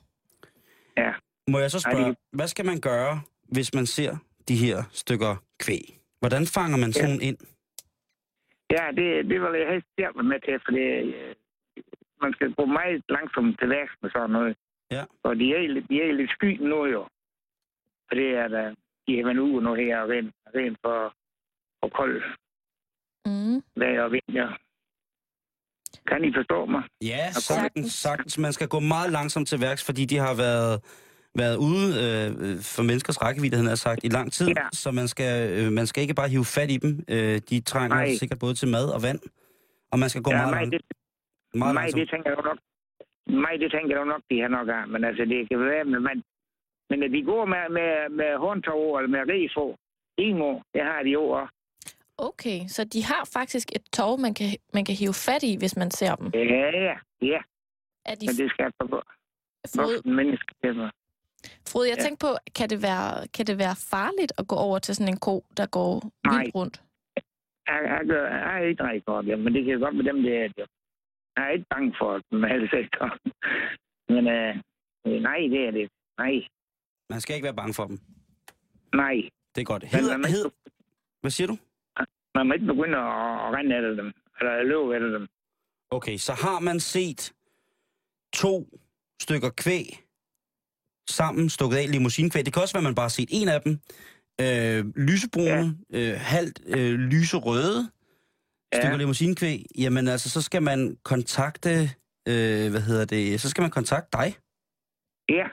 Må 1.48 1.60
jeg 1.60 1.72
så 1.72 1.78
Ej, 1.86 1.92
spørge, 1.92 2.10
det 2.10 2.18
hvad 2.32 2.48
skal 2.48 2.66
man 2.66 2.80
gøre, 2.82 3.22
hvis 3.56 3.74
man 3.74 3.86
ser 3.86 4.12
de 4.48 4.56
her 4.56 4.78
stykker 4.92 5.36
kvæg? 5.60 6.00
Hvordan 6.20 6.44
fanger 6.56 6.78
man 6.78 6.94
sådan 6.94 7.22
ind? 7.22 7.38
Ja, 8.76 8.84
det, 8.98 9.08
det 9.30 9.42
vil 9.42 9.60
jeg 9.60 9.70
helst 9.74 9.88
hjælpe 9.98 10.24
med 10.24 10.40
til, 10.46 10.60
for 10.66 10.72
det, 10.72 10.88
øh, 11.16 11.36
man 12.22 12.34
skal 12.34 12.54
gå 12.54 12.66
meget 12.66 13.04
langsomt 13.10 13.60
til 13.60 13.70
værks 13.70 13.94
med 14.02 14.10
sådan 14.16 14.30
noget. 14.30 14.58
Ja. 14.92 15.04
Og 15.24 15.36
de 15.36 15.46
er, 15.56 15.82
de 15.90 15.96
er 16.02 16.12
lidt 16.14 16.32
sky 16.32 16.52
nu 16.62 16.86
jo. 16.86 17.02
Og 18.10 18.16
det 18.20 18.30
er 18.42 18.48
da, 18.48 18.64
de 19.08 19.18
har 19.18 19.24
været 19.24 19.38
ude 19.38 19.64
nu 19.64 19.74
her 19.74 20.00
og 20.00 20.10
rent, 20.10 20.34
rent 20.56 20.78
for, 20.86 21.16
for 21.80 21.90
kold 21.98 22.22
Mm. 23.26 23.64
vejr 23.76 24.02
og 24.04 24.12
vind, 24.12 24.30
ja. 24.34 24.48
Kan 26.08 26.24
I 26.24 26.34
forstå 26.38 26.66
mig? 26.66 26.84
Ja, 27.02 27.32
sagtens, 27.32 27.92
sagtens. 27.94 28.38
Man 28.38 28.54
skal 28.54 28.68
gå 28.68 28.80
meget 28.80 29.12
langsomt 29.12 29.48
til 29.48 29.62
værks, 29.62 29.86
fordi 29.86 30.06
de 30.06 30.18
har 30.18 30.36
været, 30.46 30.74
været 31.42 31.58
ude 31.68 31.86
øh, 32.04 32.28
for 32.76 32.84
menneskers 32.84 33.22
rækkevidde, 33.22 33.58
han 33.58 33.66
har 33.66 33.76
sagt, 33.76 34.04
i 34.04 34.10
lang 34.10 34.32
tid. 34.32 34.48
Ja. 34.48 34.68
Så 34.72 34.92
man 34.92 35.08
skal, 35.08 35.34
øh, 35.58 35.72
man 35.72 35.86
skal 35.88 36.02
ikke 36.02 36.14
bare 36.14 36.30
hive 36.30 36.46
fat 36.46 36.72
i 36.72 36.78
dem. 36.78 36.92
Øh, 37.10 37.36
de 37.50 37.62
trænger 37.62 37.98
Nej. 37.98 38.16
sikkert 38.22 38.40
både 38.40 38.54
til 38.54 38.68
mad 38.68 38.88
og 38.96 39.02
vand. 39.08 39.20
Og 39.92 40.00
man 40.00 40.10
skal 40.10 40.22
gå 40.28 40.32
ja, 40.32 40.38
meget, 40.38 40.52
mig, 40.56 40.62
lang, 40.62 40.72
det, 40.72 40.82
meget 41.54 41.74
mig, 41.74 41.82
langsomt. 41.82 42.00
det 42.02 42.10
tænker 42.14 42.30
jeg 42.30 42.40
nok. 42.50 42.60
Mig, 43.44 43.54
det 43.64 43.70
tænker 43.76 43.94
jeg 43.98 44.06
nok, 44.14 44.22
de 44.32 44.36
har 44.44 44.52
nok 44.58 44.68
af. 44.78 44.84
Men 44.94 45.04
altså, 45.04 45.24
det 45.26 45.50
kan 45.50 45.60
være 45.60 45.86
med 45.94 46.00
vand. 46.08 46.22
Men 46.90 47.04
at 47.06 47.12
de 47.16 47.22
går 47.32 47.46
med, 47.54 47.64
med, 47.78 47.92
med 48.20 48.32
håndtog 48.46 48.84
eller 48.98 49.12
med 49.16 49.24
riså, 49.34 49.66
imo, 50.28 50.52
det 50.74 50.82
har 50.90 51.00
de 51.06 51.10
jo 51.20 51.24
også. 51.40 51.54
Okay, 52.18 52.68
så 52.68 52.84
de 52.84 53.04
har 53.04 53.30
faktisk 53.34 53.68
et 53.76 53.84
tov, 53.94 54.20
man 54.20 54.34
kan, 54.34 54.48
man 54.74 54.86
kan 54.86 54.96
hive 54.96 55.14
fat 55.14 55.44
i, 55.44 55.56
hvis 55.58 55.76
man 55.78 55.92
ser 55.92 56.16
dem. 56.16 56.28
Ja, 56.34 56.40
ja, 56.40 56.96
ja. 57.22 57.42
Er 58.06 58.16
de 58.16 58.26
Men 58.28 58.36
det 58.36 58.50
skal 58.52 58.72
for 58.82 58.88
Frode, 59.76 59.94
voksne 59.96 60.14
mennesker. 60.16 60.92
Frode, 61.70 61.90
jeg 61.90 61.98
Ja. 61.98 62.04
tænker 62.04 62.28
på, 62.28 62.32
kan 62.56 62.70
det, 62.70 62.82
være, 62.82 63.28
kan 63.28 63.46
det 63.48 63.58
være 63.58 63.76
farligt 63.92 64.32
at 64.38 64.48
gå 64.48 64.56
over 64.56 64.80
til 64.80 64.96
sådan 64.96 65.14
en 65.14 65.20
ko, 65.20 65.46
der 65.58 65.66
går 65.66 65.92
Nej. 66.26 66.38
vildt 66.42 66.56
rundt? 66.56 66.82
Jeg, 67.68 67.80
jeg, 67.94 68.02
gør, 68.08 68.24
jeg 68.28 68.58
er 68.58 68.92
ikke 68.92 69.04
for 69.08 69.22
det, 69.22 69.40
men 69.40 69.54
det 69.54 69.66
kan 69.66 69.80
godt 69.80 69.96
med 69.96 70.04
dem, 70.04 70.22
det 70.24 70.34
er 70.44 70.48
det. 70.48 70.66
Jeg 71.36 71.44
er 71.48 71.50
ikke 71.50 71.66
bange 71.70 71.96
for 72.00 72.12
dem, 72.32 72.44
altså. 72.56 73.20
Men 74.10 74.28
øh, 74.28 74.56
øh, 75.08 75.22
nej, 75.22 75.38
det 75.54 75.62
er 75.68 75.72
det. 75.72 75.90
Nej, 76.18 76.34
Man 77.10 77.22
skal 77.22 77.36
ikke 77.36 77.46
være 77.46 77.56
bange 77.62 77.74
for 77.74 77.86
dem. 77.86 78.00
nej. 78.94 79.16
Det 79.56 79.62
er 79.62 79.66
godt. 79.66 79.84
Hed, 79.84 80.10
hed, 80.36 80.46
ikke, 80.46 80.58
hvad 81.22 81.32
siger 81.32 81.48
du? 81.48 81.58
Man 82.36 82.48
må 82.48 82.54
ikke 82.54 82.66
begynde 82.66 82.98
at, 82.98 83.54
rende 83.56 83.76
efter 83.76 83.96
dem, 84.04 84.14
eller 84.40 84.64
løbe 84.64 84.96
efter 84.96 85.18
dem. 85.18 85.28
Okay, 85.92 86.18
så 86.18 86.34
har 86.34 86.60
man 86.60 86.80
set 86.80 87.34
to 88.34 88.68
stykker 89.22 89.50
kvæg 89.50 90.00
sammen 91.10 91.50
stukket 91.50 91.78
af 91.78 91.84
i 91.84 91.88
limousinekvæg. 91.88 92.46
Det 92.46 92.54
kan 92.54 92.62
også 92.62 92.74
være, 92.76 92.82
at 92.82 92.90
man 92.90 92.96
bare 92.96 93.04
har 93.04 93.10
set 93.20 93.30
en 93.32 93.48
af 93.48 93.62
dem. 93.62 93.80
Øh, 94.42 94.80
lysebrune, 95.08 95.78
ja. 95.94 96.12
øh, 96.12 96.14
halvt 96.20 96.62
øh, 96.78 96.94
lyserøde 97.00 97.90
Ja. 98.74 98.80
stykker 98.80 98.98
limousinekvæg. 98.98 99.66
Jamen 99.78 100.08
altså, 100.08 100.30
så 100.30 100.42
skal 100.42 100.64
man 100.64 100.98
kontakte, 101.04 101.70
øh, 102.32 102.66
hvad 102.74 102.82
hedder 102.82 103.06
det, 103.06 103.42
så 103.42 103.50
skal 103.50 103.62
man 103.62 103.72
kontakte 103.72 104.10
dig. 104.18 104.28
Ja, 105.30 105.48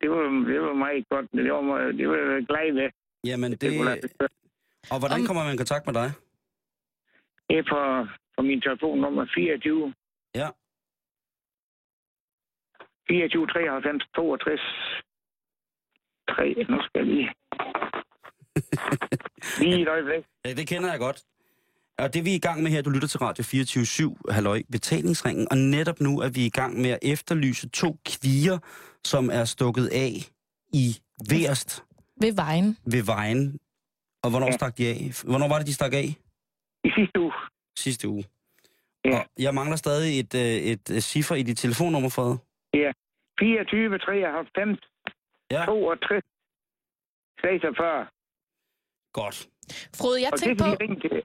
det 0.00 0.10
var, 0.10 0.22
det 0.52 0.60
var 0.60 0.74
meget 0.74 1.08
godt. 1.08 1.26
Det 1.32 1.52
var, 1.52 1.78
det 1.98 2.08
var 2.08 2.16
jeg 2.16 2.46
glad 2.46 2.72
ved. 2.74 2.90
Jamen 3.24 3.50
Det, 3.52 3.60
det. 3.60 4.30
Og 4.92 4.98
hvordan 4.98 5.20
Om- 5.20 5.26
kommer 5.26 5.44
man 5.44 5.54
i 5.54 5.56
kontakt 5.56 5.86
med 5.86 5.94
dig? 5.94 6.12
det 7.48 7.58
er 7.58 7.62
på, 7.72 7.80
på 8.36 8.42
min 8.42 8.60
telefon 8.60 9.00
nummer 9.00 9.26
24. 9.34 9.94
Ja. 10.34 10.48
24 13.08 13.46
93 13.46 14.04
62 14.14 14.60
3. 16.30 16.54
Nu 16.72 16.78
skal 16.82 16.98
jeg 17.00 17.06
lige... 17.06 17.28
lige 19.68 19.82
et 19.82 19.88
øjeblik. 19.88 20.24
Ja, 20.44 20.52
det 20.54 20.66
kender 20.68 20.90
jeg 20.90 20.98
godt. 20.98 21.22
Og 21.98 22.14
det 22.14 22.24
vi 22.24 22.30
er 22.30 22.34
i 22.34 22.38
gang 22.48 22.62
med 22.62 22.70
her, 22.70 22.82
du 22.82 22.90
lytter 22.90 23.08
til 23.08 23.20
Radio 23.20 23.42
24-7, 23.44 24.32
halløj, 24.32 24.62
betalingsringen, 24.72 25.48
og 25.50 25.56
netop 25.56 26.00
nu 26.00 26.20
er 26.20 26.28
vi 26.28 26.46
i 26.46 26.50
gang 26.50 26.80
med 26.80 26.90
at 26.90 26.98
efterlyse 27.02 27.68
to 27.68 27.96
kvier, 28.06 28.58
som 29.04 29.30
er 29.32 29.44
stukket 29.44 29.86
af 29.92 30.12
i 30.72 30.86
Værst 31.30 31.84
Ved 32.20 32.32
vejen. 32.34 32.76
ved 32.92 33.02
vejen. 33.02 33.58
Og 34.24 34.30
hvornår 34.30 34.46
Ja. 34.46 34.52
stak 34.60 34.78
de 34.78 34.84
af? 34.88 34.98
Hvornår 35.30 35.48
var 35.48 35.58
det, 35.58 35.66
de 35.66 35.74
stak 35.74 35.92
af? 35.92 36.08
I 36.88 36.90
sidste 36.98 37.20
uge. 37.20 37.32
Sidste 37.78 38.08
uge. 38.08 38.24
Ja. 39.04 39.18
Og 39.18 39.24
jeg 39.38 39.54
mangler 39.54 39.76
stadig 39.76 40.20
et, 40.20 40.34
øh, 40.34 40.40
et, 40.72 40.90
et 40.90 41.02
ciffer 41.12 41.34
i 41.34 41.42
dit 41.42 41.58
telefonnummer, 41.58 42.08
Fred. 42.08 42.36
24 43.40 43.98
93 43.98 44.78
Ja. 45.50 45.64
62 45.64 46.24
46. 47.40 48.06
Godt. 49.12 49.36
Frode, 49.98 50.18
jeg 50.24 50.30
kan 50.42 50.56
på, 50.56 50.64
de 50.64 51.22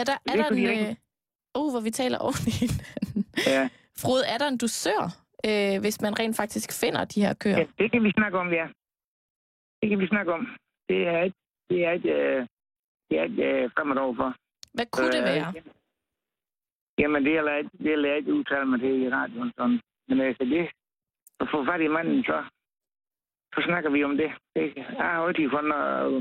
er 0.00 0.04
der, 0.04 0.16
er 0.30 0.36
der 0.36 0.48
en... 0.48 0.88
Øh, 0.88 0.94
uh, 1.58 1.70
hvor 1.72 1.80
vi 1.80 1.90
taler 1.90 2.18
oven 2.18 2.42
i 2.46 2.54
hinanden. 2.62 3.22
Ja. 3.54 3.62
Frode, 4.02 4.22
er 4.32 4.38
der 4.38 4.48
en 4.48 4.58
dusør, 4.58 5.02
øh, 5.48 5.80
hvis 5.80 6.00
man 6.00 6.12
rent 6.20 6.36
faktisk 6.36 6.68
finder 6.80 7.04
de 7.04 7.20
her 7.24 7.34
køer? 7.34 7.58
ja, 7.58 7.66
det 7.78 7.92
kan 7.92 8.02
vi 8.04 8.10
snakke 8.18 8.38
om, 8.38 8.48
ja. 8.60 8.66
Det 9.80 9.86
kan 9.90 9.98
vi 9.98 10.06
snakke 10.06 10.30
om. 10.32 10.42
Det 10.88 11.00
er 11.12 11.20
ikke, 11.26 11.36
det 11.70 11.84
er 11.86 11.90
ikke, 11.90 12.12
øh, 12.12 12.46
det 13.10 13.18
er 13.18 13.22
ikke 13.22 13.44
øh, 13.44 13.70
fremad 13.74 13.96
overfor. 13.96 14.34
Hvad 14.74 14.86
kunne 14.92 15.12
det 15.12 15.22
Øh, 15.22 15.28
være? 15.30 15.52
Jamen, 16.98 17.24
det 17.24 17.36
er 17.36 17.42
jeg 17.50 17.58
ikke, 17.58 17.70
det 17.78 17.92
er 17.92 18.08
jeg 18.08 18.16
ikke 18.16 18.34
udtale 18.34 18.66
mig 18.66 18.80
til 18.80 19.02
i 19.02 19.10
radioen. 19.10 19.52
Sådan. 19.56 19.80
Men 20.08 20.20
altså, 20.20 20.44
det, 20.44 20.70
at 21.40 21.48
få 21.50 21.64
fat 21.64 21.80
i 21.80 21.88
manden, 21.88 22.24
så, 22.24 22.44
så 23.54 23.60
snakker 23.66 23.90
vi 23.90 24.04
om 24.04 24.16
det. 24.16 24.30
det 24.56 24.72
jeg 24.76 24.84
har 24.98 25.26
altid 25.26 25.50
fundet, 25.50 25.76
øh, 25.76 26.12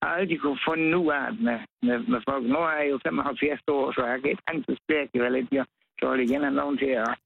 jeg 0.00 0.08
har 0.08 0.16
altid 0.16 0.38
kunne 0.38 0.60
fundet 0.68 0.90
nu 0.90 1.10
af 1.10 1.34
med, 1.34 1.58
med, 1.82 1.98
med 1.98 2.20
folk. 2.28 2.44
Nu 2.46 2.58
er 2.58 2.72
jeg 2.80 2.90
jo 2.90 2.98
75 3.04 3.60
år, 3.68 3.92
så 3.92 4.06
jeg 4.06 4.20
kan 4.20 4.30
ikke 4.30 4.42
altid 4.46 4.76
spække 4.82 5.22
vel 5.22 5.32
lidt. 5.32 5.52
Jeg, 5.52 5.66
så 5.98 6.06
er 6.08 6.16
det 6.16 6.30
igen 6.30 6.42
have 6.42 6.54
nogen 6.54 6.78
til 6.78 6.92
at... 7.04 7.18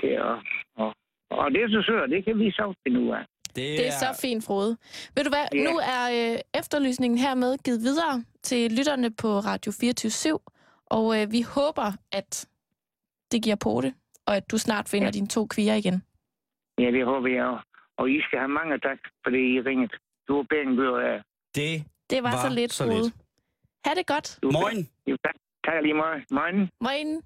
Til 0.00 0.08
at 0.08 0.36
og, 0.76 0.94
og 1.30 1.50
det 1.50 1.62
er 1.62 1.68
så 1.68 1.82
sødt, 1.86 2.10
det 2.10 2.24
kan 2.24 2.38
vi 2.38 2.50
så 2.50 2.74
finde 2.82 3.00
ud 3.00 3.10
af. 3.10 3.24
Det 3.56 3.86
er 3.86 3.90
så 3.90 4.18
fint, 4.20 4.44
Frode. 4.44 4.76
Ved 5.14 5.24
du 5.24 5.30
hvad, 5.30 5.46
Ja. 5.54 5.64
nu 5.64 5.78
er 5.78 6.32
øh, 6.34 6.38
efterlysningen 6.54 7.18
hermed 7.18 7.58
givet 7.64 7.80
videre 7.80 8.24
til 8.42 8.72
lytterne 8.72 9.10
på 9.14 9.28
Radio 9.38 9.72
24 9.80 10.38
og 10.86 11.20
øh, 11.22 11.32
vi 11.32 11.40
håber, 11.42 11.92
at 12.12 12.48
det 13.32 13.42
giver 13.42 13.56
på 13.56 13.80
det, 13.82 13.94
og 14.26 14.36
at 14.36 14.50
du 14.50 14.58
snart 14.58 14.88
finder 14.88 15.06
Ja. 15.06 15.10
dine 15.10 15.28
to 15.28 15.46
kvier 15.46 15.74
igen. 15.74 16.02
Ja, 16.78 16.84
det 16.90 17.04
håber 17.04 17.28
jeg 17.28 17.44
også. 17.44 17.66
Og 17.98 18.10
I 18.10 18.20
skal 18.22 18.38
have 18.38 18.48
mange 18.48 18.78
tak, 18.78 18.98
fordi 19.24 19.38
I 19.38 19.60
ringet. 19.60 19.92
Du 20.28 20.38
er 20.40 20.44
pænt 20.50 20.76
gør 20.78 20.98
af. 21.14 21.22
Det. 21.54 21.84
Det 22.10 22.22
var, 22.22 22.30
Var 22.30 22.48
så 22.48 22.54
lidt, 22.54 22.72
så 22.72 22.84
Frode. 22.84 23.02
lidt. 23.02 23.14
Ha' 23.84 23.94
det 23.94 24.06
godt. 24.06 24.38
Du 24.42 24.48
er. 24.48 24.84
Jo, 25.06 25.16
tak. 25.24 25.34
Tak 25.64 25.82
lige 25.82 25.94
meget. 25.94 26.24
Morgen. 26.30 26.70
Morgen. 26.80 27.22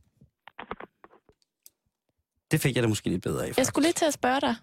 Det 2.50 2.60
fik 2.60 2.74
jeg 2.74 2.82
da 2.82 2.88
måske 2.88 3.08
lidt 3.08 3.22
bedre 3.22 3.42
af. 3.42 3.46
Jeg 3.46 3.54
faktisk. 3.54 3.68
skulle 3.68 3.84
lige 3.86 3.92
til 3.92 4.04
at 4.04 4.12
spørge 4.14 4.40
dig. 4.40 4.54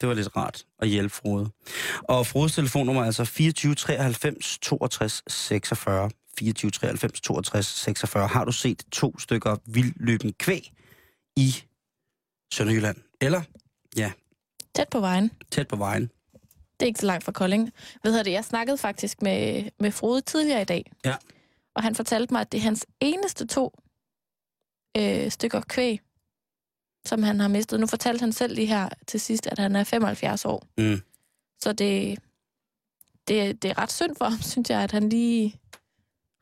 Det 0.00 0.08
var 0.08 0.14
lidt 0.14 0.36
rart 0.36 0.66
at 0.78 0.88
hjælpe 0.88 1.14
Frode. 1.14 1.50
Og 2.02 2.26
Frodes 2.26 2.54
telefonnummer 2.54 3.02
er 3.02 3.06
altså 3.06 3.24
24 3.24 3.74
93 3.74 4.58
62 4.62 5.22
46. 5.26 6.10
24 6.38 6.70
93 6.70 7.20
62 7.20 7.66
46. 7.66 8.28
Har 8.28 8.44
du 8.44 8.52
set 8.52 8.82
to 8.92 9.18
stykker 9.18 9.56
vildløben 9.66 10.32
kvæg 10.32 10.72
i 11.36 11.54
Sønderjylland? 12.52 12.96
Eller 13.20 13.42
Tæt 14.76 14.88
på 14.88 15.00
vejen. 15.00 15.30
tæt 15.50 15.68
på 15.68 15.76
vejen? 15.76 16.02
Det 16.80 16.82
er 16.82 16.86
ikke 16.86 17.00
så 17.00 17.06
langt 17.06 17.24
fra 17.24 17.32
Kolding. 17.32 17.72
Ved 18.04 18.24
du, 18.24 18.30
jeg 18.30 18.44
snakkede 18.44 18.78
faktisk 18.78 19.22
med, 19.22 19.70
med 19.80 19.92
Frode 19.92 20.20
tidligere 20.20 20.62
i 20.62 20.64
dag. 20.64 20.92
Ja. 21.04 21.14
Og 21.74 21.82
han 21.82 21.94
fortalte 21.94 22.34
mig, 22.34 22.40
at 22.40 22.52
det 22.52 22.58
er 22.58 22.62
hans 22.62 22.86
eneste 23.00 23.46
to 23.46 23.78
øh, 24.96 25.30
stykker 25.30 25.60
kvæg, 25.60 26.00
som 27.06 27.22
han 27.22 27.40
har 27.40 27.48
mistet. 27.48 27.80
Nu 27.80 27.86
fortalte 27.86 28.20
han 28.20 28.32
selv 28.32 28.54
lige 28.54 28.66
her 28.66 28.88
til 29.06 29.20
sidst, 29.20 29.46
at 29.46 29.58
han 29.58 29.76
er 29.76 29.84
75 29.84 30.44
år. 30.44 30.66
Mm. 30.78 31.02
Så 31.62 31.72
det, 31.72 32.18
det, 33.28 33.62
det 33.62 33.70
er 33.70 33.78
ret 33.78 33.92
synd 33.92 34.16
for 34.16 34.24
ham, 34.24 34.42
synes 34.52 34.70
jeg, 34.70 34.82
at 34.82 34.92
han 34.92 35.08
lige 35.08 35.60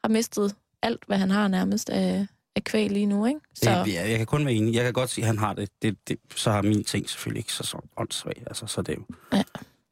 har 0.04 0.08
mistet 0.08 0.54
alt, 0.82 1.04
hvad 1.06 1.18
han 1.18 1.30
har 1.30 1.48
nærmest 1.48 1.90
af, 1.90 2.26
af 2.56 2.64
kvæg 2.64 2.90
lige 2.90 3.06
nu. 3.06 3.26
Ikke? 3.26 3.40
Så 3.54 3.64
Så. 3.64 3.70
Ja, 3.70 4.08
jeg 4.08 4.18
kan 4.18 4.26
kun 4.26 4.46
være 4.46 4.54
enig. 4.54 4.74
Jeg 4.74 4.84
kan 4.84 4.92
godt 4.92 5.10
sige, 5.10 5.22
at 5.22 5.26
han 5.26 5.38
har 5.38 5.52
det. 5.52 5.68
det, 5.82 6.08
det 6.08 6.18
så 6.36 6.50
har 6.50 6.62
min 6.62 6.84
ting 6.84 7.10
selvfølgelig 7.10 7.40
ikke 7.40 7.52
så, 7.52 7.62
så 7.62 7.78
åndssvagt. 7.96 8.38
Altså, 8.46 8.66
så 8.66 8.82
det. 8.82 8.98
Ja. 9.32 9.42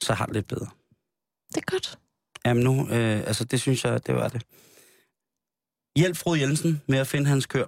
Så 0.03 0.14
har 0.14 0.27
det 0.27 0.35
lidt 0.35 0.49
bedre. 0.49 0.66
det 1.49 1.57
er 1.57 1.70
godt. 1.70 1.99
Jamen 2.45 2.64
nu, 2.64 2.89
øh, 2.89 3.18
altså 3.18 3.45
det 3.45 3.61
synes 3.61 3.85
jeg, 3.85 4.07
det 4.07 4.14
var 4.14 4.29
det. 4.29 4.43
Hjælp 5.97 6.16
Frode 6.16 6.41
Jensen 6.41 6.83
med 6.87 6.99
at 6.99 7.07
finde 7.07 7.27
hans 7.27 7.47
kør. 7.47 7.64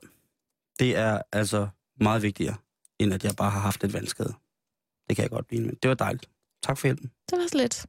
Det 0.78 0.96
er 0.96 1.22
altså 1.32 1.68
meget 2.00 2.22
vigtigere, 2.22 2.54
end 2.98 3.14
at 3.14 3.24
jeg 3.24 3.34
bare 3.36 3.50
har 3.50 3.60
haft 3.60 3.84
et 3.84 3.92
vandskade. 3.92 4.34
Det 5.08 5.16
kan 5.16 5.22
jeg 5.22 5.30
godt 5.30 5.46
blive, 5.46 5.70
det 5.82 5.88
var 5.88 5.94
dejligt. 5.94 6.28
Tak 6.62 6.78
for 6.78 6.86
hjælpen. 6.86 7.10
Det 7.30 7.38
var 7.38 7.46
så 7.46 7.58
lidt. 7.58 7.86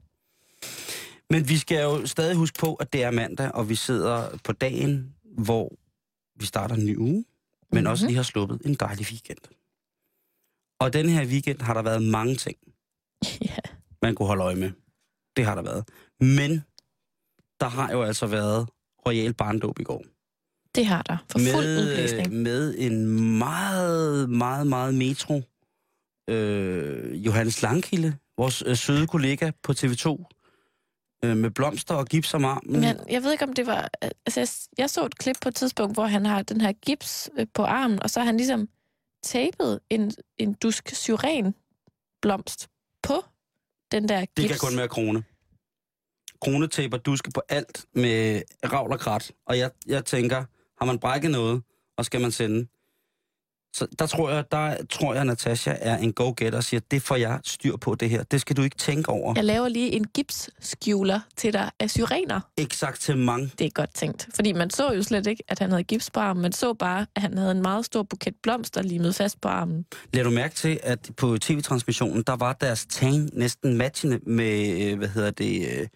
Men 1.29 1.49
vi 1.49 1.57
skal 1.57 1.83
jo 1.83 2.05
stadig 2.05 2.35
huske 2.35 2.59
på, 2.59 2.73
at 2.75 2.93
det 2.93 3.03
er 3.03 3.11
mandag, 3.11 3.51
og 3.51 3.69
vi 3.69 3.75
sidder 3.75 4.37
på 4.43 4.51
dagen, 4.51 5.15
hvor 5.37 5.75
vi 6.39 6.45
starter 6.45 6.75
en 6.75 6.85
ny 6.85 6.97
uge, 6.97 7.13
men 7.13 7.25
mm-hmm. 7.71 7.87
også 7.87 8.05
lige 8.05 8.15
har 8.15 8.23
sluppet 8.23 8.61
en 8.65 8.73
dejlig 8.73 9.05
weekend. 9.11 9.37
Og 10.79 10.93
den 10.93 11.09
her 11.09 11.25
weekend 11.25 11.61
har 11.61 11.73
der 11.73 11.81
været 11.81 12.03
mange 12.03 12.35
ting, 12.35 12.57
Ja. 13.41 13.57
man 14.01 14.15
kunne 14.15 14.27
holde 14.27 14.43
øje 14.43 14.55
med. 14.55 14.71
Det 15.35 15.45
har 15.45 15.55
der 15.55 15.61
været. 15.61 15.89
Men 16.19 16.63
der 17.59 17.67
har 17.67 17.91
jo 17.91 18.03
altså 18.03 18.27
været 18.27 18.69
royal 19.07 19.33
barndåb 19.33 19.79
i 19.79 19.83
går. 19.83 20.03
Det 20.75 20.85
har 20.85 21.01
der. 21.01 21.17
For 21.31 21.39
fuld 21.39 21.65
med, 21.65 21.81
udblæsning. 21.81 22.27
øh, 22.27 22.39
med 22.39 22.75
en 22.77 23.05
meget, 23.37 24.29
meget, 24.29 24.67
meget 24.67 24.93
metro. 24.93 25.41
Øh, 26.29 27.25
Johannes 27.25 27.61
Langkilde, 27.61 28.17
vores 28.37 28.63
øh, 28.65 28.77
søde 28.77 29.07
kollega 29.07 29.51
på 29.63 29.71
TV2, 29.71 30.25
øh, 31.23 31.37
med 31.37 31.51
blomster 31.51 31.95
og 31.95 32.05
gips 32.05 32.33
om 32.33 32.45
armen. 32.45 32.81
Men 32.81 32.97
jeg 33.09 33.23
ved 33.23 33.31
ikke, 33.31 33.43
om 33.43 33.53
det 33.53 33.67
var... 33.67 33.89
Altså, 34.01 34.39
jeg, 34.39 34.47
jeg 34.77 34.89
så 34.89 35.05
et 35.05 35.17
klip 35.17 35.35
på 35.41 35.49
et 35.49 35.55
tidspunkt, 35.55 35.95
hvor 35.95 36.05
han 36.05 36.25
har 36.25 36.41
den 36.41 36.61
her 36.61 36.71
gips 36.71 37.29
øh, 37.37 37.47
på 37.53 37.63
armen, 37.63 38.03
og 38.03 38.09
så 38.09 38.19
har 38.19 38.25
han 38.25 38.37
ligesom 38.37 38.69
tapet 39.23 39.79
en, 39.89 40.11
en 40.37 40.53
dusk 40.53 40.95
syren-blomst 40.95 42.67
på 43.03 43.23
den 43.91 44.09
der 44.09 44.19
gips. 44.19 44.31
Det 44.35 44.49
kan 44.49 44.57
kun 44.69 44.77
være 44.77 44.87
krone. 44.87 45.23
Kronetaper 46.41 46.97
duske 46.97 47.31
på 47.31 47.41
alt 47.49 47.85
med 47.93 48.41
ravl 48.63 48.91
og 48.91 48.99
krat. 48.99 49.31
Og 49.45 49.57
jeg, 49.57 49.71
jeg 49.87 50.05
tænker, 50.05 50.43
har 50.79 50.85
man 50.85 50.99
brækket 50.99 51.31
noget, 51.31 51.61
og 51.97 52.05
skal 52.05 52.21
man 52.21 52.31
sende? 52.31 52.67
Så 53.75 53.87
der 53.99 54.07
tror 54.07 54.29
jeg, 54.29 54.43
der 54.51 54.75
tror 54.89 55.13
jeg, 55.13 55.25
Natasha 55.25 55.75
er 55.79 55.97
en 55.97 56.13
go-getter 56.13 56.57
og 56.57 56.63
siger, 56.63 56.81
det 56.91 57.01
får 57.01 57.15
jeg 57.15 57.39
styr 57.43 57.75
på 57.77 57.95
det 57.95 58.09
her. 58.09 58.23
Det 58.23 58.41
skal 58.41 58.57
du 58.57 58.61
ikke 58.61 58.75
tænke 58.75 59.09
over. 59.09 59.33
Jeg 59.35 59.43
laver 59.43 59.67
lige 59.67 59.91
en 59.91 60.03
gipsskjuler 60.03 61.19
til 61.35 61.53
dig 61.53 61.71
af 61.79 61.89
syrener. 61.89 62.39
Eksaktement. 62.57 63.59
Det 63.59 63.65
er 63.65 63.69
godt 63.69 63.93
tænkt. 63.93 64.27
Fordi 64.35 64.53
man 64.53 64.69
så 64.69 64.91
jo 64.91 65.03
slet 65.03 65.27
ikke, 65.27 65.43
at 65.47 65.59
han 65.59 65.69
havde 65.69 65.83
gips 65.83 66.11
på 66.11 66.19
armen. 66.19 66.41
Man 66.41 66.51
så 66.51 66.73
bare, 66.73 67.05
at 67.15 67.21
han 67.21 67.37
havde 67.37 67.51
en 67.51 67.61
meget 67.61 67.85
stor 67.85 68.03
buket 68.03 68.35
blomster 68.43 68.81
limet 68.81 69.15
fast 69.15 69.41
på 69.41 69.47
armen. 69.47 69.85
Lad 70.13 70.23
du 70.23 70.29
mærke 70.29 70.55
til, 70.55 70.79
at 70.83 71.11
på 71.17 71.37
tv-transmissionen, 71.37 72.23
der 72.23 72.35
var 72.35 72.53
deres 72.53 72.85
tan 72.85 73.29
næsten 73.33 73.77
matchende 73.77 74.19
med, 74.25 74.81
øh, 74.81 74.97
hvad 74.97 75.07
hedder 75.07 75.31
det, 75.31 75.67
øh, 75.79 75.87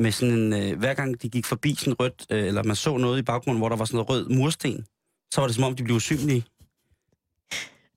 med 0.00 0.12
sådan 0.12 0.34
en, 0.34 0.52
øh, 0.52 0.78
hver 0.78 0.94
gang 0.94 1.22
de 1.22 1.28
gik 1.28 1.46
forbi 1.46 1.74
sådan 1.74 2.00
rødt, 2.00 2.26
øh, 2.30 2.46
eller 2.46 2.62
man 2.62 2.76
så 2.76 2.96
noget 2.96 3.18
i 3.18 3.22
baggrunden, 3.22 3.58
hvor 3.60 3.68
der 3.68 3.76
var 3.76 3.84
sådan 3.84 3.96
noget 3.96 4.08
rød 4.10 4.28
mursten, 4.28 4.86
så 5.34 5.40
var 5.40 5.46
det 5.48 5.54
som 5.56 5.64
om, 5.64 5.76
de 5.76 5.84
blev 5.84 5.96
usynlige. 5.96 6.44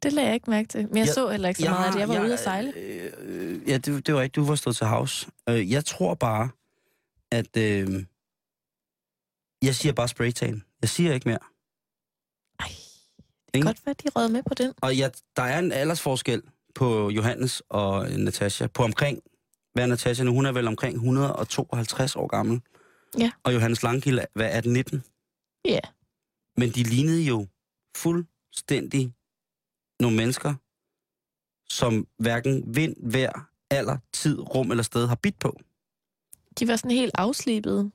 Det 0.03 0.13
lagde 0.13 0.27
jeg 0.27 0.33
ikke 0.35 0.49
mærke 0.49 0.67
til. 0.67 0.87
Men 0.87 0.97
jeg, 0.97 1.05
Jeg- 1.05 1.13
så 1.13 1.29
heller 1.29 1.49
ikke 1.49 1.61
så 1.61 1.69
meget, 1.69 1.93
at 1.93 1.99
jeg 1.99 2.09
var 2.09 2.19
ude 2.23 2.33
at 2.33 2.39
sejle. 2.39 2.73
Øh, 2.77 3.11
øh, 3.21 3.69
ja, 3.69 3.77
det, 3.77 4.07
det 4.07 4.13
var 4.15 4.21
ikke, 4.21 4.33
du 4.33 4.45
var 4.45 4.55
stået 4.55 4.75
til 4.75 4.87
havs. 4.87 5.27
Øh, 5.49 5.71
jeg 5.71 5.85
tror 5.85 6.13
bare, 6.13 6.49
at... 7.31 7.57
Øh, 7.57 8.03
jeg 9.63 9.75
siger 9.75 9.93
bare 9.93 10.07
spraytan. 10.07 10.63
Jeg 10.81 10.89
siger 10.89 11.13
ikke 11.13 11.29
mere. 11.29 11.39
Ej, 12.59 12.67
Ikke? 13.53 13.65
godt 13.67 13.85
være, 13.85 13.95
de 14.03 14.09
rød 14.15 14.29
med 14.29 14.43
på 14.43 14.53
den. 14.53 14.73
Og 14.81 14.95
ja, 14.95 15.09
der 15.35 15.43
er 15.43 15.59
en 15.59 15.71
aldersforskel 15.71 16.41
på 16.75 17.09
Johannes 17.09 17.61
og 17.69 18.09
Natasha. 18.09 18.67
På 18.67 18.83
omkring, 18.83 19.19
hvad 19.73 19.83
er 19.83 19.87
Natasha 19.87 20.23
nu? 20.23 20.33
Hun 20.33 20.45
er 20.45 20.51
vel 20.51 20.67
omkring 20.67 20.95
152 20.95 22.15
år 22.15 22.27
gammel. 22.27 22.61
Ja. 23.17 23.31
Og 23.43 23.53
Johannes 23.53 23.83
Langkild, 23.83 24.19
hvad 24.33 24.49
er 24.51 24.61
den 24.61 24.73
19? 24.73 25.03
Ja. 25.65 25.79
Men 26.57 26.69
de 26.69 26.83
lignede 26.83 27.23
jo 27.23 27.47
fuldstændig 27.97 29.13
nogle 29.99 30.17
mennesker, 30.17 30.53
som 31.69 32.07
hverken 32.17 32.75
vind, 32.75 32.95
vejr, 33.11 33.49
alder, 33.69 33.97
tid, 34.13 34.39
rum 34.39 34.71
eller 34.71 34.83
sted 34.83 35.07
har 35.07 35.15
bidt 35.15 35.39
på. 35.39 35.59
De 36.59 36.67
var 36.67 36.75
sådan 36.75 36.91
helt 36.91 37.11
afslibede. 37.17 37.91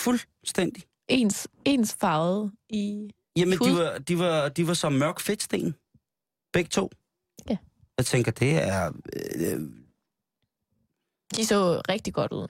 Fuldstændig. 0.00 0.82
Ens, 1.08 1.48
ens 1.64 1.94
farvet 1.94 2.52
i... 2.68 3.10
Jamen, 3.36 3.58
de 3.58 3.76
var, 3.76 3.98
de, 3.98 4.18
var, 4.18 4.48
de 4.48 4.66
var 4.66 4.74
som 4.74 4.92
mørk 4.92 5.20
fedtsten. 5.20 5.74
Begge 6.52 6.68
to. 6.68 6.90
Ja. 7.48 7.56
Jeg 7.98 8.06
tænker, 8.06 8.32
det 8.32 8.62
er... 8.62 8.92
Øh, 9.36 9.60
De 11.36 11.46
så 11.46 11.82
rigtig 11.88 12.14
godt 12.14 12.32
ud. 12.32 12.48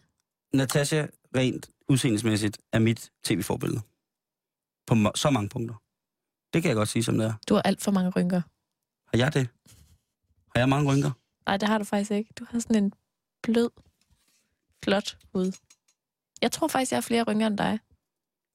Natasha, 0.54 1.06
rent 1.36 1.70
udseendelsmæssigt, 1.88 2.58
er 2.72 2.78
mit 2.78 3.10
tv-forbillede. 3.24 3.80
På 4.86 4.94
så 5.14 5.30
mange 5.30 5.48
punkter. 5.48 5.74
Det 6.52 6.62
kan 6.62 6.68
jeg 6.68 6.76
godt 6.76 6.88
sige, 6.88 7.04
som 7.04 7.18
det 7.18 7.26
er. 7.26 7.34
Du 7.48 7.54
har 7.54 7.62
alt 7.62 7.82
for 7.82 7.90
mange 7.90 8.10
rynker. 8.10 8.42
Har 9.06 9.18
jeg 9.18 9.34
det? 9.34 9.48
Har 10.54 10.60
jeg 10.60 10.68
mange 10.68 10.92
rynker? 10.92 11.10
Nej, 11.46 11.56
det 11.56 11.68
har 11.68 11.78
du 11.78 11.84
faktisk 11.84 12.10
ikke. 12.10 12.32
Du 12.38 12.46
har 12.50 12.58
sådan 12.58 12.84
en 12.84 12.92
blød, 13.42 13.70
flot 14.84 15.18
hud. 15.34 15.52
Jeg 16.42 16.52
tror 16.52 16.68
faktisk, 16.68 16.92
jeg 16.92 16.96
har 16.96 17.02
flere 17.02 17.22
rynker 17.22 17.46
end 17.46 17.58
dig. 17.58 17.78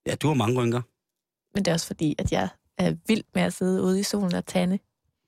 Ja, 0.05 0.15
du 0.15 0.27
har 0.27 0.33
mange 0.33 0.61
rynker. 0.61 0.81
Men 1.53 1.65
det 1.65 1.71
er 1.71 1.73
også 1.75 1.87
fordi, 1.87 2.15
at 2.17 2.31
jeg 2.31 2.49
er 2.77 2.95
vild 3.07 3.23
med 3.33 3.41
at 3.41 3.53
sidde 3.53 3.83
ude 3.83 3.99
i 3.99 4.03
solen 4.03 4.35
og 4.35 4.45
tande. 4.45 4.79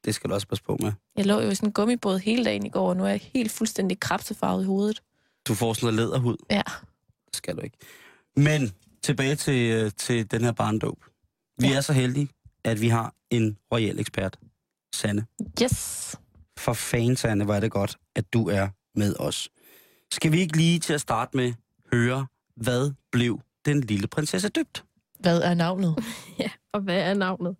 Det 0.10 0.16
skal 0.16 0.30
du 0.30 0.36
også 0.36 0.47
passe 0.47 0.64
på 0.64 0.78
med. 0.82 0.91
Jeg 1.18 1.26
lå 1.26 1.39
jo 1.41 1.49
i 1.49 1.55
sådan 1.55 1.70
en 1.70 1.74
gummibåd 1.74 2.20
hele 2.20 2.45
dagen 2.45 2.66
i 2.66 2.70
går, 2.70 2.89
og 2.89 2.97
nu 2.97 3.03
er 3.03 3.07
jeg 3.10 3.20
helt 3.34 3.51
fuldstændig 3.51 3.99
krabsefarvet 3.99 4.64
i 4.64 4.66
hovedet. 4.66 5.01
Du 5.47 5.53
får 5.53 5.74
sådan 5.74 5.86
noget 5.95 5.95
læderhud. 6.10 6.36
Ja. 6.51 6.62
Det 7.28 7.36
skal 7.36 7.55
du 7.55 7.62
ikke. 7.62 7.78
Men 8.36 8.72
tilbage 9.03 9.36
til, 9.36 9.72
øh, 9.72 9.91
til 9.97 10.32
den 10.32 10.41
her 10.43 10.51
barndåb. 10.51 10.97
Vi 11.60 11.68
Ja. 11.68 11.76
er 11.76 11.82
så 11.82 11.93
heldige, 11.93 12.30
at 12.64 12.82
vi 12.82 12.88
har 12.88 13.14
en 13.30 13.57
royal 13.74 13.99
ekspert, 13.99 14.39
Sanne. 14.95 15.26
Yes. 15.64 16.16
For 16.57 16.74
fanden, 16.74 17.16
Sanne, 17.16 17.43
hvor 17.45 17.53
er 17.53 17.60
det 17.60 17.72
godt, 17.72 17.97
at 18.16 18.34
du 18.34 18.49
er 18.49 18.68
med 18.95 19.16
os. 19.20 19.49
Skal 20.12 20.32
vi 20.32 20.39
ikke 20.39 20.57
lige 20.57 20.80
til 20.80 20.93
at 20.93 21.01
starte 21.01 21.38
med 21.38 21.53
høre, 21.93 22.28
hvad 22.55 22.91
blev 23.12 23.39
den 23.66 23.82
lille 23.82 24.07
prinsesse 24.07 24.49
døbt? 24.49 24.84
Hvad 25.20 25.41
er 25.41 25.53
navnet? 25.53 25.95
Ja, 26.39 26.49
og 26.74 26.82
hvad 26.82 27.01
er 27.01 27.14
navnet? 27.14 27.55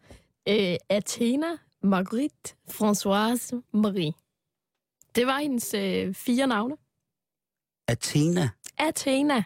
Øh, 0.50 0.76
Athena 0.90 1.48
Marguerite 1.84 2.56
Françoise 2.70 3.62
Marie. 3.74 4.14
Det 5.16 5.28
var 5.28 5.40
hendes 5.40 5.74
øh, 5.74 6.14
fire 6.14 6.48
navne. 6.48 6.78
Athena. 7.88 8.50
Athena. 8.78 9.44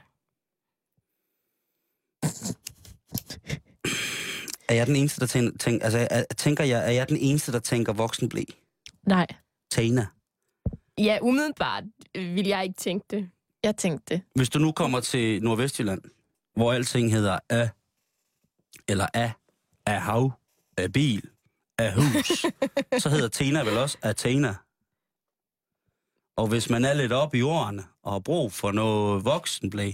Er 4.70 4.74
jeg 4.74 4.88
den 4.88 4.96
eneste, 4.96 5.20
der 5.22 5.28
tænker, 5.28 5.58
tænker 5.58 5.84
altså, 5.86 6.08
er, 6.12 6.24
tænker 6.38 6.64
jeg, 6.64 6.88
er 6.88 6.92
jeg 6.92 7.10
den 7.10 7.18
eneste, 7.18 7.52
der 7.52 7.60
tænker 7.60 7.94
voksenblæ? 7.94 8.44
Nej, 9.08 9.28
Tana. 9.72 10.08
Ja, 10.98 11.18
umiddelbart 11.22 11.84
vil 12.16 12.48
jeg 12.48 12.64
ikke 12.64 12.76
tænke 12.78 13.06
det. 13.10 13.30
jeg 13.64 13.76
tænkte 13.78 14.16
det. 14.16 14.22
Hvis 14.36 14.50
du 14.50 14.60
nu 14.60 14.72
kommer 14.72 15.00
til 15.00 15.44
Nordvestjylland, 15.44 16.02
hvor 16.56 16.74
alting 16.74 17.12
hedder 17.12 17.40
A, 17.50 17.68
eller 18.88 19.08
A, 19.14 19.32
A 19.86 19.98
hav, 20.00 20.32
A 20.78 20.88
bil, 20.88 21.30
A 21.80 21.92
hus, 21.92 22.46
så 22.98 23.10
hedder 23.10 23.28
Tena 23.28 23.64
vel 23.64 23.78
også 23.78 23.98
Athena. 24.02 24.56
Og 26.38 26.48
hvis 26.48 26.70
man 26.70 26.86
er 26.86 26.94
lidt 26.94 27.12
oppe 27.12 27.38
i 27.38 27.42
årene 27.42 27.84
og 28.04 28.12
har 28.12 28.20
brug 28.20 28.54
for 28.54 28.72
noget 28.72 29.26
voksenblæ, 29.26 29.92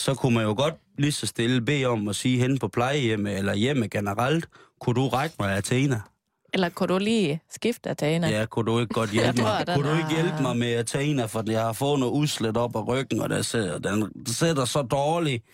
så 0.00 0.14
kunne 0.14 0.34
man 0.34 0.44
jo 0.44 0.54
godt 0.56 0.74
lige 0.98 1.12
så 1.12 1.26
stille 1.26 1.60
bede 1.60 1.86
om 1.86 2.08
at 2.08 2.16
sige 2.16 2.38
hen 2.38 2.58
på 2.58 2.68
plejehjemme 2.68 3.32
eller 3.32 3.54
hjemme 3.54 3.88
generelt, 3.88 4.48
kunne 4.80 4.94
du 4.94 5.08
række 5.08 5.36
mig 5.38 5.56
Athena? 5.56 6.00
Eller 6.54 6.68
kunne 6.68 6.86
du 6.86 6.98
lige 6.98 7.40
skifte 7.50 7.90
af 7.90 7.96
Tana? 7.96 8.28
Ja, 8.28 8.46
kunne 8.46 8.72
du 8.72 8.80
ikke 8.80 8.94
godt 8.94 9.10
hjælpe 9.10 9.38
tror, 9.38 9.64
mig? 9.66 9.76
Kunne 9.76 9.90
du 9.90 9.96
ikke 9.96 10.22
hjælpe 10.22 10.42
mig 10.42 10.56
med 10.56 10.72
Athena, 10.72 11.26
for 11.26 11.50
jeg 11.50 11.62
har 11.62 11.72
fået 11.72 12.00
noget 12.00 12.12
udslæt 12.12 12.56
op 12.56 12.76
af 12.76 12.86
ryggen, 12.88 13.20
og 13.20 13.30
der 13.30 13.42
sidder, 13.42 13.78
den 13.78 14.26
sidder 14.26 14.64
så 14.64 14.82
dårligt. 14.82 15.44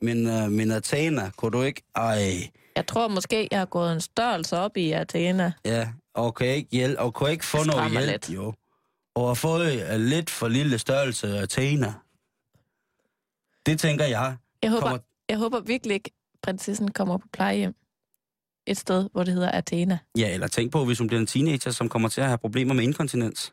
Men, 0.00 0.26
uh, 0.26 0.50
men 0.50 0.70
Athena, 0.70 1.30
kunne 1.36 1.50
du 1.50 1.62
ikke? 1.62 1.82
Ej, 1.94 2.50
Jeg 2.76 2.86
tror 2.86 3.08
måske, 3.08 3.48
jeg 3.50 3.58
har 3.58 3.66
gået 3.66 3.92
en 3.92 4.00
størrelse 4.00 4.56
op 4.56 4.76
i 4.76 4.92
Athena. 4.92 5.52
ja, 5.64 5.92
og 6.14 6.34
kan 6.34 6.46
ikke, 6.46 6.68
hjælpe, 6.72 7.00
og 7.00 7.14
kan 7.14 7.30
ikke 7.30 7.44
få 7.44 7.58
Det 7.58 7.66
noget 7.66 7.90
hjælp, 7.90 8.06
lidt. 8.10 8.30
jo. 8.30 8.54
Og 9.14 9.26
har 9.28 9.34
fået 9.34 9.82
uh, 9.94 10.00
lidt 10.00 10.30
for 10.30 10.48
lille 10.48 10.78
størrelse 10.78 11.38
af 11.38 11.42
Athena. 11.42 11.94
Det 13.66 13.80
tænker 13.80 14.04
jeg. 14.04 14.36
Jeg 14.62 14.70
håber, 14.70 14.80
Kommer, 14.80 14.98
jeg 15.28 15.38
håber 15.38 15.60
virkelig 15.60 15.94
ikke, 15.94 16.10
prinsessen 16.42 16.90
kommer 16.90 17.16
på 17.18 17.28
plejehjem. 17.32 17.74
Et 18.66 18.76
sted, 18.78 19.08
hvor 19.12 19.24
det 19.24 19.34
hedder 19.34 19.50
Athena. 19.50 19.98
ja, 20.18 20.34
eller 20.34 20.46
tænk 20.46 20.72
på, 20.72 20.84
hvis 20.84 20.98
hun 20.98 21.06
bliver 21.06 21.20
en 21.20 21.26
teenager, 21.26 21.70
som 21.70 21.88
kommer 21.88 22.08
til 22.08 22.20
at 22.20 22.26
have 22.26 22.38
problemer 22.38 22.74
med 22.74 22.84
inkontinens. 22.84 23.52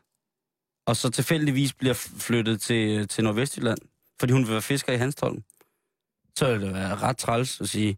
Og 0.86 0.96
så 0.96 1.10
tilfældigvis 1.10 1.72
bliver 1.72 1.94
flyttet 2.18 2.60
til, 2.60 3.08
til 3.08 3.24
Nordvestjylland, 3.24 3.78
fordi 4.20 4.32
hun 4.32 4.42
vil 4.44 4.52
være 4.52 4.62
fisker 4.62 4.92
i 4.92 4.96
Hanstholm. 4.96 5.44
Så 6.38 6.52
vil 6.52 6.60
det 6.60 6.74
være 6.74 6.94
ret 6.96 7.16
træls 7.18 7.60
at 7.60 7.68
sige, 7.68 7.96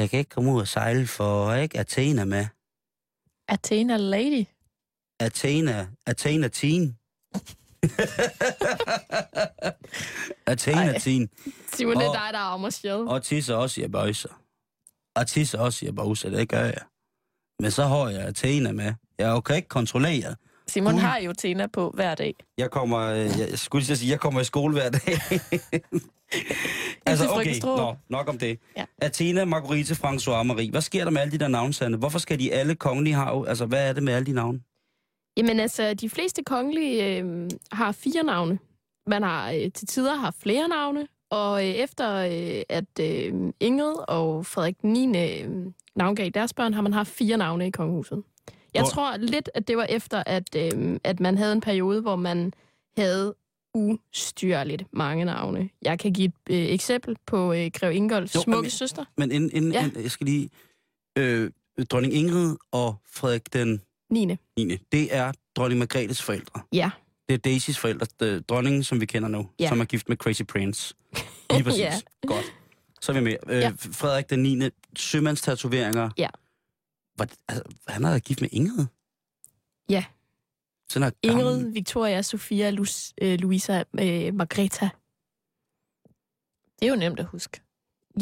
jeg 0.00 0.10
kan 0.10 0.18
ikke 0.18 0.30
komme 0.30 0.52
ud 0.52 0.60
og 0.60 0.68
sejle, 0.68 1.06
for 1.06 1.50
jeg 1.50 1.58
er 1.58 1.62
ikke 1.62 1.78
Athena 1.78 2.24
med. 2.24 2.46
Athena 3.48 3.96
Lady. 3.96 4.44
Athena, 5.20 5.86
Athena 6.06 6.48
Teen. 6.48 6.98
Athena 10.46 10.92
Ej. 10.92 10.98
Tin. 10.98 11.28
Simon, 11.74 11.96
det 11.96 12.04
er 12.04 12.08
Og- 12.08 12.14
dig, 12.14 12.28
der 12.32 12.38
er 12.38 12.42
om 12.42 12.64
at 12.64 12.74
sjæl. 12.74 12.92
Og 12.94 13.22
tisse 13.22 13.56
også, 13.56 13.80
jeg 13.80 13.92
bøjser. 13.92 14.28
Og 15.16 15.26
tisse 15.26 15.58
også, 15.58 15.86
jeg 15.86 15.94
bøjser. 15.94 16.30
Det 16.30 16.48
gør 16.48 16.64
jeg. 16.64 16.80
Men 17.60 17.70
så 17.70 17.84
har 17.86 18.08
jeg 18.08 18.20
Athena 18.20 18.72
med. 18.72 18.94
Jeg 19.18 19.44
kan 19.44 19.56
ikke 19.56 19.68
kontrollere. 19.68 20.36
Simon 20.66 20.92
Gud. 20.92 21.00
har 21.00 21.18
jo 21.18 21.32
Tina 21.32 21.66
på 21.66 21.90
hver 21.90 22.14
dag. 22.14 22.34
Jeg 22.58 22.70
kommer, 22.70 22.98
øh, 22.98 23.18
jeg, 23.18 23.38
jeg 23.50 23.58
skulle 23.58 23.84
sige, 23.84 24.10
jeg 24.10 24.20
kommer 24.20 24.40
i 24.40 24.44
skole 24.44 24.72
hver 24.74 24.90
dag. 24.90 25.00
altså, 27.06 27.28
okay, 27.30 27.54
nå, 27.64 27.94
nok 28.08 28.28
om 28.28 28.38
det. 28.38 28.58
Ja. 28.76 28.84
Athena, 28.98 29.44
Marguerite, 29.44 29.94
François, 29.94 30.42
Marie. 30.42 30.70
Hvad 30.70 30.80
sker 30.80 31.04
der 31.04 31.10
med 31.10 31.20
alle 31.20 31.32
de 31.32 31.38
der 31.38 31.48
navne, 31.48 31.72
Sande? 31.72 31.98
Hvorfor 31.98 32.18
skal 32.18 32.38
de 32.38 32.52
alle 32.52 32.74
kongelige 32.74 33.14
have? 33.14 33.48
Altså, 33.48 33.66
hvad 33.66 33.88
er 33.88 33.92
det 33.92 34.02
med 34.02 34.12
alle 34.12 34.26
de 34.26 34.32
navne? 34.32 34.60
Jamen 35.36 35.60
altså, 35.60 35.94
de 35.94 36.10
fleste 36.10 36.42
kongelige 36.44 37.18
øh, 37.18 37.50
har 37.72 37.92
fire 37.92 38.22
navne. 38.22 38.58
Man 39.06 39.22
har 39.22 39.50
øh, 39.52 39.72
til 39.74 39.86
tider 39.86 40.14
haft 40.14 40.36
flere 40.42 40.68
navne, 40.68 41.06
og 41.30 41.64
øh, 41.68 41.70
efter 41.70 42.14
øh, 42.16 42.62
at 42.68 43.00
øh, 43.00 43.34
Ingrid 43.60 43.94
og 44.08 44.46
Frederik 44.46 44.84
9. 44.84 45.06
Øh, 45.42 45.48
navngav 45.96 46.28
deres 46.34 46.54
børn, 46.54 46.74
har 46.74 46.82
man 46.82 46.92
haft 46.92 47.08
fire 47.08 47.36
navne 47.36 47.66
i 47.66 47.70
kongehuset. 47.70 48.22
Jeg 48.74 48.82
Hvor- 48.82 48.90
tror 48.90 49.16
lidt, 49.16 49.50
at 49.54 49.68
det 49.68 49.76
var 49.76 49.84
efter, 49.84 50.22
at, 50.26 50.56
øh, 50.56 50.98
at 51.04 51.20
man 51.20 51.38
havde 51.38 51.52
en 51.52 51.60
periode, 51.60 52.00
hvor 52.02 52.16
man 52.16 52.52
havde 52.98 53.34
ustyrligt 53.78 54.84
mange 54.92 55.24
navne. 55.24 55.70
Jeg 55.82 55.98
kan 55.98 56.12
give 56.12 56.26
et 56.26 56.32
øh, 56.54 56.66
eksempel 56.68 57.16
på 57.26 57.52
øh, 57.52 57.70
Grev 57.74 57.92
Ingolfs 57.92 58.34
Jo, 58.34 58.40
smukke 58.40 58.62
men- 58.62 58.70
søster. 58.70 59.04
Men 59.16 59.32
inden, 59.32 59.50
inden, 59.52 59.72
Ja. 59.72 59.90
jeg 60.02 60.10
skal 60.10 60.24
lige... 60.26 60.50
Øh, 61.18 61.50
dronning 61.90 62.14
Ingrid 62.14 62.56
og 62.72 62.96
Frederik 63.12 63.52
den 63.52 63.80
9. 64.10 64.24
9. 64.56 64.76
Det 64.92 65.14
er 65.16 65.32
dronning 65.56 65.78
Margrethes 65.78 66.22
forældre. 66.22 66.60
Ja. 66.72 66.90
Det 67.28 67.34
er 67.34 67.38
Daisys 67.38 67.78
forældre. 67.78 68.06
Det, 68.20 68.48
dronningen, 68.48 68.84
som 68.84 69.00
vi 69.00 69.06
kender 69.06 69.28
nu. 69.28 69.48
Ja. 69.60 69.68
Som 69.68 69.80
er 69.80 69.84
gift 69.84 70.08
med 70.08 70.16
Crazy 70.16 70.42
Prince. 70.42 70.94
Lige 71.50 71.64
præcis. 71.64 71.80
Ja. 71.80 71.92
Godt. 72.26 72.44
Så 73.00 73.12
er 73.12 73.16
vi 73.16 73.20
med. 73.24 73.36
Øh, 73.48 73.58
Ja. 73.60 73.72
Frederik 73.78 74.30
den 74.30 74.42
9. 74.42 74.60
Sømandstatoveringer. 74.96 76.10
Ja. 76.18 76.28
Hvad, 77.14 77.26
altså, 77.48 77.62
han 77.88 78.04
er 78.04 78.18
gift 78.18 78.40
med 78.40 78.48
Ingrid? 78.52 78.86
Ja. 79.88 80.04
Sådan 80.90 81.08
er 81.08 81.28
gammel. 81.28 81.44
Ingrid, 81.46 81.72
Victoria, 81.72 82.22
Sofia, 82.22 82.70
Lus, 82.70 83.12
øh, 83.22 83.38
Louisa, 83.38 83.78
øh, 83.78 84.34
Margrethe. 84.34 84.90
Det 86.80 86.86
er 86.86 86.90
jo 86.90 86.96
nemt 86.96 87.20
at 87.20 87.26
huske. 87.26 87.60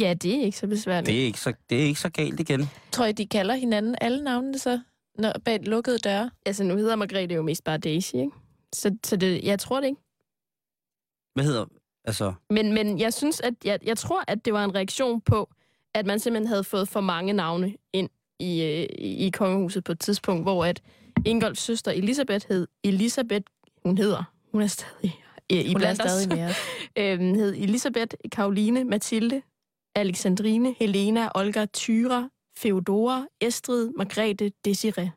Ja, 0.00 0.14
det 0.14 0.34
er 0.34 0.42
ikke 0.42 0.58
så 0.58 0.66
besværligt. 0.66 1.06
Det 1.06 1.20
er, 1.20 1.24
ikke 1.24 1.40
så, 1.40 1.52
det 1.70 1.82
er 1.82 1.84
ikke 1.84 2.00
så 2.00 2.08
galt 2.08 2.40
igen. 2.40 2.70
Tror 2.92 3.04
I, 3.06 3.12
de 3.12 3.26
kalder 3.26 3.54
hinanden 3.54 3.96
alle 4.00 4.24
navnene 4.24 4.58
så, 4.58 4.80
når, 5.18 5.32
bag 5.44 5.60
lukkede 5.62 5.98
døre? 5.98 6.30
Altså, 6.46 6.64
nu 6.64 6.76
hedder 6.76 6.96
Margrethe 6.96 7.34
jo 7.34 7.42
mest 7.42 7.64
bare 7.64 7.78
Daisy, 7.78 8.14
ikke? 8.14 8.30
Så, 8.72 8.96
så 9.04 9.16
det, 9.16 9.44
jeg 9.44 9.58
tror 9.58 9.80
det 9.80 9.86
ikke. 9.86 10.00
Hvad 11.34 11.44
hedder... 11.44 11.64
Altså, 12.04 12.34
Men, 12.50 12.72
men 12.72 12.98
jeg 12.98 13.14
synes, 13.14 13.40
at 13.40 13.54
jeg, 13.64 13.78
jeg 13.82 13.98
tror, 13.98 14.24
at 14.28 14.44
det 14.44 14.52
var 14.52 14.64
en 14.64 14.74
reaktion 14.74 15.20
på, 15.20 15.50
at 15.94 16.06
man 16.06 16.18
simpelthen 16.18 16.46
havde 16.46 16.64
fået 16.64 16.88
for 16.88 17.00
mange 17.00 17.32
navne 17.32 17.74
ind 17.92 18.08
i, 18.40 18.62
øh, 18.62 18.86
i, 18.98 19.26
i 19.26 19.30
kongehuset 19.30 19.84
på 19.84 19.92
et 19.92 20.00
tidspunkt, 20.00 20.44
hvor 20.44 20.64
at 20.64 20.82
Ingolfs 21.24 21.60
søster 21.62 21.90
Elisabeth 21.92 22.46
hed 22.48 22.66
Elisabeth, 22.84 23.44
hun 23.84 23.98
hedder, 23.98 24.24
hun 24.52 24.62
er 24.62 24.66
stadig 24.66 25.20
øh, 25.52 25.58
i 25.58 25.66
Hun 25.72 25.74
blandt 25.80 26.02
stadig 26.02 26.28
med 26.28 26.44
os. 26.50 26.56
øhm, 26.98 27.34
hed 27.34 27.54
Elisabeth, 27.54 28.14
Karoline, 28.32 28.84
Mathilde, 28.84 29.42
Alexandrine, 29.94 30.74
Helena, 30.78 31.28
Olga, 31.34 31.66
Tyra, 31.66 32.28
Feodora, 32.58 33.26
Estrid, 33.40 33.90
Margrethe, 33.96 34.52
Desiree. 34.64 35.12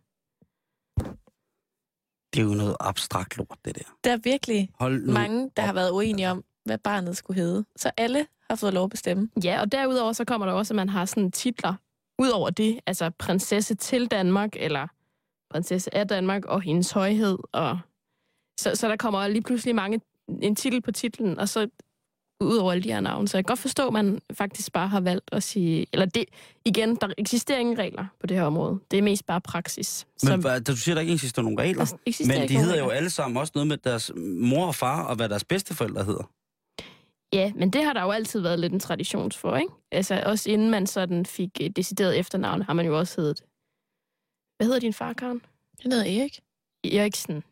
det 2.34 2.40
er 2.40 2.44
jo 2.46 2.54
noget 2.54 2.76
abstrakt 2.80 3.38
lort, 3.38 3.58
det 3.66 3.76
der. 3.76 3.84
Der 4.04 4.12
er 4.14 4.18
virkelig 4.24 4.70
Hold 4.80 5.02
mange, 5.06 5.52
der 5.58 5.62
op. 5.64 5.66
har 5.66 5.74
været 5.74 5.92
uenige 5.92 6.30
om, 6.32 6.44
hvad 6.66 6.78
barnet 6.78 7.18
skulle 7.18 7.42
hedde. 7.42 7.66
Så 7.76 7.92
alle 7.98 8.28
har 8.50 8.56
fået 8.56 8.74
lov 8.74 8.84
at 8.84 8.90
bestemme. 8.90 9.30
Ja, 9.44 9.62
og 9.62 9.72
derudover 9.72 10.14
så 10.14 10.26
kommer 10.26 10.48
der 10.48 10.54
også, 10.54 10.74
at 10.74 10.76
man 10.76 10.90
har 10.90 11.06
sådan 11.06 11.32
titler. 11.32 11.74
Udover 12.22 12.50
det, 12.50 12.80
altså 12.86 13.10
prinsesse 13.20 13.76
til 13.76 14.06
Danmark, 14.08 14.50
eller 14.56 14.88
prinsesse 15.52 15.96
af 15.96 16.08
Danmark, 16.08 16.46
og 16.46 16.62
hendes 16.62 16.92
højhed. 16.92 17.38
Og 17.52 17.80
så, 18.60 18.76
så 18.76 18.88
der 18.88 18.96
kommer 18.96 19.28
lige 19.28 19.42
pludselig 19.42 19.76
mange, 19.76 20.02
en 20.42 20.56
titel 20.56 20.82
på 20.82 20.92
titlen, 20.92 21.40
og 21.40 21.50
så 21.50 21.68
udover 22.42 22.72
alle 22.72 22.84
de 22.84 22.92
her 22.92 23.00
navne. 23.00 23.28
Så 23.28 23.38
jeg 23.38 23.46
kan 23.46 23.52
godt 23.52 23.60
forstå, 23.60 23.88
at 23.88 23.94
man 23.94 24.20
faktisk 24.34 24.74
bare 24.74 24.88
har 24.88 25.00
valgt 25.00 25.30
at 25.32 25.44
sige... 25.44 25.86
Eller 25.94 26.06
det, 26.06 26.26
igen, 26.66 26.96
der 26.96 27.08
eksisterer 27.18 27.60
ingen 27.60 27.80
regler 27.80 28.06
på 28.20 28.28
det 28.28 28.38
her 28.38 28.44
område. 28.44 28.80
Det 28.92 29.00
er 29.00 29.04
mest 29.04 29.26
bare 29.26 29.42
praksis. 29.42 30.08
Men 30.24 30.42
hvad, 30.42 30.62
du 30.62 30.76
siger, 30.76 30.96
der 30.96 31.02
ikke 31.02 31.14
eksisterer 31.14 31.44
nogen 31.44 31.60
regler. 31.60 31.86
der 31.86 31.98
eksisterer 32.06 32.40
Men 32.40 32.50
de 32.50 32.58
hedder 32.58 32.78
jo 32.78 32.84
regler. 32.84 32.96
alle 32.96 33.10
sammen 33.10 33.38
også 33.38 33.52
noget 33.56 33.68
med 33.68 33.78
deres 33.78 34.12
mor 34.40 34.68
og 34.68 34.76
far, 34.76 35.04
og 35.04 35.16
hvad 35.16 35.30
deres 35.30 35.44
bedsteforældre 35.44 36.04
hedder. 36.04 36.30
Ja, 37.34 37.52
men 37.56 37.70
det 37.70 37.84
har 37.84 37.94
der 37.94 38.02
jo 38.02 38.12
altid 38.12 38.40
været 38.40 38.60
lidt 38.60 38.74
en 38.74 38.80
tradition 38.80 39.32
for, 39.32 39.56
ikke? 39.58 39.74
Altså, 39.92 40.24
også 40.26 40.52
inden 40.52 40.70
man 40.70 40.88
sådan 40.88 41.26
fik 41.26 41.50
et 41.60 41.76
decideret 41.76 42.20
efternavn, 42.20 42.62
har 42.62 42.74
man 42.74 42.86
jo 42.86 43.00
også 43.00 43.22
heddet... 43.22 43.44
Hvad 44.60 44.68
hedder 44.68 44.80
din 44.80 44.94
far, 44.94 45.14
Karen? 45.14 45.42
Han 45.82 45.92
hedder 45.92 46.22
Erik. 46.22 46.40
Eriksen. 46.84 47.44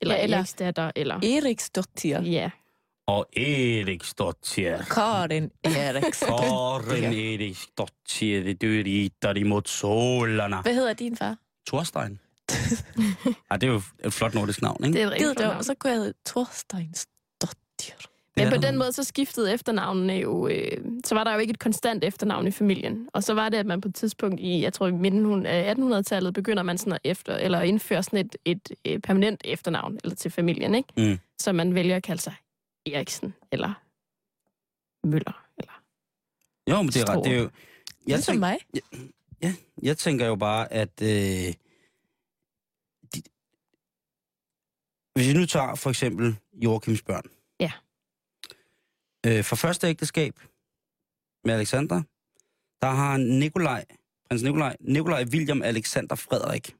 Eller, 0.00 0.14
Ja, 0.14 0.22
eller- 0.22 0.24
eller 0.24 0.36
Eriksdatter, 0.38 0.90
eller... 0.96 1.14
Eriks 1.16 1.70
Dottir. 1.70 2.20
Ja. 2.22 2.50
Og 3.06 3.26
Eriksdottir. 3.36 4.78
Karin 4.90 5.50
Eriks. 5.64 6.18
Karin 6.20 7.04
Eriksdottir, 7.04 8.54
du 8.54 8.66
rider 8.66 9.34
imod 9.36 9.62
solarna. 9.66 10.60
Hvad 10.62 10.74
hedder 10.74 10.92
din 10.92 11.16
far? 11.16 11.36
Thorstein. 11.66 12.18
Ej, 13.50 13.56
det 13.56 13.66
er 13.68 13.72
jo 13.72 13.82
et 14.04 14.12
flot 14.12 14.34
nordisk 14.34 14.62
navn, 14.62 14.84
ikke? 14.84 14.94
Det 14.94 15.02
er 15.02 15.06
et 15.06 15.12
rigtig 15.12 15.26
Gid 15.26 15.34
flot 15.34 15.38
det, 15.38 15.44
navn. 15.46 15.56
og 15.56 15.64
så 15.64 15.74
kunne 15.74 15.90
jeg 15.92 15.98
hedde 16.00 16.14
Thorsteins. 16.26 17.06
Det 17.06 17.12
Men 18.38 18.46
er 18.46 18.56
på 18.56 18.62
den 18.62 18.78
måde, 18.78 18.92
så 18.92 19.04
skiftede 19.04 19.52
efternavnene 19.52 20.12
jo... 20.12 20.48
Øh, 20.48 20.78
så 21.04 21.14
var 21.14 21.24
der 21.24 21.32
jo 21.32 21.38
ikke 21.38 21.50
et 21.50 21.58
konstant 21.58 22.04
efternavn 22.04 22.46
i 22.46 22.50
familien. 22.50 23.08
Og 23.12 23.24
så 23.24 23.34
var 23.34 23.48
det, 23.48 23.58
at 23.58 23.66
man 23.66 23.80
på 23.80 23.88
et 23.88 23.94
tidspunkt 23.94 24.40
i, 24.40 24.62
jeg 24.62 24.72
tror 24.72 24.86
i 24.86 24.92
midten 24.92 25.46
af 25.46 25.74
1800-tallet, 25.74 26.34
begynder 26.34 26.62
man 26.62 26.78
sådan 26.78 26.92
at 26.92 26.98
efter, 27.04 27.36
eller 27.36 27.58
at 27.58 27.68
indføre 27.68 28.02
sådan 28.02 28.18
et, 28.18 28.36
et, 28.44 28.70
et 28.84 29.02
permanent 29.02 29.40
efternavn 29.44 29.98
eller 30.04 30.16
til 30.16 30.30
familien, 30.30 30.74
ikke? 30.74 30.88
Mm. 30.96 31.18
Så 31.38 31.52
man 31.52 31.74
vælger 31.74 31.96
at 31.96 32.02
kalde 32.02 32.22
sig 32.22 32.34
Eriksen, 32.86 33.34
eller 33.52 33.74
Møller, 35.06 35.44
eller... 35.58 35.82
Jo, 36.70 36.82
men 36.82 36.88
det 36.88 37.02
er 37.02 37.16
ret. 37.16 37.24
Det 37.24 37.32
er 37.32 37.36
jo... 37.36 37.42
Jeg, 37.42 37.50
Ligesom 38.06 38.32
tænk, 38.32 38.40
mig. 38.40 38.58
jeg 39.82 39.98
tænker 39.98 40.26
jo 40.26 40.36
bare, 40.36 40.72
at... 40.72 41.02
Øh, 41.02 41.54
de, 43.14 43.22
hvis 45.14 45.28
vi 45.28 45.32
nu 45.32 45.46
tager 45.46 45.74
for 45.74 45.90
eksempel 45.90 46.36
Joachims 46.52 47.02
børn. 47.02 47.24
Øh, 49.26 49.44
for 49.44 49.56
første 49.56 49.86
ægteskab 49.86 50.34
med 51.44 51.54
Alexander, 51.54 52.02
der 52.82 52.90
har 52.90 53.10
han 53.10 53.20
Nikolaj, 53.20 53.84
prins 54.28 54.42
Nikolaj, 54.42 54.76
Nikolaj 54.80 55.24
William 55.24 55.62
Alexander 55.62 56.14
Frederik 56.14 56.76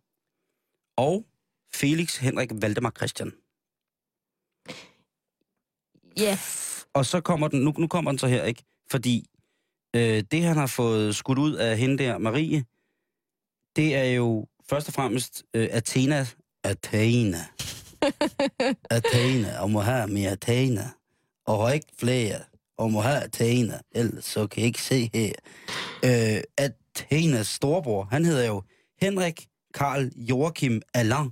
og 0.97 1.27
Felix 1.75 2.17
Henrik 2.17 2.51
Valdemar 2.53 2.91
Christian. 2.91 3.33
Ja, 6.17 6.39
Og 6.95 7.07
så 7.07 7.21
kommer 7.21 7.49
den, 7.49 7.61
nu, 7.61 7.75
nu 7.79 7.87
kommer 7.87 8.11
den 8.11 8.19
så 8.19 8.27
her, 8.27 8.45
ikke? 8.45 8.65
Fordi 8.91 9.27
øh, 9.97 10.25
det, 10.31 10.43
han 10.43 10.57
har 10.57 10.67
fået 10.67 11.17
skudt 11.17 11.39
ud 11.39 11.53
af 11.55 11.79
hende 11.79 11.99
der, 11.99 12.19
Marie, 12.19 12.65
det 13.77 13.95
er 13.97 14.05
jo 14.05 14.47
først 14.71 14.89
og 14.89 14.95
fremmest 14.95 15.45
øh, 15.55 15.69
Athena. 15.71 16.27
Athena. 16.65 17.39
Athena. 18.91 19.61
Og 19.61 19.71
mere 20.11 20.31
Athena. 20.31 20.91
Og 21.49 21.75
ikke 21.75 21.87
flere. 21.99 22.39
Og 22.79 22.93
må 22.93 23.01
have 23.01 23.25
Athena. 23.25 23.81
Ellers 23.93 24.25
så 24.25 24.47
kan 24.47 24.61
jeg 24.61 24.67
ikke 24.67 24.83
se 24.83 25.11
her. 25.15 25.33
Øh, 26.05 26.43
Athenas 26.57 27.47
storbror, 27.47 28.09
han 28.11 28.25
hedder 28.25 28.47
jo 28.47 28.63
Henrik 29.01 29.47
Karl 29.75 30.11
Joachim 30.17 30.83
Alain. 30.95 31.31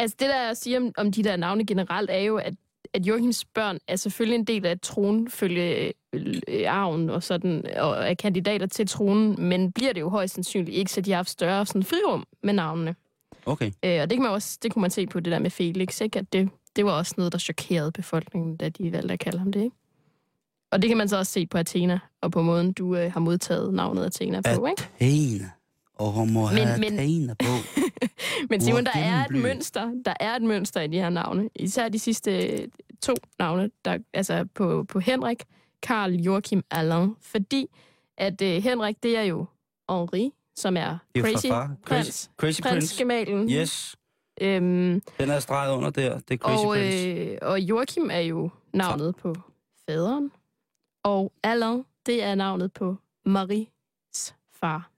Altså 0.00 0.16
det, 0.20 0.28
der 0.28 0.46
jeg 0.46 0.56
siger 0.56 0.80
om, 0.80 0.92
om 0.96 1.12
de 1.12 1.24
der 1.24 1.36
navne 1.36 1.66
generelt, 1.66 2.10
er 2.10 2.18
jo, 2.18 2.36
at, 2.36 2.54
at 2.94 3.06
Joachims 3.06 3.44
børn 3.44 3.78
er 3.88 3.96
selvfølgelig 3.96 4.34
en 4.34 4.44
del 4.44 4.66
af 4.66 4.80
tronfølge 4.80 5.92
øh, 6.12 6.64
arven 6.66 7.10
og, 7.10 7.22
sådan, 7.22 7.64
og 7.76 8.10
er 8.10 8.14
kandidater 8.14 8.66
til 8.66 8.86
tronen, 8.86 9.48
men 9.48 9.72
bliver 9.72 9.92
det 9.92 10.00
jo 10.00 10.08
højst 10.08 10.34
sandsynligt 10.34 10.76
ikke, 10.76 10.92
så 10.92 11.00
de 11.00 11.10
har 11.10 11.16
haft 11.16 11.30
større 11.30 11.66
sådan, 11.66 11.82
frirum 11.82 12.26
med 12.42 12.52
navnene. 12.54 12.94
Okay. 13.46 13.70
Øh, 13.84 14.02
og 14.02 14.10
det, 14.10 14.16
kan 14.16 14.22
man 14.22 14.30
også, 14.30 14.58
det 14.62 14.72
kunne 14.72 14.80
man 14.80 14.90
se 14.90 15.06
på 15.06 15.20
det 15.20 15.32
der 15.32 15.38
med 15.38 15.50
Felix, 15.50 16.00
ikke? 16.00 16.18
at 16.18 16.32
det, 16.32 16.48
det 16.76 16.84
var 16.84 16.92
også 16.92 17.14
noget, 17.16 17.32
der 17.32 17.38
chokerede 17.38 17.92
befolkningen, 17.92 18.56
da 18.56 18.68
de 18.68 18.92
valgte 18.92 19.12
at 19.12 19.18
kalde 19.20 19.38
ham 19.38 19.52
det. 19.52 19.60
Ikke? 19.62 19.76
Og 20.72 20.82
det 20.82 20.88
kan 20.88 20.96
man 20.98 21.08
så 21.08 21.18
også 21.18 21.32
se 21.32 21.46
på 21.46 21.58
Athena, 21.58 21.98
og 22.20 22.32
på 22.32 22.42
måden, 22.42 22.72
du 22.72 22.96
øh, 22.96 23.12
har 23.12 23.20
modtaget 23.20 23.74
navnet 23.74 24.04
Athena 24.04 24.40
på. 24.40 24.66
Ikke? 24.66 24.82
Athena. 25.00 25.50
Og 25.94 26.12
hun 26.12 26.32
må 26.32 26.46
have 26.46 26.78
men- 26.80 26.98
Athena 26.98 27.34
på. 27.38 27.46
Men 28.50 28.60
Simon, 28.60 28.84
der 28.84 28.90
er 28.94 29.24
et 29.24 29.36
mønster. 29.36 29.90
Der 30.04 30.14
er 30.20 30.36
et 30.36 30.42
mønster 30.42 30.80
i 30.80 30.86
de 30.86 30.96
her 30.98 31.10
navne. 31.10 31.50
Især 31.56 31.88
de 31.88 31.98
sidste 31.98 32.46
øh, 32.46 32.68
to 33.02 33.14
navne, 33.38 33.70
der, 33.84 33.98
altså 34.14 34.46
på, 34.54 34.84
på 34.88 35.00
Henrik, 35.00 35.44
Karl 35.82 36.12
Joachim 36.14 36.62
Alain. 36.70 37.14
Fordi 37.20 37.66
at 38.18 38.42
øh, 38.42 38.62
Henrik, 38.62 39.02
det 39.02 39.16
er 39.16 39.22
jo 39.22 39.46
Henri, 39.90 40.30
som 40.56 40.76
er 40.76 40.98
Det 41.14 41.24
er 41.24 41.28
jo 41.28 41.32
fra 41.32 41.32
crazy 41.32 41.46
far. 41.46 41.74
prins. 41.86 42.30
Crazy 42.40 42.60
Prince. 42.60 42.62
Prinsgemalen. 42.62 43.50
Yes. 43.50 43.96
Øhm, 44.40 45.02
Den 45.18 45.30
er 45.30 45.40
streget 45.40 45.76
under 45.76 45.90
der. 45.90 46.18
Det 46.18 46.34
er 46.34 46.38
Crazy 46.38 46.64
og, 46.64 46.66
Prince. 46.68 47.08
øh, 47.08 47.38
og 47.42 47.60
Joachim 47.60 48.10
er 48.12 48.18
jo 48.18 48.50
navnet 48.74 49.16
på 49.16 49.34
faderen. 49.88 50.32
Og 51.04 51.32
Alain, 51.42 51.84
det 52.06 52.22
er 52.22 52.34
navnet 52.34 52.72
på 52.72 52.96
Maries 53.26 54.34
far. 54.60 54.90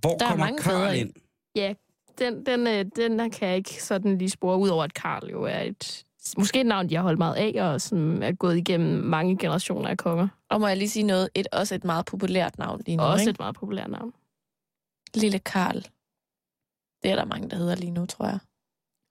Hvor 0.00 0.16
der 0.16 0.24
er 0.26 0.28
kommer 0.30 0.44
mange 0.46 0.58
Karl 0.58 0.96
ind? 0.96 1.12
Ja, 1.56 1.74
den, 2.18 2.46
den, 2.46 2.66
øh, 2.66 2.84
den 2.96 3.20
her 3.20 3.28
kan 3.28 3.48
jeg 3.48 3.56
ikke 3.56 3.82
sådan 3.82 4.18
lige 4.18 4.30
spore, 4.30 4.58
udover 4.58 4.84
at 4.84 4.94
Karl 4.94 5.30
jo 5.30 5.42
er 5.42 5.60
et, 5.60 6.04
måske 6.38 6.60
et 6.60 6.66
navn, 6.66 6.88
de 6.90 6.94
har 6.94 7.02
holdt 7.02 7.18
meget 7.18 7.34
af, 7.34 7.64
og 7.72 7.80
som 7.80 8.22
er 8.22 8.32
gået 8.32 8.56
igennem 8.56 9.02
mange 9.04 9.38
generationer 9.38 9.88
af 9.88 9.96
konger. 9.98 10.28
Og 10.50 10.60
må 10.60 10.66
jeg 10.68 10.76
lige 10.76 10.88
sige 10.88 11.02
noget? 11.02 11.28
Et, 11.34 11.46
også 11.52 11.74
et 11.74 11.84
meget 11.84 12.06
populært 12.06 12.58
navn 12.58 12.82
lige 12.86 12.96
nu, 12.96 13.02
Og 13.02 13.08
også 13.08 13.22
ikke? 13.22 13.30
et 13.30 13.38
meget 13.38 13.54
populært 13.54 13.90
navn. 13.90 14.12
Lille 15.14 15.38
Karl. 15.38 15.84
Det 17.04 17.10
er 17.12 17.16
der 17.16 17.24
mange, 17.24 17.48
der 17.50 17.56
hedder 17.56 17.74
lige 17.76 17.90
nu, 17.90 18.06
tror 18.06 18.26
jeg. 18.26 18.38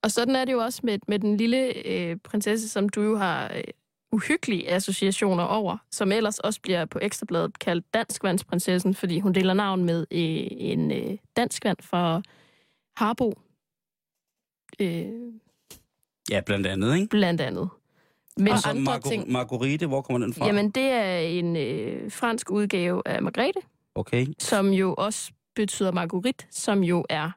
Og 0.02 0.10
sådan 0.10 0.36
er 0.36 0.44
det 0.44 0.52
jo 0.52 0.58
også 0.58 0.80
med, 0.84 0.98
med 1.08 1.18
den 1.18 1.36
lille 1.36 1.86
øh, 1.88 2.16
prinsesse, 2.24 2.68
som 2.68 2.88
du 2.88 3.02
jo 3.02 3.16
har 3.16 3.52
øh, 3.56 3.64
uhyggelige 4.12 4.70
associationer 4.70 5.44
over, 5.44 5.76
som 5.90 6.12
ellers 6.12 6.38
også 6.38 6.60
bliver 6.60 6.84
på 6.84 6.98
Ekstrabladet 7.02 7.58
kaldt 7.58 7.94
danskvandsprinsessen, 7.94 8.94
fordi 8.94 9.20
hun 9.20 9.32
deler 9.32 9.54
navn 9.54 9.84
med 9.84 10.00
øh, 10.10 10.46
en 10.50 10.90
øh, 10.90 11.18
danskvand 11.36 11.76
fra 11.82 12.22
Harbo, 12.96 13.32
øh, 14.80 15.32
Ja, 16.30 16.40
blandt 16.40 16.66
andet, 16.66 16.94
ikke? 16.94 17.06
blandt 17.08 17.40
andet. 17.40 17.68
Men, 18.36 18.48
og 18.48 18.58
så 18.58 18.68
andre 18.68 18.92
Margo- 18.96 19.08
ting. 19.08 19.32
Marguerite, 19.32 19.86
hvor 19.86 20.02
kommer 20.02 20.26
den 20.26 20.34
fra? 20.34 20.46
jamen, 20.46 20.70
det 20.70 20.82
er 20.84 21.18
en 21.18 21.56
øh, 21.56 22.12
fransk 22.12 22.50
udgave 22.50 23.02
af 23.06 23.22
Margrethe, 23.22 23.60
Okay. 23.94 24.26
som 24.38 24.68
jo 24.72 24.94
også 24.98 25.32
betyder 25.54 25.92
Marguerite, 25.92 26.46
som 26.50 26.82
jo 26.84 27.04
er 27.08 27.30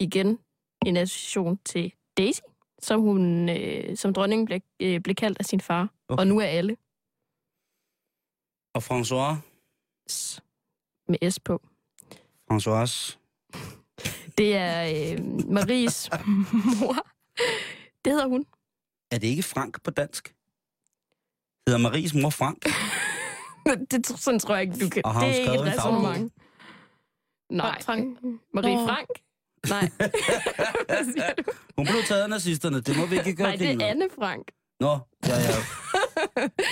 igen 0.00 0.38
en 0.86 0.96
association 0.96 1.58
til 1.64 1.92
Daisy, 2.16 2.40
som 2.82 3.00
hun 3.00 3.48
øh, 3.48 3.96
som 3.96 4.14
dronningen 4.14 4.46
blev, 4.46 4.60
øh, 4.80 5.00
blev 5.00 5.14
kaldt 5.14 5.38
af 5.38 5.44
sin 5.44 5.60
far. 5.60 5.88
Okay. 6.08 6.20
Og 6.20 6.26
nu 6.26 6.38
er 6.38 6.44
alle 6.44 6.76
Og 8.74 8.82
François? 8.82 9.36
S 10.10 10.42
med 11.08 11.30
S 11.30 11.40
på. 11.40 11.62
François? 12.52 13.16
Det 14.38 14.56
er 14.56 14.82
øh, 15.12 15.50
Maries 15.50 16.10
mor. 16.80 16.96
Det 18.04 18.12
hedder 18.12 18.26
hun. 18.26 18.44
Er 19.10 19.18
det 19.18 19.26
ikke 19.26 19.42
Frank 19.42 19.82
på 19.82 19.90
dansk? 19.90 20.34
Hedder 21.68 21.78
Maries 21.78 22.14
mor 22.14 22.30
Frank? 22.30 22.64
det, 23.90 24.06
sådan 24.06 24.40
tror 24.40 24.54
jeg 24.54 24.62
ikke, 24.62 24.84
du 24.84 24.90
kan. 24.90 25.02
Og 25.04 25.12
har 25.14 25.20
det 25.20 25.28
hun 25.28 25.48
er 25.48 25.52
ikke 25.52 25.70
et 25.70 25.76
resonemang. 25.78 26.32
Nej. 27.50 27.82
Frank? 27.82 28.18
Marie. 28.54 28.86
Frank? 28.88 29.08
Nej. 29.68 29.90
Du? 31.36 31.52
Hun 31.76 31.86
blev 31.86 32.02
taget 32.08 32.22
af 32.22 32.30
nazisterne. 32.30 32.80
Det 32.80 32.96
må 32.96 33.06
vi 33.06 33.16
ikke 33.18 33.34
gøre 33.34 33.46
Nej, 33.46 33.56
det 33.56 33.82
er 33.82 33.86
Anne 33.86 34.04
Frank. 34.18 34.42
Nå, 34.80 34.98
ja, 35.26 35.34
ja. 35.36 35.54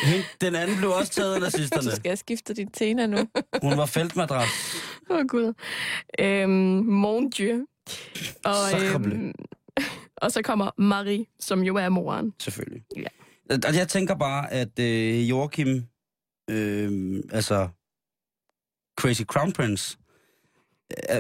Hende- 0.05 0.25
Den 0.41 0.55
anden 0.55 0.77
blev 0.77 0.91
også 0.91 1.13
taget 1.13 1.35
af 1.35 1.41
Du 1.41 1.45
nazisterne. 1.45 1.91
skal 1.97 2.09
have 2.09 2.17
skiftet 2.17 2.57
dit 2.57 2.69
tena 2.73 3.07
nu. 3.07 3.17
Hun 3.63 3.77
var 3.79 3.87
feltmadras. 3.87 4.49
Åh, 5.11 5.17
oh, 5.17 5.25
Gud. 5.29 5.53
Øhm, 6.19 6.51
mon 6.85 7.31
Dieu. 7.31 7.67
Og, 8.45 8.55
øhm, 8.95 9.33
og 10.17 10.33
så 10.33 10.43
kommer 10.43 10.71
Marie, 10.79 11.27
som 11.41 11.63
jo 11.63 11.77
er 11.77 11.89
moren. 11.89 12.33
Selvfølgelig. 12.41 12.83
Ja. 12.97 13.07
Og 13.69 13.77
jeg 13.77 13.89
tænker 13.89 14.15
bare, 14.15 14.53
at 14.53 14.79
øh, 14.79 15.31
Joachim, 15.31 15.85
øh, 16.51 17.21
altså 17.33 17.69
Crazy 19.01 19.23
Crown 19.23 19.53
Prince, 19.53 19.99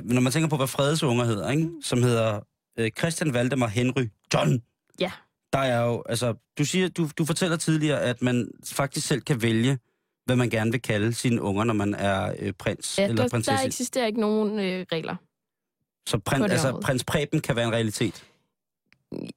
når 0.05 0.21
man 0.21 0.33
tænker 0.33 0.49
på, 0.49 0.57
hvad 0.57 0.67
Fredes 0.67 1.03
unger 1.03 1.25
hedder, 1.25 1.51
ikke? 1.51 1.71
som 1.83 2.03
hedder 2.03 2.41
øh, 2.79 2.91
Christian 2.99 3.35
Valdemar 3.35 3.67
Henry 3.67 4.09
John. 4.35 4.63
Ja. 5.01 5.13
Der 5.53 5.59
er 5.59 5.85
jo, 5.85 6.03
altså, 6.09 6.35
du, 6.59 6.65
siger, 6.65 6.89
du, 6.89 7.09
du 7.19 7.25
fortæller 7.25 7.57
tidligere, 7.57 8.01
at 8.01 8.23
man 8.23 8.51
faktisk 8.65 9.07
selv 9.07 9.21
kan 9.21 9.43
vælge, 9.43 9.79
hvad 10.25 10.37
man 10.37 10.51
gerne 10.51 10.71
vil 10.71 10.83
kalde 10.83 11.13
sine 11.13 11.43
unger, 11.43 11.65
når 11.65 11.75
man 11.75 11.95
er 11.95 12.35
øh, 12.39 12.53
prins 12.53 12.99
Ja, 12.99 13.05
eller 13.05 13.17
der, 13.17 13.23
der 13.23 13.29
prinsesse. 13.31 13.67
eksisterer 13.67 14.07
ikke 14.07 14.21
nogen 14.21 14.59
øh, 14.59 14.87
regler. 14.93 15.17
Så 16.09 16.17
det 16.17 16.51
altså, 16.51 16.69
område. 16.69 16.83
prins 16.83 17.05
Preben 17.05 17.41
kan 17.41 17.57
være 17.57 17.67
en 17.67 17.73
realitet. 17.73 18.25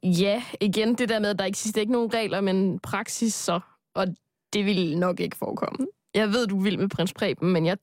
Ja, 0.04 0.44
igen 0.62 0.96
det 0.96 1.10
der 1.10 1.20
med, 1.20 1.30
at 1.30 1.40
der 1.40 1.46
eksisterer 1.46 1.82
ikke 1.82 1.92
nogen 1.94 2.14
regler, 2.14 2.42
men 2.42 2.80
praksis 2.80 3.34
så. 3.34 3.60
Og 3.96 4.08
det 4.54 4.66
vil 4.66 4.98
nok 4.98 5.20
ikke 5.20 5.38
forekomme. 5.38 5.88
Jeg 6.14 6.30
ved, 6.30 6.48
du 6.48 6.60
vil 6.60 6.80
med 6.80 6.90
prins 6.90 7.14
Preben, 7.14 7.54
men 7.54 7.66
jeg, 7.66 7.78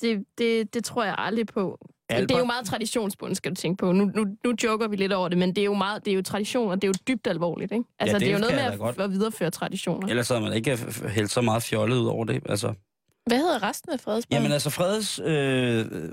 det, 0.00 0.24
det, 0.38 0.74
det 0.74 0.84
tror 0.84 1.04
jeg 1.04 1.14
aldrig 1.18 1.46
på. 1.46 1.78
Albert, 2.08 2.28
Det 2.28 2.34
er 2.34 2.38
jo 2.38 2.44
meget 2.44 2.66
traditionsbundet, 2.66 3.36
skal 3.36 3.50
du 3.50 3.54
tænke 3.54 3.80
på. 3.80 3.92
Nu, 3.92 4.04
nu, 4.04 4.24
nu 4.44 4.54
joker 4.64 4.88
vi 4.88 4.96
lidt 4.96 5.12
over 5.12 5.28
det, 5.28 5.38
men 5.38 5.48
det 5.48 5.58
er 5.58 5.64
jo 5.64 5.74
meget, 5.74 6.04
det 6.04 6.10
er 6.10 6.14
jo 6.14 6.22
tradition, 6.22 6.70
og 6.70 6.82
det 6.82 6.84
er 6.84 6.88
jo 6.88 6.94
dybt 7.08 7.26
alvorligt, 7.26 7.72
ikke? 7.72 7.84
Altså, 7.98 8.14
det 8.14 8.20
det, 8.20 8.28
er 8.28 8.32
jo 8.32 8.38
noget 8.38 8.54
med 8.54 8.62
at, 8.62 8.78
godt. 8.78 9.00
at 9.00 9.10
videreføre 9.10 9.50
traditioner. 9.50 10.08
Ellers 10.08 10.28
havde 10.28 10.40
man 10.40 10.52
ikke 10.52 10.78
hældt 11.08 11.30
så 11.30 11.40
meget 11.40 11.62
fjollet 11.62 11.96
ud 11.96 12.06
over 12.06 12.24
det. 12.24 12.42
Altså, 12.48 12.74
Hvad 13.26 13.38
hedder 13.38 13.62
resten 13.62 13.92
af 13.92 14.00
Fredensborg? 14.00 14.34
Jamen 14.36 14.52
altså, 14.52 14.70
Freds, 14.70 15.18
øh, 15.18 15.26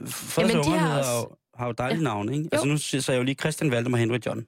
Freds 0.07 0.37
Jamen, 0.53 0.63
de 0.63 0.69
har 0.79 0.97
også- 0.99 1.11
jo, 1.11 1.27
har 1.55 1.65
jo 1.65 1.71
dejlige 1.71 1.97
ja. 1.99 2.03
navne, 2.03 2.31
ikke? 2.33 2.43
Jo. 2.43 2.49
Altså 2.51 2.67
nu 2.67 2.77
siger 2.77 3.05
jeg 3.13 3.17
jo 3.19 3.23
lige 3.23 3.35
Christian 3.35 3.71
Valdemar 3.71 3.97
Henry 3.97 4.17
John. 4.25 4.45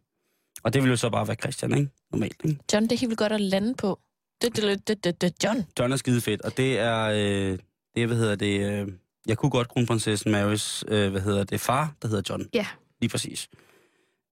Og 0.63 0.73
det 0.73 0.83
vil 0.83 0.89
jo 0.89 0.95
så 0.95 1.09
bare 1.09 1.27
være 1.27 1.35
Christian, 1.35 1.73
ikke? 1.77 1.89
Normalt, 2.11 2.35
ikke? 2.43 2.59
John, 2.73 2.83
det 2.83 2.91
er 2.91 2.97
helt 2.99 3.09
vildt 3.09 3.19
godt 3.19 3.31
at 3.31 3.41
lande 3.41 3.73
på. 3.75 3.99
Det, 4.41 4.55
det, 4.55 4.87
det, 4.87 5.03
det, 5.03 5.21
det, 5.21 5.33
John. 5.43 5.65
John 5.79 5.91
er 5.91 5.95
skide 5.97 6.21
fedt, 6.21 6.41
og 6.41 6.57
det 6.57 6.79
er, 6.79 7.01
øh, 7.03 7.59
det 7.95 8.07
hvad 8.07 8.17
hedder 8.17 8.35
det, 8.35 8.71
øh, 8.81 8.87
jeg 9.27 9.37
kunne 9.37 9.49
godt 9.49 9.67
kronprinsessen 9.67 10.31
Marys, 10.31 10.83
øh, 10.87 11.11
hvad 11.11 11.21
hedder 11.21 11.43
det, 11.43 11.59
far, 11.61 11.95
der 12.01 12.07
hedder 12.07 12.23
John. 12.29 12.47
Ja. 12.53 12.67
Lige 13.01 13.09
præcis. 13.09 13.47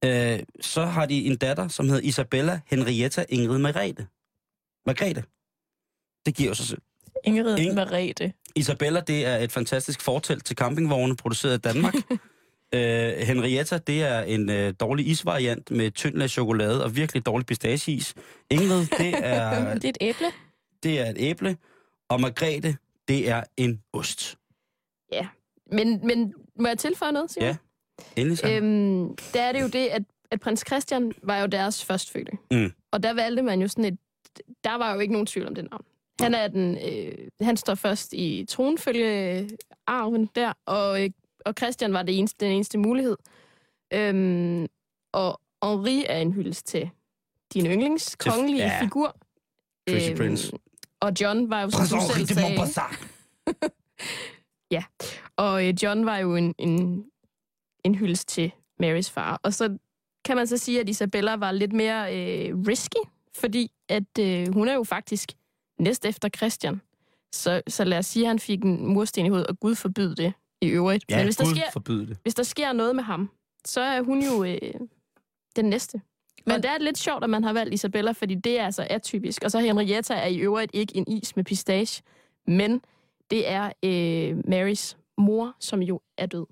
Øh, 0.06 0.40
så 0.62 0.86
har 0.86 1.06
de 1.06 1.26
en 1.26 1.38
datter, 1.38 1.68
som 1.68 1.88
hedder 1.90 2.02
Isabella 2.02 2.60
Henrietta 2.68 3.26
Ingrid 3.30 3.58
Margrethe. 3.58 4.08
Margrethe. 4.86 5.24
Det 6.26 6.36
giver 6.36 6.54
sig 6.54 6.66
selv. 6.66 6.82
Ingrid 7.24 7.58
Ing- 7.60 7.74
Merete. 7.74 8.34
Isabella, 8.56 9.00
det 9.00 9.26
er 9.26 9.38
et 9.38 9.52
fantastisk 9.52 10.02
fortelt 10.02 10.46
til 10.46 10.56
campingvogne, 10.56 11.16
produceret 11.16 11.58
i 11.58 11.62
Danmark. 11.62 11.94
øh, 12.76 13.14
Henrietta, 13.18 13.78
det 13.78 14.04
er 14.04 14.22
en 14.22 14.50
øh, 14.50 14.74
dårlig 14.80 15.08
isvariant 15.08 15.72
med 15.72 15.92
tynd 15.92 16.16
lag 16.16 16.30
chokolade 16.30 16.84
og 16.84 16.96
virkelig 16.96 17.26
dårlig 17.26 17.46
pistacheis. 17.46 18.14
Ingrid, 18.50 18.86
det 18.98 19.14
er, 19.24 19.74
Det 19.74 19.86
er 19.86 19.90
et 19.90 19.98
æble. 20.02 20.32
det 20.84 21.00
er 21.00 21.06
et 21.10 21.16
æble. 21.20 21.58
Og 22.10 22.22
Margrethe, 22.22 22.78
det 23.08 23.30
er 23.30 23.44
en 23.58 23.82
ost. 23.94 24.38
Men, 25.72 26.08
men 26.08 26.34
må 26.60 26.68
jeg 26.68 26.78
tilføje 26.78 27.12
noget, 27.12 27.32
Simon? 27.32 27.48
Ja, 27.48 27.58
Endelig 28.16 28.38
så. 28.38 28.50
Øhm, 28.52 29.16
der 29.34 29.42
er 29.42 29.52
det 29.52 29.62
jo 29.62 29.68
det, 29.68 29.88
at, 29.88 30.04
at 30.32 30.40
prins 30.40 30.64
Christian 30.68 31.14
var 31.24 31.38
jo 31.38 31.46
deres 31.46 31.86
førstfødte. 31.86 32.32
Mm. 32.52 32.72
Og 32.92 33.04
der 33.04 33.14
valgte 33.14 33.44
man 33.44 33.62
jo 33.62 33.68
sådan 33.68 33.86
et... 33.86 33.98
Der 34.64 34.76
var 34.76 34.94
jo 34.94 35.00
ikke 35.00 35.12
nogen 35.12 35.28
tvivl 35.28 35.48
om 35.48 35.56
det 35.56 35.68
navn. 35.72 35.86
Han, 36.22 36.34
er 36.34 36.48
den, 36.48 36.78
øh, 36.78 37.28
han 37.42 37.58
står 37.58 37.76
først 37.76 38.14
i 38.14 38.46
tronfølge 38.50 39.50
arven 39.88 40.30
der, 40.36 40.54
og, 40.66 41.04
øh, 41.04 41.10
og 41.46 41.54
Christian 41.58 41.94
var 41.94 42.04
det 42.04 42.20
eneste, 42.20 42.46
den 42.46 42.54
eneste 42.54 42.78
mulighed. 42.78 43.18
Øhm, 43.94 44.68
og 45.12 45.42
Henri 45.64 46.06
er 46.08 46.18
en 46.18 46.34
hyldest 46.34 46.68
til 46.68 46.90
din 47.54 47.66
yndlings 47.66 48.16
kongelige 48.16 48.64
ja. 48.64 48.82
figur. 48.82 49.18
Crazy 49.90 50.14
Prince. 50.16 50.54
Og 51.00 51.12
John 51.22 51.50
var 51.50 51.62
jo, 51.62 51.70
som 51.70 51.80
Prins 51.80 51.92
du 51.92 52.14
selv 52.14 52.28
de 52.28 52.34
sagde... 52.34 52.84
Montpassat. 54.72 55.22
Og 55.38 55.68
øh, 55.68 55.74
John 55.84 56.06
var 56.06 56.18
jo 56.18 56.36
en, 56.36 56.56
en, 56.58 57.06
en 57.84 57.96
hyldest 57.96 58.28
til 58.28 58.52
Marys 58.80 59.10
far. 59.10 59.40
Og 59.44 59.54
så 59.54 59.78
kan 60.26 60.36
man 60.36 60.48
så 60.48 60.58
sige, 60.58 60.80
at 60.80 60.90
Isabella 60.90 61.36
var 61.36 61.52
lidt 61.52 61.74
mere 61.74 62.18
øh, 62.18 62.56
risky, 62.68 63.00
fordi 63.36 63.72
at 63.90 64.20
øh, 64.20 64.54
hun 64.54 64.68
er 64.68 64.74
jo 64.74 64.84
faktisk 64.84 65.32
næst 65.80 66.06
efter 66.06 66.30
Christian. 66.38 66.82
Så, 67.34 67.62
så 67.68 67.84
lad 67.84 67.98
os 67.98 68.06
sige, 68.06 68.24
at 68.24 68.28
han 68.28 68.40
fik 68.40 68.64
en 68.64 68.88
mursten 68.88 69.26
i 69.26 69.30
hovedet, 69.30 69.48
og 69.48 69.60
Gud 69.60 69.76
forbyde 69.76 70.16
det 70.16 70.34
i 70.62 70.68
øvrigt. 70.68 71.06
Ja, 71.10 71.16
Men 71.16 71.26
hvis 71.26 71.36
der, 71.38 71.44
Gud 71.46 71.52
sker, 71.56 71.64
forbyde 71.74 72.08
det. 72.08 72.18
hvis 72.24 72.36
der 72.36 72.44
sker 72.44 72.74
noget 72.74 72.96
med 72.96 73.04
ham, 73.04 73.30
så 73.66 73.82
er 73.82 74.02
hun 74.02 74.24
jo 74.24 74.44
øh, 74.44 74.58
den 75.56 75.66
næste. 75.66 75.98
Men 75.98 76.44
Men- 76.46 76.56
og 76.56 76.64
det 76.64 76.72
er 76.72 76.78
lidt 76.78 76.98
sjovt, 76.98 77.24
at 77.24 77.30
man 77.30 77.44
har 77.44 77.54
valgt 77.54 77.74
Isabella, 77.74 78.12
fordi 78.12 78.36
det 78.36 78.60
er 78.60 78.66
altså 78.66 78.88
atypisk. 78.90 79.44
Og 79.44 79.52
så 79.52 79.60
Henrietta 79.60 80.14
er 80.14 80.28
i 80.28 80.38
øvrigt 80.38 80.72
ikke 80.74 80.98
en 80.98 81.08
is 81.08 81.36
med 81.36 81.44
pistache, 81.44 82.04
men 82.48 82.82
det 83.32 83.50
er 83.50 83.72
øh, 83.86 84.38
Marys 84.50 84.98
mor, 85.18 85.56
som 85.60 85.82
jo 85.82 86.02
er 86.18 86.26
død. 86.26 86.46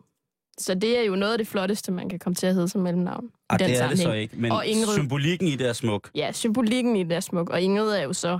Så 0.60 0.74
det 0.76 0.98
er 0.98 1.02
jo 1.02 1.16
noget 1.16 1.32
af 1.34 1.38
det 1.38 1.48
flotteste, 1.48 1.92
man 1.92 2.10
kan 2.10 2.20
komme 2.20 2.36
til 2.36 2.48
at 2.48 2.54
hedde 2.54 2.70
som 2.70 2.82
mellemnavn. 2.82 3.32
Ah, 3.50 3.60
det 3.60 3.66
er 3.66 3.68
det 3.70 3.98
så 3.98 4.04
sammenhæng. 4.04 4.22
ikke, 4.22 4.38
men 4.38 4.52
Og 4.52 4.66
Ingrid- 4.66 4.94
symbolikken 4.94 5.48
i 5.48 5.56
det 5.56 5.68
er 5.68 5.74
smuk. 5.74 6.12
Ja, 6.16 6.32
symbolikken 6.32 6.96
i 6.96 7.04
det 7.04 7.12
er 7.16 7.20
smuk. 7.20 7.50
Og 7.50 7.62
Ingrid 7.62 7.90
er 7.92 8.02
jo 8.04 8.14
så 8.14 8.40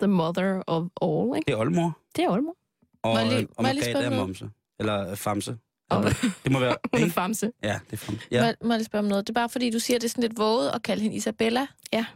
the 0.00 0.06
mother 0.08 0.62
of 0.66 0.82
all, 1.02 1.36
ikke? 1.36 1.46
Det 1.46 1.52
er 1.52 1.56
oldmor. 1.56 1.98
Det 2.16 2.24
er 2.24 2.30
Olmor. 2.30 2.56
Og, 3.02 3.14
Må 3.14 3.30
lige- 3.30 3.48
og 3.56 3.62
må 3.62 3.66
jeg 3.68 3.74
lige 3.74 3.84
Margrethe 3.84 3.90
spørge 3.92 4.04
er 4.04 4.20
momse. 4.20 4.50
Eller 4.80 5.10
øh, 5.10 5.16
famse. 5.16 5.58
Og 5.90 6.04
Det 6.44 6.52
må 6.52 6.58
være... 6.58 6.76
hun 6.98 7.02
er 7.02 7.10
famse. 7.10 7.52
Ja, 7.62 7.80
det 7.86 7.92
er 7.92 7.96
famse. 7.96 8.26
Ja. 8.30 8.44
Ja. 8.46 8.52
Må, 8.62 8.66
må 8.66 8.72
jeg 8.72 8.78
lige 8.78 8.84
spørge 8.86 9.02
om 9.02 9.08
noget? 9.08 9.26
Det 9.26 9.32
er 9.32 9.40
bare 9.40 9.48
fordi, 9.48 9.70
du 9.70 9.78
siger, 9.78 9.96
at 9.96 10.00
det 10.02 10.08
er 10.08 10.10
sådan 10.10 10.22
lidt 10.22 10.38
våget 10.38 10.70
at 10.70 10.82
kalde 10.82 11.02
hende 11.02 11.16
Isabella. 11.16 11.66
Ja. 11.92 12.06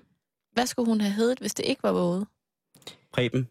Hvad 0.52 0.66
skulle 0.66 0.86
hun 0.86 1.00
have 1.00 1.12
heddet, 1.12 1.38
hvis 1.38 1.54
det 1.54 1.66
ikke 1.66 1.82
var 1.82 1.92
våget? 1.92 2.26
Preben. 3.12 3.48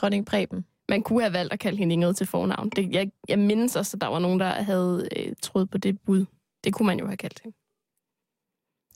Dronning 0.00 0.26
Preben. 0.26 0.64
Man 0.88 1.02
kunne 1.02 1.20
have 1.22 1.32
valgt 1.32 1.52
at 1.52 1.58
kalde 1.60 1.78
hende 1.78 1.92
Ingrid 1.92 2.14
til 2.14 2.26
fornavn. 2.26 2.68
Det, 2.70 2.92
jeg, 2.92 3.10
jeg 3.28 3.38
mindes 3.38 3.76
også, 3.76 3.96
at 3.96 4.00
der 4.00 4.06
var 4.06 4.18
nogen, 4.18 4.40
der 4.40 4.48
havde 4.62 5.08
øh, 5.16 5.32
troet 5.42 5.70
på 5.70 5.78
det 5.78 6.00
bud. 6.00 6.24
Det 6.64 6.74
kunne 6.74 6.86
man 6.86 6.98
jo 6.98 7.06
have 7.06 7.16
kaldt 7.16 7.40
det. 7.44 7.54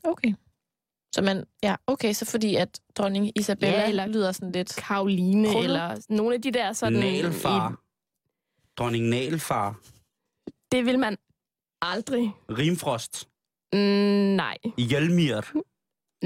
Okay. 0.04 0.34
Så 1.14 1.22
man, 1.22 1.44
ja, 1.62 1.76
okay, 1.86 2.12
så 2.12 2.24
fordi 2.24 2.54
at 2.54 2.80
dronning 2.96 3.38
Isabella 3.38 3.78
Ja, 3.80 3.88
eller- 3.88 4.06
lyder 4.06 4.32
sådan 4.32 4.52
lidt... 4.52 4.76
Karoline, 4.76 5.48
Krullet? 5.48 5.64
eller 5.64 6.06
nogle 6.08 6.34
af 6.34 6.42
de 6.42 6.50
der 6.52 6.72
sådan... 6.72 6.98
Nalfar. 6.98 7.80
Dronning 8.78 9.04
Nalfar. 9.08 9.80
Det 10.72 10.86
vil 10.86 10.98
man 10.98 11.16
aldrig. 11.82 12.32
Rimfrost. 12.50 13.28
Mm, 13.72 13.78
nej, 14.36 14.56
Hjelmir. 14.78 15.40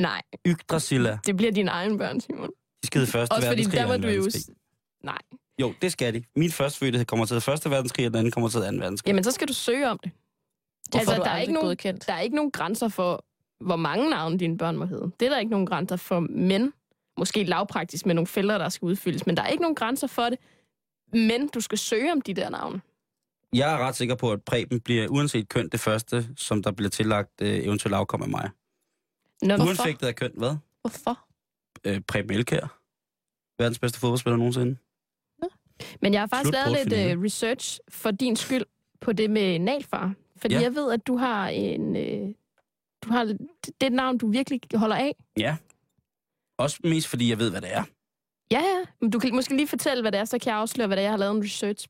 nej. 0.01 0.23
Yggdrasilla. 0.47 1.19
Det 1.27 1.37
bliver 1.37 1.53
dine 1.53 1.71
egne 1.71 1.99
børn, 1.99 2.21
Simon. 2.21 2.51
De 2.83 2.87
skal 2.87 3.03
i 3.03 3.07
første 3.07 3.33
Også 3.33 3.49
fordi 3.49 3.63
der 3.63 3.83
og 3.83 3.89
var 3.89 3.97
du 3.97 4.09
jo... 4.09 4.23
Nej. 5.03 5.19
Jo, 5.61 5.75
det 5.83 5.93
skal 5.93 6.15
de. 6.15 6.25
Min 6.37 6.51
første 6.51 6.79
fødte 6.79 7.05
kommer 7.05 7.27
til 7.27 7.41
første 7.41 7.71
verdenskrig, 7.71 8.07
og 8.07 8.13
den 8.13 8.19
anden 8.19 8.33
kommer 8.33 8.49
til 8.49 8.59
anden 8.59 8.81
verdenskrig. 8.81 9.09
Jamen, 9.09 9.25
så 9.25 9.31
skal 9.31 9.49
du 9.49 9.53
søge 9.53 9.91
om 9.91 9.99
det. 10.05 10.13
Hvorfor 10.91 10.99
altså, 10.99 11.13
er 11.13 11.17
du 11.19 11.25
der 11.25 11.31
er, 11.31 11.39
ikke 11.39 11.53
nogen, 11.53 11.69
godkendt? 11.69 12.07
der 12.07 12.13
er 12.13 12.21
ikke 12.21 12.37
nogen 12.37 12.51
grænser 12.51 12.89
for, 12.89 13.25
hvor 13.61 13.77
mange 13.77 14.11
navne 14.11 14.39
dine 14.39 14.59
børn 14.59 14.77
må 14.77 14.85
hedde. 14.85 15.11
Det 15.21 15.27
er 15.27 15.31
der 15.31 15.39
ikke 15.39 15.51
nogen 15.51 15.67
grænser 15.67 15.97
for 15.97 16.21
mænd. 16.21 16.73
Måske 17.19 17.45
lavpraktisk 17.45 18.07
med 18.07 18.15
nogle 18.15 18.27
felter, 18.27 18.59
der 18.59 18.69
skal 18.69 18.87
udfyldes, 18.87 19.27
men 19.27 19.37
der 19.37 19.43
er 19.43 19.47
ikke 19.49 19.63
nogen 19.63 19.75
grænser 19.75 20.07
for 20.07 20.23
det. 20.23 20.39
Men 21.13 21.49
du 21.49 21.61
skal 21.61 21.79
søge 21.79 22.13
om 22.13 22.21
de 22.21 22.35
der 22.35 22.51
navne. 22.51 22.81
Jeg 23.53 23.73
er 23.73 23.79
ret 23.79 23.97
sikker 23.97 24.15
på, 24.15 24.33
at 24.33 24.43
Preben 24.43 24.81
bliver 24.81 25.09
uanset 25.09 25.49
køn 25.49 25.69
det 25.69 25.81
første, 25.81 26.29
som 26.37 26.63
der 26.63 26.73
bliver 26.73 26.91
tillagt 26.91 27.31
øh, 27.43 27.49
eventuelt 27.65 27.95
afkom 27.95 28.23
af 28.23 28.29
mig. 28.29 28.51
Hvorfor? 29.47 29.65
Uanfægtet 29.65 30.07
af 30.07 30.17
køn, 30.17 30.33
hvad? 30.37 30.57
Hvorfor? 30.81 31.19
Øh, 31.85 32.01
Preben 32.01 32.31
Elkær. 32.33 32.81
Verdens 33.59 33.79
bedste 33.79 34.01
fodboldspiller 34.01 34.37
nogensinde. 34.37 34.77
Men 36.03 36.13
jeg 36.13 36.21
har 36.21 36.27
faktisk 36.27 36.53
lavet 36.55 36.87
lidt 36.91 37.17
uh, 37.19 37.25
research 37.25 37.79
for 37.89 38.11
din 38.11 38.37
skyld 38.37 38.65
på 39.01 39.13
det 39.13 39.31
med 39.31 39.59
nalfar. 39.59 40.15
Fordi 40.37 40.55
Ja. 40.55 40.61
jeg 40.61 40.75
ved, 40.75 40.93
at 40.93 41.07
du 41.07 41.17
har 41.17 41.49
en... 41.49 41.89
Uh, 41.97 42.35
du 43.05 43.11
har, 43.11 43.25
det 43.25 43.73
er 43.81 43.87
et 43.87 43.93
navn, 43.93 44.19
du 44.19 44.31
virkelig 44.31 44.61
holder 44.75 44.97
af. 44.97 45.17
Ja. 45.39 45.57
Også 46.59 46.79
mest 46.85 47.09
fordi, 47.09 47.31
jeg 47.31 47.39
ved, 47.39 47.51
hvad 47.51 47.61
det 47.61 47.75
er. 47.75 47.85
Ja, 48.51 48.61
ja. 48.61 48.85
Men 49.01 49.11
du 49.11 49.19
kan 49.19 49.35
måske 49.35 49.57
lige 49.57 49.69
fortælle, 49.69 50.03
hvad 50.03 50.13
det 50.13 50.21
er, 50.21 50.25
så 50.25 50.39
kan 50.39 50.51
jeg 50.51 50.59
afsløre, 50.59 50.87
hvad 50.87 50.97
det 50.97 51.03
er, 51.03 51.05
jeg 51.07 51.13
har 51.13 51.19
lavet 51.19 51.37
en 51.37 51.43
research. 51.45 51.89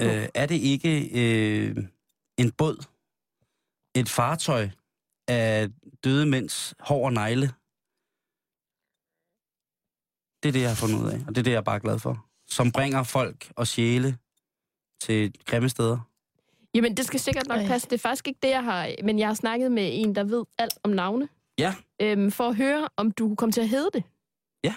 Øh, 0.00 0.28
er 0.34 0.46
det 0.46 0.54
ikke 0.54 1.08
øh, 1.14 1.76
en 2.38 2.52
båd? 2.52 2.84
Et 3.96 4.08
fartøj 4.08 4.68
af 5.28 5.68
døde 6.04 6.26
mænds 6.26 6.74
hår 6.80 7.04
og 7.06 7.12
negle? 7.12 7.46
Det 10.42 10.48
er 10.48 10.52
det, 10.52 10.60
jeg 10.60 10.70
har 10.70 10.76
fundet 10.76 11.04
ud 11.04 11.10
af, 11.10 11.18
og 11.26 11.34
det 11.34 11.38
er 11.38 11.42
det, 11.42 11.50
jeg 11.50 11.56
er 11.56 11.60
bare 11.62 11.80
glad 11.80 11.98
for. 11.98 12.25
Som 12.48 12.72
bringer 12.72 13.02
folk 13.02 13.52
og 13.56 13.66
sjæle 13.66 14.18
til 15.00 15.34
grimme 15.44 15.68
steder. 15.68 15.98
Jamen, 16.74 16.96
det 16.96 17.06
skal 17.06 17.20
sikkert 17.20 17.48
nok 17.48 17.60
passe. 17.60 17.88
Det 17.88 17.94
er 17.94 17.98
faktisk 17.98 18.28
ikke 18.28 18.38
det, 18.42 18.50
jeg 18.50 18.64
har... 18.64 18.90
Men 19.04 19.18
jeg 19.18 19.26
har 19.28 19.34
snakket 19.34 19.72
med 19.72 19.90
en, 19.92 20.14
der 20.14 20.24
ved 20.24 20.44
alt 20.58 20.78
om 20.82 20.90
navne. 20.90 21.28
Ja. 21.58 21.74
Øhm, 22.02 22.30
for 22.30 22.48
at 22.48 22.56
høre, 22.56 22.88
om 22.96 23.10
du 23.10 23.26
kunne 23.26 23.36
komme 23.36 23.52
til 23.52 23.60
at 23.60 23.68
hedde 23.68 23.90
det. 23.94 24.04
Ja. 24.64 24.74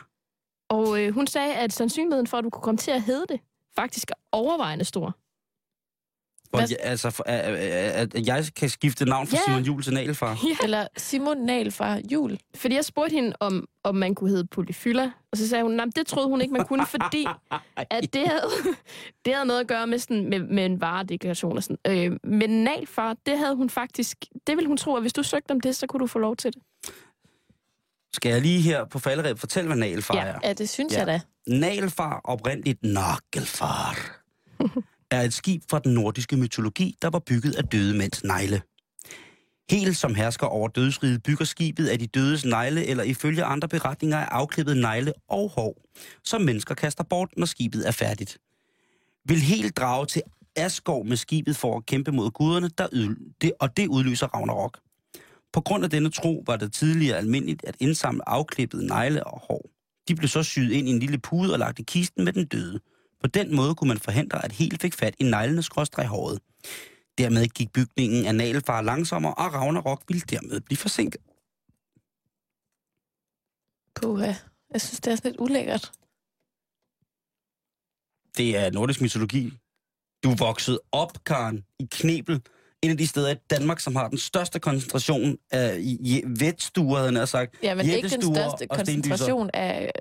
Og 0.70 1.04
øh, 1.04 1.14
hun 1.14 1.28
sagde, 1.28 1.56
at 1.56 1.74
sandsynligheden 1.74 2.28
for, 2.28 2.38
at 2.38 2.44
du 2.44 2.50
kunne 2.50 2.64
komme 2.64 2.78
til 2.78 2.92
at 2.92 3.02
hedde 3.02 3.26
det, 3.30 3.40
faktisk 3.76 4.12
er 4.12 4.16
overvejende 4.32 4.86
stor. 4.86 5.18
Hvor 6.50 6.60
jeg, 6.60 6.78
altså, 6.80 7.10
for, 7.10 7.24
at, 7.28 7.40
at, 7.56 8.16
at 8.16 8.28
jeg 8.28 8.46
kan 8.56 8.70
skifte 8.70 9.06
navn 9.06 9.28
fra 9.28 9.38
Ja. 9.38 9.42
Simon 9.52 9.64
Jul 9.64 9.84
til 9.84 9.94
Nagelfar. 9.94 10.38
Ja. 10.44 10.64
Eller 10.64 10.88
Simon 10.98 11.38
Nahl 11.38 11.72
fra 11.72 11.98
Jul. 12.12 12.38
Fordi 12.56 12.76
jeg 12.76 12.86
spurgte 12.86 13.14
hende, 13.14 13.34
om, 13.40 13.68
om 13.84 13.96
man 13.96 14.16
kunne 14.16 14.30
hedde 14.30 14.48
Polyfylla, 14.48 15.12
og 15.32 15.38
så 15.38 15.48
sagde 15.50 15.64
hun, 15.64 15.80
at 15.80 15.88
det 15.96 16.08
troede 16.08 16.28
hun 16.30 16.42
ikke, 16.42 16.54
man 16.54 16.66
kunne, 16.66 16.86
fordi 16.86 17.28
at 17.90 18.14
det 18.14 18.28
havde, 18.28 18.44
det 19.26 19.34
havde 19.34 19.48
noget 19.48 19.60
at 19.60 19.68
gøre 19.68 19.88
med, 19.88 20.00
sådan, 20.00 20.30
med, 20.30 20.40
med 20.40 20.66
en 20.66 20.82
varedeklaration 20.82 21.58
og 21.58 21.64
sådan. 21.64 21.78
Øh, 21.88 22.18
men 22.24 22.50
nalfar, 22.64 23.16
det 23.26 23.38
havde 23.38 23.56
hun 23.56 23.70
faktisk, 23.70 24.18
det 24.48 24.56
ville 24.58 24.68
hun 24.68 24.78
tro, 24.78 24.96
at 24.96 25.02
hvis 25.04 25.14
du 25.14 25.24
søgte 25.24 25.52
om 25.52 25.60
det, 25.62 25.76
så 25.76 25.88
kunne 25.88 26.00
du 26.00 26.08
få 26.08 26.20
lov 26.20 26.36
til 26.36 26.54
det. 26.54 26.62
Skal 28.14 28.32
jeg 28.32 28.42
lige 28.42 28.62
her 28.62 28.86
på 28.86 29.00
falderæb 29.00 29.40
fortælle, 29.40 29.68
hvad 29.68 29.78
Nagelfar 29.78 30.16
Ja. 30.16 30.22
er? 30.26 30.40
Ja, 30.44 30.54
det 30.54 30.70
synes 30.70 30.94
Ja. 30.94 30.98
jeg 31.00 31.08
da. 31.08 31.22
Nagelfar, 31.48 32.22
oprindeligt 32.24 32.84
Nagelfar, 32.84 33.96
er 35.12 35.22
et 35.22 35.34
skib 35.34 35.64
fra 35.70 35.80
den 35.80 35.94
nordiske 35.94 36.38
mytologi, 36.38 36.96
der 37.02 37.10
var 37.10 37.20
bygget 37.20 37.56
af 37.56 37.64
døde 37.64 37.98
mænds 37.98 38.24
negle. 38.24 38.62
Helt 39.70 39.98
som 39.98 40.16
hersker 40.16 40.48
over 40.48 40.68
dødsriget 40.68 41.24
bygger 41.24 41.46
skibet 41.46 41.88
af 41.88 42.00
de 42.00 42.08
dødes 42.08 42.46
negle, 42.46 42.86
eller 42.86 43.04
ifølge 43.04 43.44
andre 43.44 43.68
beretninger 43.68 44.18
af 44.18 44.28
afklippet 44.32 44.78
negle 44.78 45.14
og 45.30 45.50
hår, 45.50 45.82
som 46.24 46.42
mennesker 46.42 46.76
kaster 46.76 47.04
bort, 47.04 47.30
når 47.38 47.46
skibet 47.46 47.88
er 47.88 47.92
færdigt. 47.92 48.38
Vil 49.26 49.40
helt 49.40 49.78
drage 49.78 50.06
til 50.06 50.22
Asgård 50.56 51.06
med 51.06 51.18
skibet 51.18 51.56
for 51.56 51.78
at 51.78 51.86
kæmpe 51.86 52.12
mod 52.12 52.32
guderne, 52.32 52.70
der 52.78 52.88
yd- 52.94 53.36
det, 53.42 53.52
og 53.60 53.78
det 53.78 53.88
udløser 53.88 54.28
Ragnarok. 54.28 54.80
På 55.54 55.62
grund 55.62 55.84
af 55.84 55.90
denne 55.90 56.12
tro 56.12 56.44
var 56.48 56.56
det 56.56 56.74
tidligere 56.74 57.18
almindeligt 57.18 57.64
at 57.64 57.76
indsamle 57.80 58.30
afklippede 58.30 58.88
negle 58.88 59.24
og 59.24 59.40
hår. 59.48 59.70
De 60.08 60.16
blev 60.16 60.28
så 60.28 60.44
syet 60.44 60.72
ind 60.72 60.88
i 60.88 60.92
en 60.92 61.00
lille 61.00 61.18
pude 61.18 61.54
og 61.54 61.60
lagt 61.60 61.80
i 61.80 61.84
kisten 61.84 62.26
med 62.26 62.34
den 62.34 62.46
døde. 62.46 62.80
På 63.22 63.28
den 63.28 63.56
måde 63.56 63.76
kunne 63.76 63.88
man 63.88 64.00
forhindre, 64.00 64.46
at 64.46 64.52
helt 64.52 64.82
fik 64.82 64.94
fat 64.94 65.16
i 65.20 65.24
neglene 65.24 65.64
skråstreg 65.64 66.08
håret. 66.08 66.40
Dermed 67.18 67.48
gik 67.48 67.74
bygningen 67.74 68.26
af 68.26 68.36
nagelfar 68.36 68.82
langsommere, 68.82 69.34
og 69.34 69.54
Ragnarok 69.54 70.04
ville 70.08 70.22
dermed 70.22 70.62
blive 70.62 70.78
forsinket. 70.78 71.22
Puha. 73.96 74.34
Jeg 74.74 74.82
synes, 74.82 75.00
det 75.00 75.12
er 75.12 75.16
sådan 75.16 75.32
lidt 75.32 75.42
ulækkert. 75.42 75.92
Det 78.38 78.58
er 78.58 78.72
nordisk 78.72 79.02
mytologi. 79.02 79.54
Du 80.24 80.36
voksede 80.36 80.82
op, 80.92 81.24
Karen, 81.24 81.66
i 81.80 81.88
Knebel. 81.92 82.42
En 82.82 82.92
af 82.92 82.98
de 82.98 83.08
steder 83.08 83.32
i 83.32 83.36
Danmark, 83.50 83.80
som 83.80 83.96
har 83.96 84.08
den 84.08 84.18
største 84.18 84.60
koncentration 84.60 85.38
af 85.52 85.80
vetstuer, 86.26 87.00
havde 87.00 87.20
jeg 87.20 87.28
sagt. 87.28 87.56
Ja, 87.64 87.76
men 87.76 87.90
ikke 87.90 88.10
den 88.10 88.36
største 88.36 88.68
koncentration 88.68 89.50
af 89.54 89.92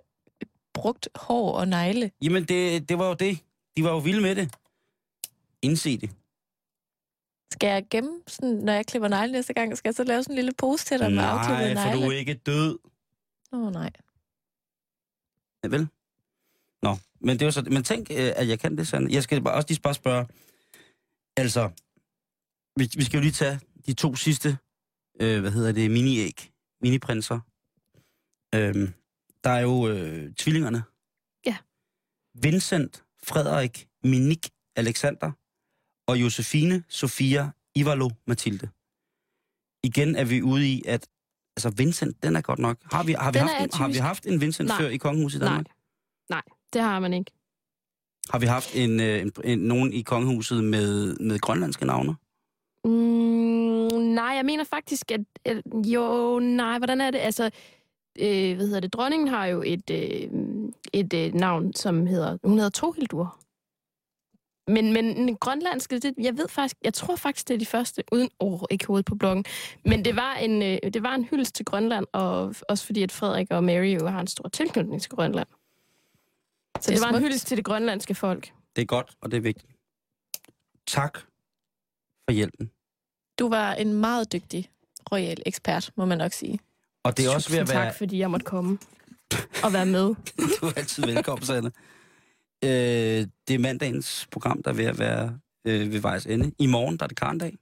brugt 0.80 1.08
hår 1.14 1.52
og 1.52 1.68
negle. 1.68 2.10
Jamen, 2.22 2.44
det, 2.44 2.88
det 2.88 2.98
var 2.98 3.08
jo 3.08 3.14
det. 3.14 3.38
De 3.76 3.84
var 3.84 3.90
jo 3.90 3.98
vilde 3.98 4.20
med 4.22 4.34
det. 4.36 4.54
Indse 5.62 5.96
det. 5.98 6.10
Skal 7.52 7.68
jeg 7.68 7.84
gemme, 7.90 8.20
sådan, 8.26 8.54
når 8.54 8.72
jeg 8.72 8.86
klipper 8.86 9.08
negle 9.08 9.32
næste 9.32 9.52
gang, 9.54 9.76
skal 9.76 9.88
jeg 9.88 9.94
så 9.94 10.04
lave 10.04 10.22
sådan 10.22 10.32
en 10.32 10.36
lille 10.36 10.52
pose 10.58 10.84
til 10.84 10.98
dig 10.98 11.12
med 11.12 11.24
afklippede 11.24 11.74
Nej, 11.74 11.82
for 11.84 11.90
negle? 11.90 12.06
du 12.06 12.10
er 12.10 12.16
ikke 12.16 12.34
død. 12.34 12.78
Åh, 13.52 13.60
oh, 13.66 13.72
nej. 13.72 13.90
Ja, 15.64 15.68
vel? 15.68 15.88
Nå, 16.82 16.96
men 17.20 17.38
det 17.38 17.44
var 17.44 17.50
så... 17.50 17.62
Men 17.62 17.84
tænk, 17.84 18.10
øh, 18.10 18.32
at 18.36 18.48
jeg 18.48 18.58
kan 18.60 18.78
det, 18.78 18.88
Sande. 18.88 19.14
Jeg 19.14 19.22
skal 19.22 19.42
bare 19.42 19.54
også 19.54 19.68
lige 19.68 19.80
bare 19.80 19.94
spørge. 19.94 20.26
Altså, 21.36 21.70
vi, 22.76 22.90
vi 22.96 23.04
skal 23.04 23.16
jo 23.18 23.22
lige 23.22 23.32
tage 23.32 23.60
de 23.86 23.92
to 23.92 24.14
sidste, 24.14 24.58
øh, 25.20 25.40
hvad 25.40 25.50
hedder 25.50 25.72
det, 25.72 25.90
mini-æg, 25.90 26.50
mini-prinser. 26.80 27.38
Øhm, 28.54 28.92
der 29.44 29.50
er 29.50 29.60
jo 29.60 29.88
øh, 29.88 30.34
tvillingerne. 30.34 30.82
Ja. 31.46 31.56
Vincent, 32.42 33.04
Frederik, 33.22 33.88
Minik, 34.04 34.48
Alexander 34.76 35.32
og 36.08 36.20
Josefine, 36.20 36.84
Sofia, 36.88 37.50
Ivalo, 37.74 38.10
Mathilde. 38.26 38.68
Igen 39.82 40.16
er 40.16 40.24
vi 40.24 40.42
ude 40.42 40.68
i, 40.68 40.82
at 40.86 41.08
altså 41.56 41.70
Vincent, 41.70 42.22
den 42.22 42.36
er 42.36 42.40
godt 42.40 42.58
nok. 42.58 42.76
Har 42.92 43.04
vi, 43.04 43.12
har 43.12 43.32
vi, 43.32 43.38
Den 43.38 43.48
haft, 43.48 43.74
en, 43.74 43.78
har 43.78 43.88
vi 43.88 43.98
haft 43.98 44.26
en 44.26 44.40
Vincent 44.40 44.68
Nej. 44.68 44.80
før 44.80 44.88
i 44.88 44.96
kongehuset 44.96 45.38
i 45.38 45.40
Nej. 45.40 45.48
Danmark? 45.48 45.66
Nej, 46.30 46.42
det 46.72 46.82
har 46.82 47.00
man 47.00 47.12
ikke. 47.12 47.30
Har 48.30 48.38
vi 48.38 48.46
haft 48.46 48.74
en, 48.74 49.00
øh, 49.00 49.22
en, 49.22 49.32
en, 49.44 49.58
nogen 49.58 49.92
i 49.92 50.02
kongehuset 50.02 50.64
med, 50.64 51.16
med 51.16 51.38
grønlandske 51.38 51.86
navne? 51.86 52.14
Mm, 52.84 54.14
nej, 54.14 54.24
jeg 54.24 54.44
mener 54.44 54.64
faktisk, 54.64 55.10
at, 55.10 55.20
at... 55.44 55.62
Jo, 55.86 56.38
nej, 56.38 56.78
hvordan 56.78 57.00
er 57.00 57.10
det? 57.10 57.18
Altså, 57.18 57.50
øh, 58.18 58.56
hvad 58.56 58.66
hedder 58.66 58.80
det? 58.80 58.92
Dronningen 58.92 59.28
har 59.28 59.46
jo 59.46 59.62
et, 59.66 59.90
øh, 59.90 60.30
et 60.92 61.14
øh, 61.14 61.34
navn, 61.34 61.74
som 61.74 62.06
hedder... 62.06 62.38
Hun 62.44 62.58
hedder 62.58 62.70
Tohildur. 62.70 63.38
Men, 64.68 64.92
men 64.92 65.04
den 65.16 65.36
grønlandske, 65.36 65.98
det, 65.98 66.14
jeg 66.18 66.36
ved 66.38 66.48
faktisk, 66.48 66.76
jeg 66.84 66.94
tror 66.94 67.16
faktisk, 67.16 67.48
det 67.48 67.54
er 67.54 67.58
de 67.58 67.66
første, 67.66 68.02
uden 68.12 68.30
oh, 68.38 68.60
ikke 68.70 68.86
hovedet 68.86 69.06
på 69.06 69.14
bloggen. 69.14 69.44
Men 69.84 70.04
det 70.04 70.16
var 70.16 70.34
en, 70.34 70.62
øh, 70.62 70.78
det 70.92 71.02
var 71.02 71.14
en 71.14 71.24
hyldest 71.24 71.54
til 71.54 71.64
Grønland, 71.64 72.06
og 72.12 72.54
også 72.68 72.86
fordi, 72.86 73.02
at 73.02 73.12
Frederik 73.12 73.50
og 73.50 73.64
Mary 73.64 74.00
jo 74.00 74.06
har 74.06 74.20
en 74.20 74.26
stor 74.26 74.48
tilknytning 74.48 75.02
til 75.02 75.10
Grønland. 75.10 75.48
Så 76.80 76.90
Det 76.90 76.98
det, 76.98 77.06
var 77.06 77.16
en 77.16 77.22
hyldest 77.22 77.46
til 77.46 77.56
det 77.56 77.64
grønlandske 77.64 78.14
folk. 78.14 78.52
Det 78.76 78.82
er 78.82 78.86
godt, 78.86 79.16
og 79.20 79.30
det 79.30 79.36
er 79.36 79.40
vigtigt. 79.40 79.72
Tak 80.86 81.18
for 82.28 82.32
hjælpen. 82.32 82.70
Du 83.38 83.48
var 83.48 83.74
en 83.74 83.92
meget 83.92 84.32
dygtig 84.32 84.70
royal 85.12 85.42
ekspert, 85.46 85.90
må 85.96 86.04
man 86.04 86.18
nok 86.18 86.32
sige. 86.32 86.58
Og 87.04 87.16
det 87.16 87.26
er 87.26 87.34
også 87.34 87.50
ved 87.50 87.58
at 87.58 87.68
være... 87.68 87.84
tak, 87.84 87.94
fordi 87.94 88.18
jeg 88.18 88.30
måtte 88.30 88.46
komme 88.46 88.78
og 89.64 89.72
være 89.72 89.86
med. 89.86 90.14
Du 90.60 90.66
er 90.66 90.72
altid 90.76 91.02
velkommen, 91.02 91.46
Sanne. 91.46 91.72
Øh, 92.64 93.26
det 93.48 93.54
er 93.54 93.58
mandagens 93.58 94.28
program, 94.30 94.62
der 94.62 94.70
er 94.70 94.74
ved 94.74 94.84
at 94.84 94.98
være 94.98 95.38
øh, 95.64 95.92
ved 95.92 96.00
vejs 96.00 96.26
ende. 96.26 96.52
I 96.58 96.66
morgen, 96.66 96.96
der 96.96 97.04
er 97.04 97.08
det 97.08 97.16
Karndag. 97.16 97.58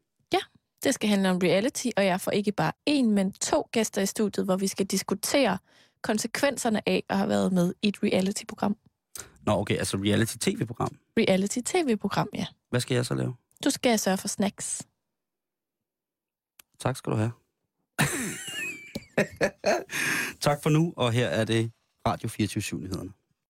Det 0.87 0.95
skal 0.95 1.09
handle 1.09 1.31
om 1.31 1.39
reality, 1.43 1.87
og 1.97 2.07
jeg 2.07 2.21
får 2.21 2.31
ikke 2.31 2.53
bare 2.53 2.73
én, 2.91 3.05
men 3.05 3.33
to 3.33 3.69
gæster 3.73 4.03
i 4.03 4.07
studiet, 4.07 4.47
hvor 4.47 4.57
vi 4.57 4.67
skal 4.67 4.87
diskutere 4.87 5.59
konsekvenserne 6.03 6.89
af 6.89 7.05
at 7.09 7.17
have 7.17 7.29
været 7.29 7.53
med 7.53 7.75
i 7.83 7.89
et 7.89 7.97
reality-program. 8.03 8.77
Nå, 9.47 9.53
okay, 9.53 9.77
altså 9.77 9.97
reality-tv-program. 9.97 10.97
Reality-tv-program, 11.19 12.29
ja. 12.35 12.47
Hvad 12.71 12.81
skal 12.81 12.95
jeg 12.95 13.07
så 13.07 13.15
lave? 13.15 13.35
Du 13.65 13.71
skal 13.71 13.99
sørge 13.99 14.19
for 14.19 14.29
snacks. 14.29 14.83
Tak 16.79 16.97
skal 16.97 17.13
du 17.13 17.17
have. 17.17 17.33
tak 20.47 20.63
for 20.63 20.71
nu, 20.71 20.95
og 20.97 21.13
her 21.13 21.29
er 21.29 21.45
det 21.45 21.73
Radio 22.07 22.29
24 22.29 22.81
nyhederne. 22.81 23.13